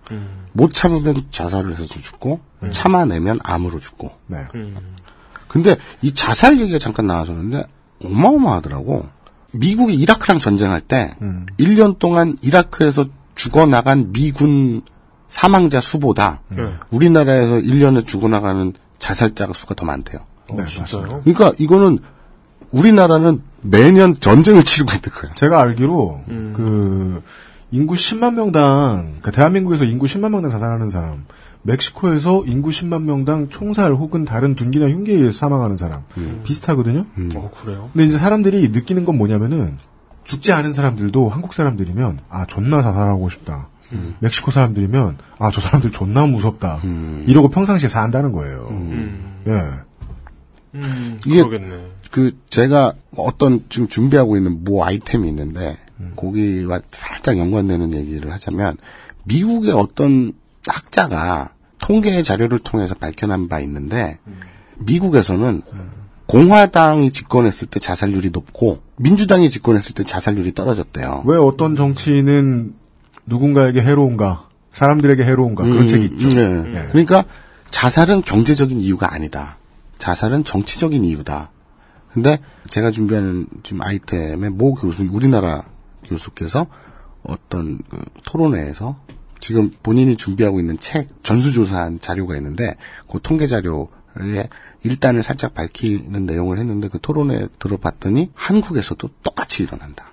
[0.53, 2.41] 못 참으면 자살을 해서 죽고
[2.71, 4.13] 참아내면 암으로 죽고.
[4.27, 4.39] 네.
[5.49, 7.65] 근데 이 자살 얘기가 잠깐 나와서는데
[8.05, 9.07] 어마어마하더라고.
[9.53, 11.15] 미국이 이라크랑 전쟁할 때
[11.59, 13.05] 1년 동안 이라크에서
[13.35, 14.83] 죽어나간 미군
[15.29, 16.63] 사망자 수보다 네.
[16.91, 20.21] 우리나라에서 1년에 죽어나가는 자살자 수가 더 많대요.
[20.51, 21.21] 네, 맞습니다.
[21.21, 21.99] 그러니까 이거는
[22.73, 25.35] 우리나라는 매년 전쟁을 치르고 있는 거예요.
[25.35, 27.23] 제가 알기로 그
[27.71, 31.27] 인구 10만 명당 그러니까 대한민국에서 인구 10만 명당 자살하는 사람,
[31.63, 36.03] 멕시코에서 인구 10만 명당 총살 혹은 다른 둔기나 흉기에 의해서 사망하는 사람
[36.45, 37.05] 비슷하거든요.
[37.35, 37.91] 어, 그래요?
[37.93, 39.77] 근데 이제 사람들이 느끼는 건 뭐냐면은
[40.25, 43.69] 죽지 않은 사람들도 한국 사람들이면 아 존나 자살하고 싶다.
[44.21, 46.81] 멕시코 사람들이면 아 저 사람들 존나 무섭다.
[47.27, 48.69] 이러고 평상시에 산다는 거예요.
[49.47, 49.63] 예.
[50.75, 51.87] 음, 이게 그러겠네.
[52.11, 55.79] 그 제가 어떤 지금 준비하고 있는 모 아이템이 있는데
[56.17, 58.77] 거기와 살짝 연관되는 얘기를 하자면
[59.25, 60.33] 미국의 어떤
[60.67, 64.19] 학자가 통계 자료를 통해서 밝혀낸 바 있는데
[64.79, 65.63] 미국에서는
[66.27, 71.23] 공화당이 집권했을 때 자살률이 높고 민주당이 집권했을 때 자살률이 떨어졌대요.
[71.27, 72.75] 왜 어떤 정치인은
[73.27, 74.49] 누군가에게 해로운가?
[74.73, 75.65] 사람들에게 해로운가?
[75.65, 76.29] 그런 음, 책이 있죠.
[76.29, 76.75] 네.
[76.75, 76.89] 예.
[76.91, 77.25] 그러니까
[77.71, 79.57] 자살은 경제적인 이유가 아니다.
[79.99, 81.51] 자살은 정치적인 이유다.
[82.13, 85.65] 근데 제가 준비하는 지금 아이템의 모 교수, 우리나라
[86.09, 86.67] 교수께서
[87.23, 88.99] 어떤 그 토론회에서
[89.41, 92.77] 지금 본인이 준비하고 있는 책 전수조사한 자료가 있는데
[93.11, 94.49] 그 통계 자료에
[94.83, 100.11] 일단을 살짝 밝히는 내용을 했는데 그 토론회 들어봤더니 한국에서도 똑같이 일어난다.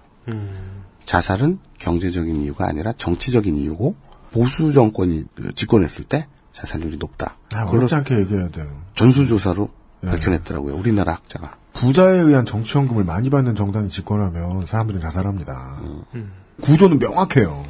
[1.03, 3.95] 자살은 경제적인 이유가 아니라 정치적인 이유고
[4.31, 7.37] 보수 정권이 그 집권했을 때 자살률이 높다.
[7.53, 8.81] 아, 어렵지 않게 얘기해야 돼요.
[8.95, 9.69] 전수조사로
[10.01, 10.75] 밝혀냈더라고요.
[10.75, 11.57] 우리나라 학자가.
[11.75, 15.77] 부자에 의한 정치연금을 많이 받는 정당이 집권하면 사람들은 자살합니다.
[16.61, 17.65] 구조는 명확해요.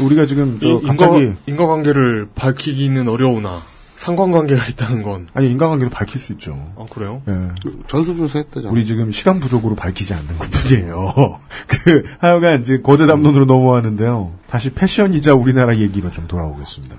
[0.00, 3.60] 우리가 지금 저 이- 갑자기 인과, 인과 관계를 밝히기는 어려우나
[3.96, 5.28] 상관관계가 있다는 건.
[5.32, 6.72] 아니 인간관계도 밝힐 수 있죠.
[6.76, 7.22] 아 그래요?
[7.26, 7.48] 예.
[7.86, 8.70] 전수조사 했다잖아.
[8.70, 11.38] 우리 지금 시간 부족으로 밝히지 않는 것뿐이에요.
[11.68, 14.32] 그 하여간 이제 거대 담론으로 넘어왔는데요.
[14.48, 16.96] 다시 패션이자 우리나라 얘기로 좀 돌아오겠습니다.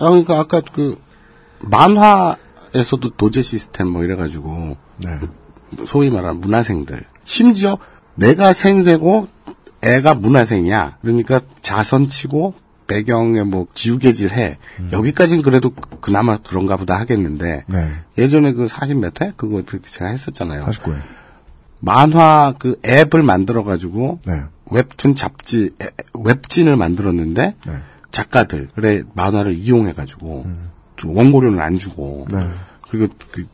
[0.00, 0.96] 아, 그러니까 아까 그
[1.60, 5.18] 만화에서도 도제 시스템 뭐 이래가지고 네.
[5.86, 7.78] 소위 말하는 문화생들 심지어
[8.14, 9.28] 내가 생세고
[9.82, 10.98] 애가 문화생이야.
[11.00, 12.54] 그러니까 자선치고
[12.86, 14.58] 배경에 뭐 지우개질 해.
[14.92, 15.70] 여기까지는 그래도
[16.00, 17.92] 그나마 그런가 보다 하겠는데 네.
[18.18, 20.64] 예전에 그 40몇 회 그거 제가 했었잖아요.
[20.64, 21.00] 49회.
[21.78, 24.42] 만화 그 앱을 만들어 가지고 네.
[24.70, 27.72] 웹툰 잡지 에- 웹진을 만들었는데 네.
[28.10, 30.46] 작가들 그래 만화를 이용해 가지고
[30.96, 32.38] 좀 원고료는 안 주고 네.
[32.90, 33.46] 그리고 그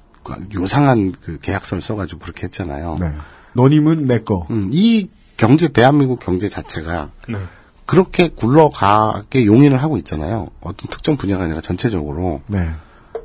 [0.55, 2.97] 요상한 그 계약서를 써가지고 그렇게 했잖아요.
[3.01, 3.12] 네.
[3.55, 4.47] 너님은 내 거.
[4.51, 7.39] 음, 이 경제 대한민국 경제 자체가 네.
[7.85, 10.48] 그렇게 굴러가게 용인을 하고 있잖아요.
[10.61, 12.43] 어떤 특정 분야가 아니라 전체적으로.
[12.47, 12.70] 네.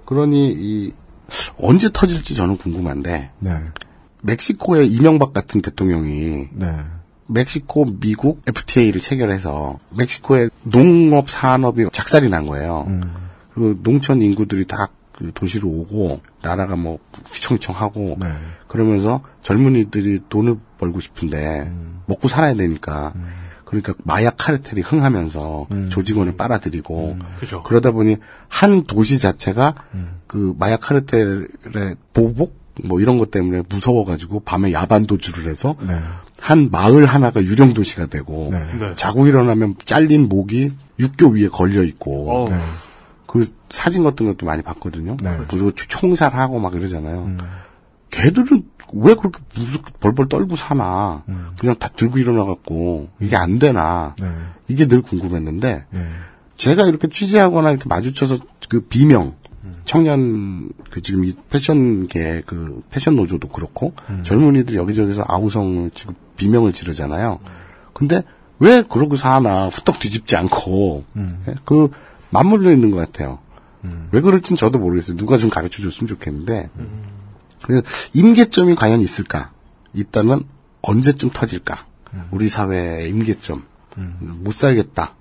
[0.06, 0.94] 그러니 이
[1.58, 3.52] 언제 터질지 저는 궁금한데 네.
[4.22, 6.68] 멕시코의 이명박 같은 대통령이 네.
[7.28, 12.88] 멕시코, 미국 FTA를 체결해서 멕시코의 농업 산업이 작살이 난 거예요.
[13.54, 14.90] 그리고 농촌 인구들이 다
[15.22, 16.98] 그 도시로 오고 나라가 뭐
[17.32, 18.28] 휘청휘청하고 네.
[18.68, 21.72] 그러면서 젊은이들이 돈을 벌고 싶은데
[22.08, 23.14] 먹고 살아야 되니까
[23.66, 27.62] 그러니까 마약 카르텔이 흥하면서 조직원을 빨아들이고 그죠.
[27.62, 28.18] 그러다 보니
[28.48, 29.76] 한 도시 자체가
[30.26, 36.00] 그 마약 카르텔의 보복 뭐 이런 것 때문에 무서워가지고 밤에 야반 도주를 해서 네.
[36.40, 38.96] 한 마을 하나가 유령 도시가 되고 네.
[38.96, 42.50] 자고 일어나면 잘린 목이 육교 위에 걸려 있고 어우.
[42.50, 42.56] 네.
[43.32, 45.16] 그 사진 같은 것도 많이 봤거든요.
[45.48, 47.38] 그리고 총살하고 막 이러잖아요.
[48.10, 51.24] 걔들은 왜 그렇게 무슨 벌벌 떨고 사나?
[51.58, 54.16] 그냥 다 들고 일어나갖고 이게 안 되나?
[54.20, 54.28] 네.
[54.68, 56.08] 이게 늘 궁금했는데 네.
[56.58, 58.38] 제가 이렇게 취재하거나 이렇게 마주쳐서
[58.68, 59.36] 그 비명
[59.86, 63.94] 청년 그 지금 이 패션계 그 패션 노조도 그렇고
[64.24, 67.40] 젊은이들이 여기저기서 아우성을 지금 비명을 지르잖아요.
[67.94, 68.24] 근데
[68.60, 71.06] 왜 그러고 사나 후떡 뒤집지 않고
[71.48, 71.56] 예?
[71.64, 71.92] 그
[72.32, 73.40] 맞물려 있는 것 같아요.
[74.12, 75.18] 왜 그럴진 저도 모르겠어요.
[75.18, 76.70] 누가 좀 가르쳐 줬으면 좋겠는데.
[77.64, 79.52] 그래서 임계점이 과연 있을까?
[79.94, 80.44] 있다면
[80.82, 81.86] 언제쯤 터질까?
[82.32, 83.64] 우리 사회의 임계점.
[84.20, 85.16] 못 살겠다,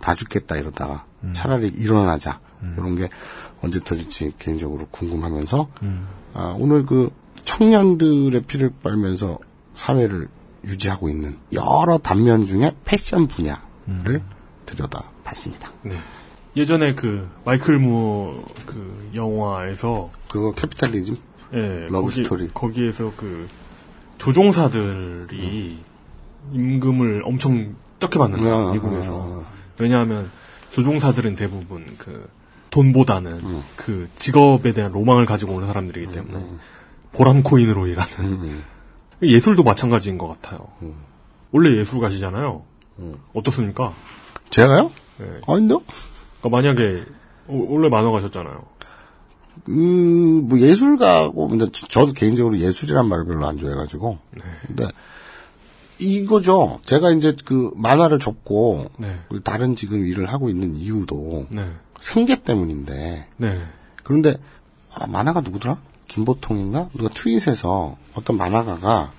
[0.00, 2.40] 다 죽겠다 이러다가 차라리 일어나자.
[2.76, 3.08] 이런 게
[3.60, 5.68] 언제 터질지 개인적으로 궁금하면서
[6.34, 7.10] 아, 오늘 그
[7.44, 9.38] 청년들의 피를 빨면서
[9.74, 10.28] 사회를
[10.64, 14.22] 유지하고 있는 여러 단면 중에 패션 분야를
[14.66, 15.72] 들여다봤습니다.
[15.82, 15.96] 네.
[16.56, 21.16] 예전에 그 마이클 무어 그 영화에서 그거 Capitalism?
[21.54, 21.58] 예,
[21.88, 22.48] Love 거기, 스토리.
[22.52, 23.48] 거기에서 그
[24.18, 25.78] 조종사들이
[26.52, 29.44] 임금을 엄청 적게 받는 거예요, 아, 미국에서.
[29.80, 30.30] 왜냐하면
[30.70, 32.28] 조종사들은 대부분 그
[32.70, 33.62] 돈보다는 음.
[33.76, 36.58] 그 직업에 대한 로망을 가지고 오는 사람들이기 때문에 음.
[37.12, 38.62] 보람 코인으로 일하는
[39.22, 40.68] 예술도 마찬가지인 것 같아요.
[40.82, 40.94] 음.
[41.50, 42.62] 원래 예술가시잖아요.
[43.34, 43.92] 어떻습니까?
[44.50, 44.90] 제가요?
[45.18, 45.26] 네.
[45.46, 45.82] 아닌데요?
[46.42, 47.04] 그러니까 만약에
[47.48, 48.62] 어, 원래 만화가셨잖아요.
[49.64, 49.70] 그,
[50.44, 54.18] 뭐, 예술가고, 근데 저- 저도 개인적으로 예술이란 말을 별로 안 좋아해가지고.
[54.66, 54.88] 근데,
[55.98, 56.80] 이거죠.
[56.84, 59.18] 제가 이제 그 만화를 접고, 네.
[59.44, 61.68] 다른 지금 일을 하고 있는 이유도, 네.
[62.00, 63.28] 생계 때문인데.
[63.36, 63.62] 네.
[64.02, 64.36] 그런데,
[64.94, 65.78] 아, 만화가 누구더라?
[66.08, 66.88] 김보통인가?
[66.96, 69.12] 누가 트윗에서 어떤 만화가가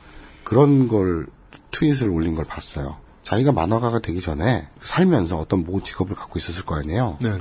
[0.44, 1.28] 그런 걸,
[1.72, 2.98] 트윗을 올린 걸 봤어요.
[3.24, 7.18] 자기가 만화가가 되기 전에 살면서 어떤 모 직업을 갖고 있었을 거 아니에요.
[7.22, 7.40] 네네.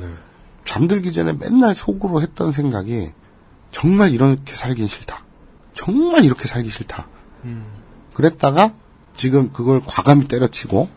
[0.64, 3.10] 잠들기 전에 맨날 속으로 했던 생각이
[3.72, 5.24] 정말 이렇게 살긴 싫다.
[5.74, 7.08] 정말 이렇게 살기 싫다.
[7.44, 7.66] 음.
[8.14, 8.74] 그랬다가
[9.16, 10.88] 지금 그걸 과감히 때려치고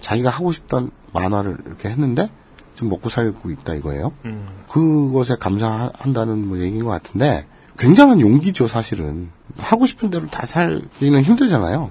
[0.00, 2.28] 자기가 하고 싶던 만화를 이렇게 했는데
[2.74, 4.12] 지금 먹고 살고 있다 이거예요.
[4.24, 4.46] 음.
[4.68, 7.46] 그것에 감사한다는 뭐 얘기인 것 같은데
[7.78, 11.90] 굉장한 용기죠 사실은 하고 싶은 대로 다 살기는 힘들잖아요.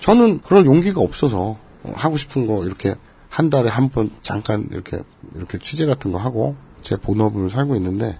[0.00, 1.58] 저는 그럴 용기가 없어서
[1.94, 2.94] 하고 싶은 거 이렇게
[3.28, 5.00] 한 달에 한 번 잠깐 이렇게
[5.34, 8.18] 이렇게 취재 같은 거 하고 제 본업을 살고 있는데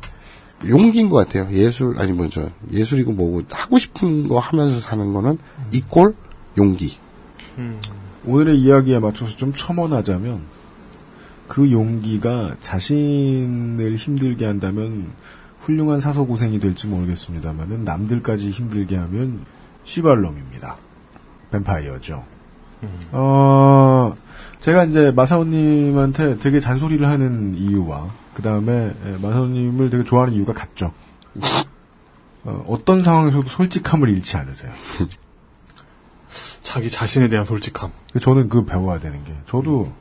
[0.69, 1.49] 용기인 것 같아요.
[1.53, 5.39] 예술 아니 뭐죠 예술이고 뭐고 하고 싶은 거 하면서 사는 거는
[5.73, 6.15] 이꼴
[6.59, 6.99] 용기.
[8.27, 10.43] 오늘의 이야기에 맞춰서 좀 첨언하자면
[11.49, 15.13] 그 용기가 자신을 힘들게 한다면
[15.61, 19.45] 훌륭한 사소 고생이 될지 모르겠습니다만은 남들까지 힘들게 하면
[19.85, 20.77] 시발놈입니다.
[21.51, 22.25] 뱀파이어죠.
[23.13, 24.15] 어,
[24.61, 30.93] 제가 이제 마사오님한테 되게 잔소리를 하는 이유와 그 다음에 마사오님을 되게 좋아하는 이유가 같죠.
[32.45, 34.73] 어, 어떤 상황에서도 솔직함을 잃지 않으세요.
[36.63, 37.91] 자기 자신에 대한 솔직함.
[38.21, 39.93] 저는 그 배워야 되는 게 저도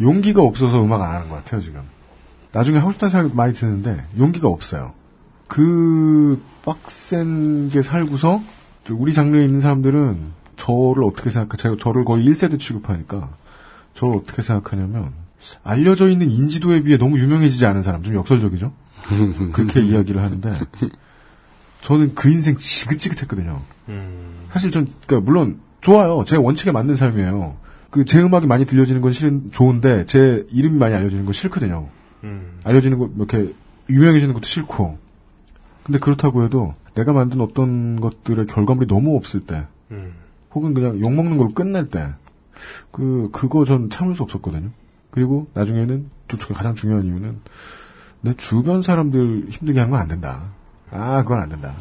[0.00, 1.82] 용기가 없어서 음악 안 하는 것 같아요, 지금.
[2.52, 4.94] 나중에 하고 싶다는 생각이 많이 드는데, 용기가 없어요.
[5.48, 8.42] 그, 빡센 게 살고서,
[8.86, 13.30] 저 우리 장르에 있는 사람들은 저를 어떻게 생각하, 제가 저를 거의 1세대 취급하니까,
[13.94, 15.12] 저를 어떻게 생각하냐면,
[15.64, 18.72] 알려져 있는 인지도에 비해 너무 유명해지지 않은 사람, 좀 역설적이죠?
[19.52, 20.58] 그렇게 이야기를 하는데,
[21.82, 23.62] 저는 그 인생 지긋지긋했거든요.
[24.52, 26.24] 사실 전, 그러니까 물론 좋아요.
[26.26, 27.56] 제 원칙에 맞는 삶이에요.
[27.90, 31.88] 그 제 음악이 많이 들려지는 건 싫은 좋은데 제 이름이 많이 알려지는 건 싫거든요.
[32.64, 33.54] 알려지는 거 이렇게
[33.88, 34.98] 유명해지는 것도 싫고.
[35.84, 39.64] 근데 그렇다고 해도 내가 만든 어떤 것들의 결과물이 너무 없을 때,
[40.54, 42.08] 혹은 그냥 욕 먹는 걸로 끝날 때,
[42.90, 44.70] 그 그거 전 참을 수 없었거든요.
[45.10, 47.40] 그리고 나중에는 또 가장 중요한 이유는
[48.20, 50.50] 내 주변 사람들 힘들게 하는 건 안 된다.
[50.90, 51.74] 아, 그건 안 된다.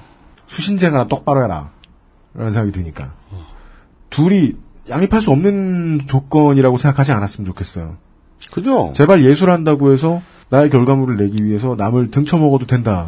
[0.48, 1.72] 수신제나 똑바로 해라.
[2.34, 3.14] 라는 생각이 드니까.
[4.10, 4.54] 둘이
[4.90, 7.98] 양립할 수 없는 조건이라고 생각하지 않았으면 좋겠어요.
[8.54, 8.94] 그죠?
[8.96, 13.08] 제발 예술한다고 해서 나의 결과물을 내기 위해서 남을 등쳐먹어도 된다.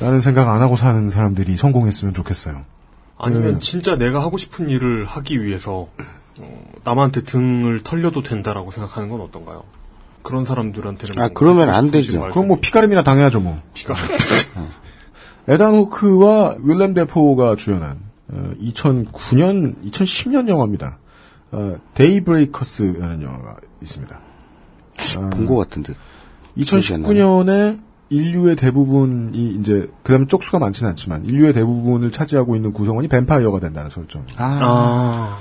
[0.00, 2.64] 라는 생각 안 하고 사는 사람들이 성공했으면 좋겠어요.
[3.18, 3.58] 아니면 네.
[3.60, 5.88] 진짜 내가 하고 싶은 일을 하기 위해서
[6.38, 9.64] 어, 남한테 등을 털려도 된다라고 생각하는 건 어떤가요?
[10.22, 12.18] 그런 사람들한테는 아, 뭔가 그러면 안 되죠.
[12.20, 13.60] 말씀- 그럼 뭐 피가름이나 당해야죠 뭐.
[13.74, 14.02] 피가름.
[15.48, 18.00] 에단 호크와 윌렘 데포가 주연한
[18.60, 20.98] 2009년, 2010년 영화입니다.
[21.52, 24.20] 어, Daybreakers라는 영화가 있습니다.
[25.30, 25.94] 본 것 같은데.
[26.58, 33.90] 2019년에 인류의 대부분이 이제 그다음 쪽수가 많지는 않지만 인류의 대부분을 차지하고 있는 구성원이 뱀파이어가 된다는
[33.90, 34.24] 설정.
[34.36, 35.38] 아.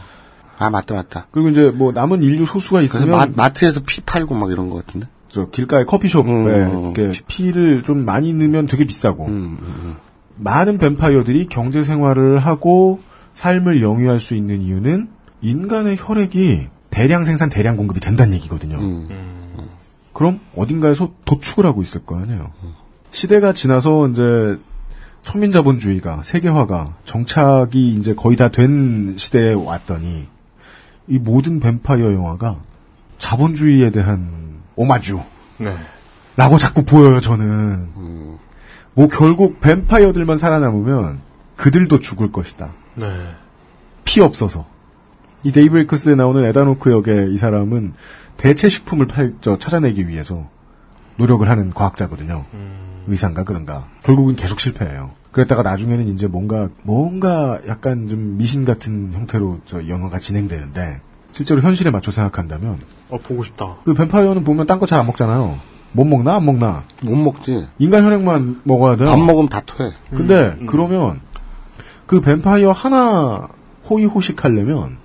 [0.57, 1.27] 아, 맞다, 맞다.
[1.31, 5.07] 그리고 이제 뭐 남은 인류 소수가 있으면 마, 마트에서 피 팔고 막 이런 것 같은데?
[5.27, 9.97] 저 길가에 커피숍에 음, 이렇게 피를 좀 많이 넣으면 되게 비싸고 음,
[10.37, 13.01] 많은 뱀파이어들이 경제 생활을 하고
[13.33, 15.09] 삶을 영위할 수 있는 이유는
[15.41, 18.77] 인간의 혈액이 대량 생산 대량 공급이 된다는 얘기거든요.
[18.77, 19.44] 음.
[20.15, 22.51] 그럼 어딘가에서 도축을 하고 있을 거 아니에요.
[23.11, 24.57] 시대가 지나서 이제
[25.23, 30.27] 초민자본주의가 세계화가 정착이 이제 거의 다 된 시대에 왔더니
[31.09, 32.55] 이 모든 뱀파이어 영화가
[33.17, 35.19] 자본주의에 대한 오마주
[35.57, 35.75] 네.
[36.37, 37.89] 라고 자꾸 보여요, 저는.
[38.93, 41.19] 뭐 결국 뱀파이어들만 살아남으면
[41.57, 42.71] 그들도 죽을 것이다.
[42.95, 43.05] 네.
[44.05, 44.65] 피 없어서.
[45.43, 47.93] 이 데이브레이커스에 나오는 에다노크 역의 이 사람은
[48.37, 50.49] 대체 식품을 팔, 저, 찾아내기 위해서
[51.17, 52.45] 노력을 하는 과학자거든요.
[53.07, 53.87] 의사인가 그런가.
[54.03, 55.11] 결국은 계속 실패해요.
[55.31, 61.01] 그랬다가 나중에는 이제 뭔가, 뭔가 약간 좀 미신 같은 형태로 저 영화가 진행되는데,
[61.33, 62.79] 실제로 현실에 맞춰 생각한다면,
[63.09, 63.77] 어, 보고 싶다.
[63.85, 65.59] 그 뱀파이어는 보면 딴 거 잘 안 먹잖아요.
[65.91, 66.35] 못 먹나?
[66.35, 66.83] 안 먹나?
[67.01, 67.67] 못 먹지.
[67.79, 69.09] 인간 혈액만 먹어야 돼요.
[69.09, 69.91] 밥 먹으면 다 토해.
[70.09, 71.21] 근데 그러면
[72.05, 73.47] 그 뱀파이어 하나
[73.89, 74.97] 호의호식하려면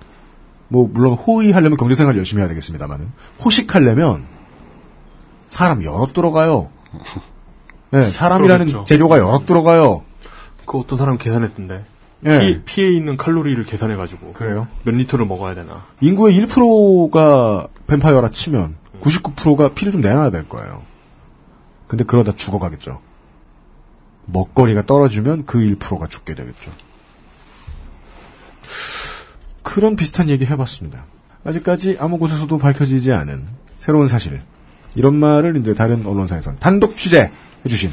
[0.71, 3.11] 뭐 물론 호의하려면 경제생활 열심히 해야 되겠습니다만은
[3.43, 4.25] 호식하려면
[5.47, 6.69] 사람 여럿 들어가요.
[7.91, 8.85] 네, 사람이라는 그러겠죠.
[8.85, 10.03] 재료가 여럿 들어가요.
[10.65, 11.83] 그 어떤 사람 계산했던데.
[12.25, 12.39] 예.
[12.39, 14.31] 피, 피에 있는 칼로리를 계산해가지고.
[14.31, 14.69] 그래요?
[14.83, 15.85] 몇 리터를 먹어야 되나.
[15.99, 20.83] 인구의 1%가 뱀파이어라 치면 99%가 피를 좀 내놔야 될 거예요.
[21.87, 23.01] 근데 그러다 죽어가겠죠.
[24.27, 26.71] 먹거리가 떨어지면 그 1%가 죽게 되겠죠.
[29.63, 31.05] 그런 비슷한 얘기 해봤습니다.
[31.43, 33.45] 아직까지 아무 곳에서도 밝혀지지 않은
[33.79, 34.39] 새로운 사실.
[34.95, 37.31] 이런 말을 이제 다른 언론사에선 단독 취재
[37.65, 37.91] 해주신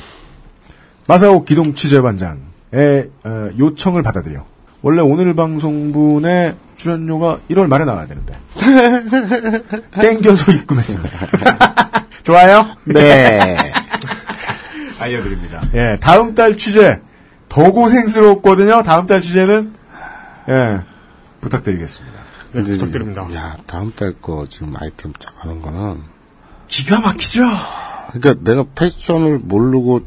[1.07, 4.45] 마사오 기동 취재반장의 어, 요청을 받아들여
[4.83, 8.37] 원래 오늘 방송분의 출연료가 1월 말에 나와야 되는데
[9.93, 11.11] 땡겨서 입금했습니다.
[12.25, 12.77] 좋아요?
[12.85, 13.57] 네.
[15.01, 15.63] 알려드립니다.
[15.75, 17.01] 예, 다음 달 취재
[17.49, 18.83] 더 고생스럽거든요.
[18.83, 19.73] 다음 달 취재는
[20.49, 20.81] 예
[21.49, 22.19] 부탁드리겠습니다.
[22.53, 23.27] 네, 부탁드립니다.
[23.35, 26.03] 야, 다음 달 거 지금 아이템 잡아놓은 거는.
[26.69, 27.43] 기가 막히죠?
[28.13, 30.01] 그러니까 내가 패션을 모르고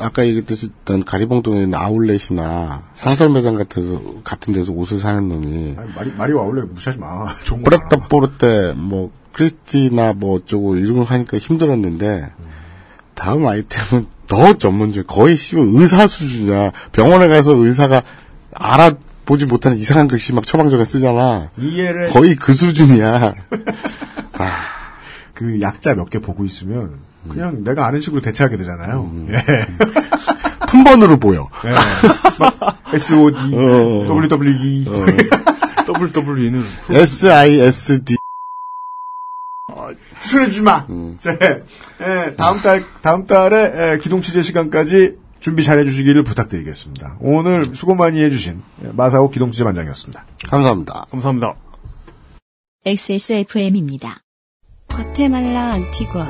[0.00, 6.10] 아까 얘기했듯이 난 가리봉동에 있는 아울렛이나 상설 매장 같아서 같은 데서 옷을 사는 놈이 마리
[6.12, 7.26] 마리오 아울렛 무시하지 마.
[7.64, 12.30] 브레타 포르테 뭐 크리스티나 뭐 어쩌고 이런 거 하니까 힘들었는데
[13.14, 18.02] 다음 아이템은 더 전문적 거의 씨발 의사 수준이야 병원에 가서 의사가
[18.54, 18.92] 알아
[19.24, 22.12] 보지 못하는 이상한 글씨 막 처방전에 쓰잖아 ELS.
[22.12, 23.34] 거의 그 수준이야
[25.34, 29.10] 그 약자 몇 개 보고 있으면 그냥 내가 아는 식으로 대체하게 되잖아요.
[29.30, 29.44] 예.
[30.68, 31.70] 품번으로 보여 예.
[32.38, 34.06] 막 SOD, 어.
[34.08, 34.84] WWE.
[35.86, 38.16] WWE는 SISD
[40.20, 40.86] 추천해주지 마.
[41.18, 41.36] 자,
[42.00, 47.16] 예, 다음 달, 다음 달에 예, 기동 취재 시간까지 준비 잘 해주시기를 부탁드리겠습니다.
[47.20, 50.24] 오늘 수고 많이 해주신 예, 마사오 기동 취재 반장이었습니다.
[50.46, 51.56] 감사합니다 감사합니다.
[52.86, 54.20] XSFM입니다.
[54.86, 56.26] 과테말라 안티과,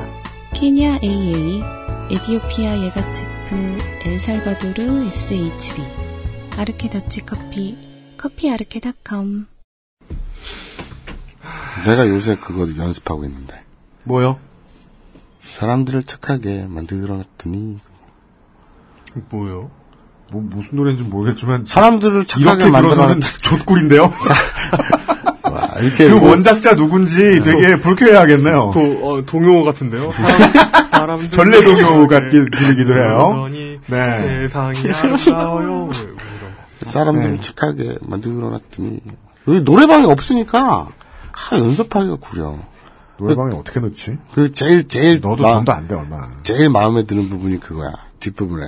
[0.55, 1.61] 케냐 AA,
[2.09, 5.83] 에디오피아 예가치프, 엘살바도르 SHB,
[6.57, 7.77] 아르케 더치 커피,
[8.17, 9.45] 커피 아르케닷컴.
[11.85, 13.61] 내가 요새 그거 연습하고 있는데.
[14.05, 14.39] 뭐요?
[15.43, 17.92] 사람들을 착하게 만들어놨더니.
[19.29, 19.69] 뭐요?
[20.31, 24.13] 뭐 무슨 노래인지 모르겠지만 사람들을 착하게 이렇게 들어서는 만들어놨 좆꿀인데요.
[25.81, 28.71] 이렇게 그 뭐- 원작자 누군지 되게 불쾌해하겠네요.
[28.73, 30.11] 도, 어, 동요 같은데요?
[30.11, 33.47] 사람, 사람들 전래 동요 같게 들리기도 해요.
[33.87, 34.17] 네.
[34.47, 34.77] 세상이
[35.33, 35.89] 아름다워요.
[36.81, 37.41] 사람들을 네.
[37.41, 38.99] 착하게 만들어놨더니.
[39.47, 40.87] 여기 노래방이 없으니까,
[41.51, 42.57] 아, 연습하기가 구려.
[43.17, 44.17] 노래방에 어떻게 넣지?
[44.33, 46.27] 그 제일 제일 너도 마- 돈도 안 돼 얼마.
[46.43, 47.91] 제일 마음에 드는 부분이 그거야
[48.23, 48.65] 뒷부분에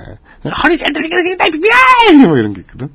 [0.62, 2.88] 허리 잘 들리게 되겠다 비야 뭐 이런 게 있거든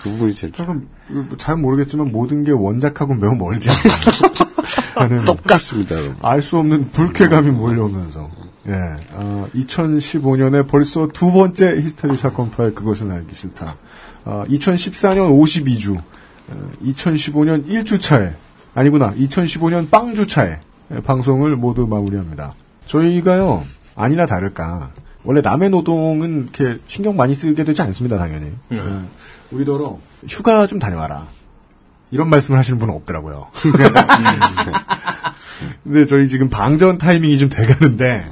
[0.00, 5.24] 그 부분이 제일 조금 이거 뭐잘 모르겠지만 모든 게 원작하고 매우 멀지 않나.
[5.24, 5.94] 똑같습니다.
[6.22, 8.30] 알 수 없는 불쾌감이 몰려오면서.
[8.68, 8.72] 예.
[9.12, 13.76] 어, 2015년에 벌써 두 번째 히스테리 사건 파일 그것은 알기 싫다.
[14.24, 18.32] 어, 2014년 52주, 어, 2015년 1주 차에
[18.74, 19.12] 아니구나.
[19.14, 20.58] 2015년 빵주 차에
[20.90, 22.50] 예, 방송을 모두 마무리합니다.
[22.86, 23.64] 저희가요
[23.94, 24.90] 아니나 다를까
[25.26, 28.52] 원래 남의 노동은 이렇게 신경 많이 쓰게 되지 않습니다 당연히.
[28.68, 28.78] 네.
[28.78, 29.00] 예.
[29.50, 29.98] 우리더러
[30.28, 31.26] 휴가 좀 다녀와라.
[32.12, 33.48] 이런 말씀을 하시는 분은 없더라고요.
[35.84, 38.30] 근데 저희 지금 방전 타이밍이 좀 돼가는데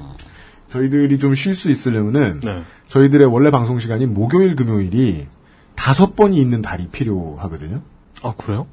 [0.69, 2.63] 저희들이 좀 쉴 수 있으려면은 네.
[2.87, 5.27] 저희들의 원래 방송 시간인 목요일 금요일이
[5.75, 7.83] 다섯 번이 있는 달이 필요하거든요.
[8.23, 8.67] 아, 그래요?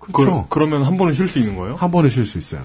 [0.00, 0.46] 그렇죠.
[0.48, 1.76] 그, 러면한 번은 쉴 수 있는 거예요?
[1.76, 2.62] 한 번은 쉴 수 있어요.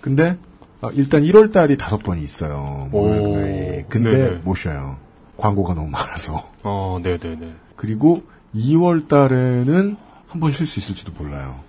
[0.00, 0.38] 근데
[0.82, 2.88] 아, 일단 1월 달이 다섯 번이 있어요.
[2.90, 3.88] 목요일 오.
[3.88, 4.36] 근데 네네.
[4.44, 4.96] 못 쉬어요.
[5.36, 6.48] 광고가 너무 많아서.
[6.62, 7.54] 어, 네네네.
[7.76, 8.22] 그리고
[8.54, 9.96] 2월 달에는
[10.28, 11.60] 한 번 쉴 수 있을지도 몰라요.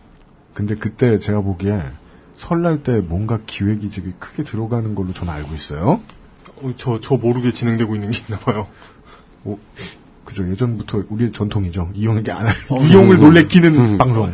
[0.53, 1.81] 근데 그때 제가 보기에
[2.37, 5.99] 설날 때 뭔가 기획이 되게 크게 들어가는 걸로 저는 알고 있어요.
[6.57, 8.67] 어, 저, 저 모르게 진행되고 있는 게 있나 봐요.
[9.43, 9.57] 오,
[10.25, 10.47] 그죠.
[10.49, 11.89] 예전부터 우리의 전통이죠.
[11.95, 12.55] 이용에게 안, 할-
[12.89, 14.31] 이용을 놀래키는 방송.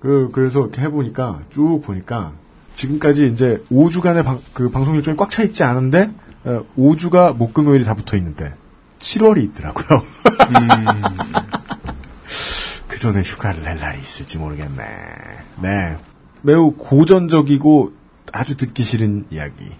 [0.00, 2.32] 그, 그래서 이렇게 해보니까, 쭉 보니까,
[2.74, 6.10] 지금까지 이제 5주간의 방, 그 방송 일정이 꽉 차 있지 않은데,
[6.44, 8.54] 어, 5주가 목금요일이 다 붙어 있는데,
[8.98, 10.02] 7월이 있더라고요.
[12.88, 14.82] 그 전에 휴가를 낼 날이 있을지 모르겠네.
[15.62, 15.96] 네.
[16.42, 17.92] 매우 고전적이고
[18.32, 19.70] 아주 듣기 싫은 이야기.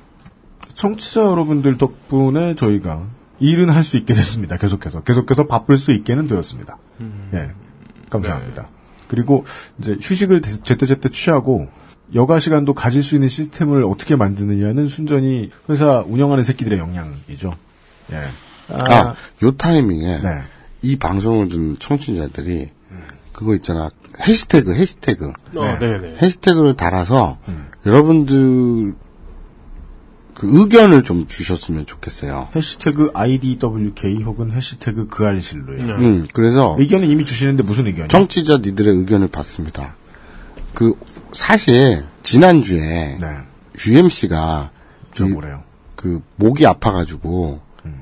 [0.74, 3.02] 청취자 여러분들 덕분에 저희가
[3.38, 4.56] 일은 할 수 있게 됐습니다.
[4.56, 5.02] 계속해서.
[5.02, 6.76] 계속해서 바쁠 수 있게는 되었습니다.
[7.34, 7.52] 예.
[8.10, 8.68] 감사합니다.
[9.08, 9.44] 그리고
[9.78, 11.68] 이제 휴식을 대- 제때제때 취하고
[12.14, 17.54] 여가 시간도 가질 수 있는 시스템을 어떻게 만드느냐는 순전히 회사 운영하는 새끼들의 역량이죠.
[18.12, 18.20] 예.
[18.72, 20.28] 아, 요 타이밍에 네.
[20.82, 22.70] 이 방송을 듣는 청취자들이
[23.32, 26.18] 그거 있잖아 해시태그 해시태그 어, 네네.
[26.20, 27.66] 해시태그를 달아서 음.
[27.86, 28.94] 여러분들
[30.34, 32.48] 그 의견을 좀 주셨으면 좋겠어요.
[32.54, 35.94] 해시태그 IDWK 혹은 해시태그 그 알실로요.
[35.96, 38.08] 음, 그래서 의견은 이미 주시는데 무슨 의견이요?
[38.08, 39.96] 청취자 니들의 의견을 받습니다.
[40.74, 40.94] 그
[41.32, 43.18] 사실 지난주에
[43.86, 44.70] UMC가
[45.14, 45.62] 저 뭐래요?
[45.96, 47.60] 그 목이 아파가지고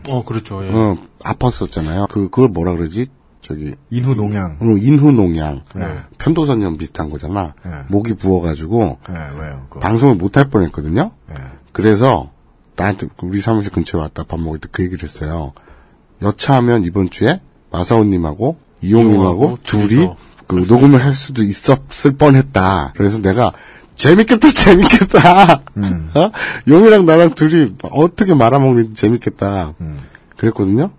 [0.09, 0.65] 어, 그렇죠.
[0.67, 0.71] 예.
[0.71, 2.09] 어, 아팠었잖아요.
[2.09, 3.07] 그 그걸 뭐라 그러지?
[3.43, 4.59] 저기 인후 농양.
[4.61, 5.63] 어, 인후 농양.
[5.75, 5.85] 네.
[6.19, 7.55] 편도선염 비슷한 거잖아.
[7.65, 7.71] 네.
[7.89, 9.81] 목이 부어가지고 네.
[9.81, 11.13] 방송을 못 할 뻔했거든요.
[11.29, 11.35] 네.
[11.73, 12.31] 그래서
[12.77, 15.53] 나한테 우리 사무실 근처에 왔다 밥 먹을 때 그 얘기를 했어요.
[16.23, 17.41] 여차하면 이번 주에
[17.71, 20.09] 마사오님하고 이용님하고 둘이.
[20.49, 22.95] 그 녹음을 할 수도 있었을 뻔했다.
[22.97, 23.53] 그래서 내가
[23.95, 25.62] 재밌겠다, 재밌겠다.
[25.77, 26.11] 음.
[26.15, 26.31] 어?
[26.66, 29.75] 용이랑 나랑 둘이 어떻게 말아먹는지 재밌겠다.
[29.81, 29.99] 음.
[30.37, 30.91] 그랬거든요.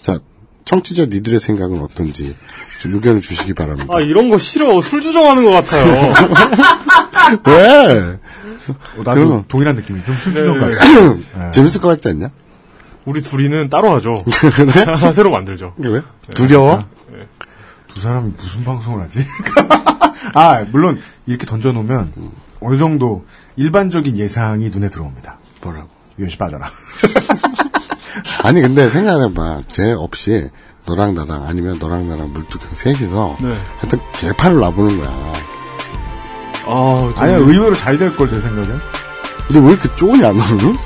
[0.00, 0.18] 자,
[0.64, 2.34] 청취자 니들의 생각은 어떤지
[2.80, 3.92] 좀 의견을 주시기 바랍니다.
[3.94, 4.80] 아, 이런 거 싫어.
[4.80, 6.12] 술 주정하는 것 같아요.
[7.46, 8.18] 왜?
[8.96, 9.44] 어, 나도 그럼.
[9.48, 10.74] 동일한 느낌이 좀 술 주정 네.
[10.74, 11.50] 같아.
[11.52, 12.30] 재밌을 것 같지 않냐?
[13.04, 14.22] 우리 둘이는 따로 하죠.
[14.86, 15.74] 하나 새로 만들죠.
[15.76, 16.00] 왜?
[16.34, 16.82] 두려워?
[17.94, 19.24] 두 사람이 무슨 방송을 하지?
[20.34, 22.12] 아, 물론 이렇게 던져놓으면
[22.60, 23.24] 어느 정도
[23.56, 25.38] 일반적인 예상이 눈에 들어옵니다.
[25.62, 25.88] 뭐라고?
[26.18, 26.70] 유현씨 빠져라.
[28.44, 30.48] 아니 근데 생각해봐 쟤 없이
[30.86, 33.56] 너랑 나랑 아니면 너랑 나랑 물두경 셋이서 네.
[33.78, 35.10] 하여튼 개판을 놔보는 거야
[36.66, 38.78] 아, 아니야, 의외로 잘 될 걸 내 생각엔.
[39.48, 40.76] 근데 왜 이렇게 쪼냐 너는?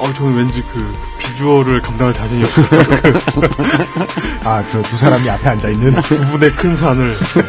[0.00, 2.80] 아, 저는 왠지 그 비주얼을 감당할 자신이 없어요.
[4.44, 7.40] 아, 저 두 사람이 앞에 앉아 있는 두 분의 큰 산을 네,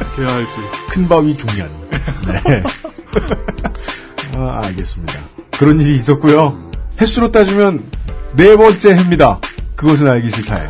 [0.00, 0.56] 어떻게 해야 할지.
[0.90, 1.68] 큰 바위 중년.
[2.26, 2.62] 네.
[4.34, 5.14] 아, 알겠습니다.
[5.58, 6.58] 그런 일이 있었고요.
[7.00, 7.82] 횟수로 따지면
[8.32, 9.40] 네 번째 해입니다.
[9.76, 10.68] 그것은 알기 싫다에.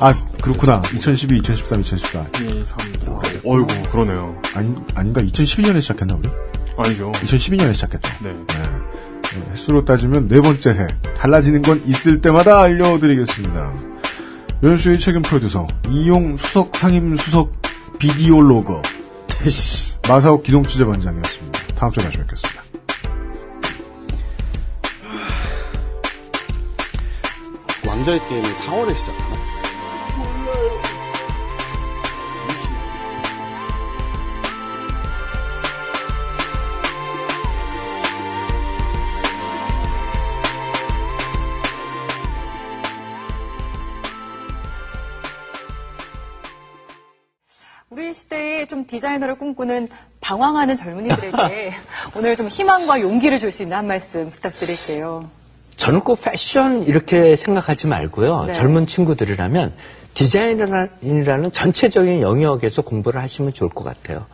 [0.00, 0.12] 아,
[0.42, 0.82] 그렇구나.
[0.92, 2.26] 2012, 2013, 2014.
[2.40, 3.12] 2, 3, 4.
[3.44, 4.36] 어이구, 그러네요.
[4.54, 5.22] 아니, 아닌가?
[5.22, 6.28] 2012년에 시작했나, 우리?
[6.76, 7.12] 아니죠.
[7.12, 8.12] 2012년에 시작했죠.
[8.20, 8.32] 네.
[8.32, 8.68] 네,
[9.50, 10.86] 횟수로 따지면 네 번째 해.
[11.16, 13.72] 달라지는 건 있을 때마다 알려드리겠습니다.
[14.62, 17.52] 연수의 책임 프로듀서 이용 수석 상임 수석
[17.98, 18.82] 비디올로거
[20.08, 21.60] 마사오 기동 취재반장이었습니다.
[21.74, 22.62] 다음 주에 다시 뵙겠습니다.
[27.86, 29.33] 왕자의 게임은 4월에 시작하나?
[48.14, 49.88] 시대에 좀 디자이너를 꿈꾸는
[50.20, 51.72] 방황하는 젊은이들에게
[52.16, 55.28] 오늘 좀 희망과 용기를 줄 수 있는 한 말씀 부탁드릴게요.
[55.76, 58.44] 저는 꼭 패션 이렇게 생각하지 말고요.
[58.46, 58.52] 네.
[58.52, 59.74] 젊은 친구들이라면
[60.14, 64.26] 디자인이라는 전체적인 영역에서 공부를 하시면 좋을 것 같아요.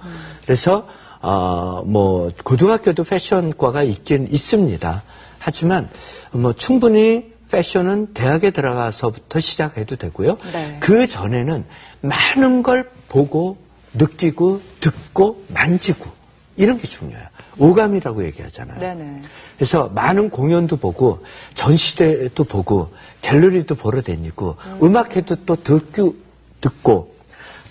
[0.44, 0.86] 그래서
[1.22, 5.02] 어, 뭐 고등학교도 패션과가 있긴 있습니다.
[5.38, 5.88] 하지만
[6.32, 10.38] 뭐 충분히 패션은 대학에 들어가서부터 시작해도 되고요.
[10.52, 10.76] 네.
[10.80, 11.64] 그 전에는
[12.02, 13.56] 많은 걸 보고
[13.94, 16.10] 느끼고 듣고 만지고
[16.56, 17.26] 이런 게 중요해요.
[17.58, 18.80] 오감이라고 얘기하잖아요.
[18.80, 19.22] 네네.
[19.56, 22.92] 그래서 많은 공연도 보고 전시대도 보고
[23.22, 24.96] 갤러리도 보러 다니고 음.
[24.96, 26.16] 악회도또 듣고
[26.60, 27.14] 듣고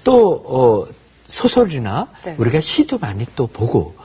[0.04, 0.94] 또 어,
[1.24, 2.36] 소설이나 네.
[2.38, 3.96] 우리가 시도 많이 또 보고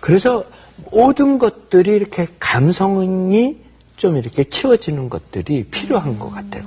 [0.00, 0.44] 그래서
[0.90, 3.58] 모든 것들이 이렇게 감성이
[3.96, 6.64] 좀 이렇게 키워지는 것들이 필요한 것 같아요.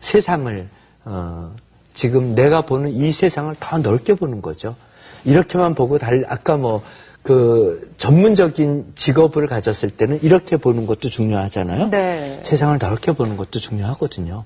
[0.00, 0.68] 세상을
[1.04, 1.54] 어,
[1.96, 4.76] 지금 내가 보는 이 세상을 더 넓게 보는 거죠.
[5.24, 6.82] 이렇게만 보고 달 아까 뭐
[7.26, 11.90] 그 전문적인 직업을 가졌을 때는 이렇게 보는 것도 중요하잖아요.
[11.90, 12.40] 네.
[12.44, 14.44] 세상을 넓게 보는 것도 중요하거든요.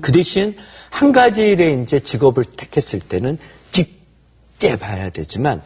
[0.00, 0.56] 그 대신
[0.88, 3.36] 한 가지 일에 이제 직업을 택했을 때는
[3.72, 5.60] 깊게 봐야 되지만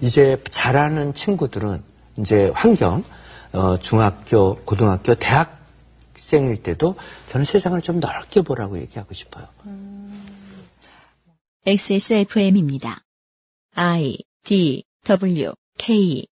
[0.00, 1.82] 이제 잘하는 친구들은
[2.18, 3.02] 이제 환경
[3.52, 6.94] 어, 중학교, 고등학교, 대학생일 때도
[7.28, 9.46] 저는 세상을 좀 넓게 보라고 얘기하고 싶어요.
[11.66, 13.02] XSFM입니다.
[13.74, 16.26] I D W K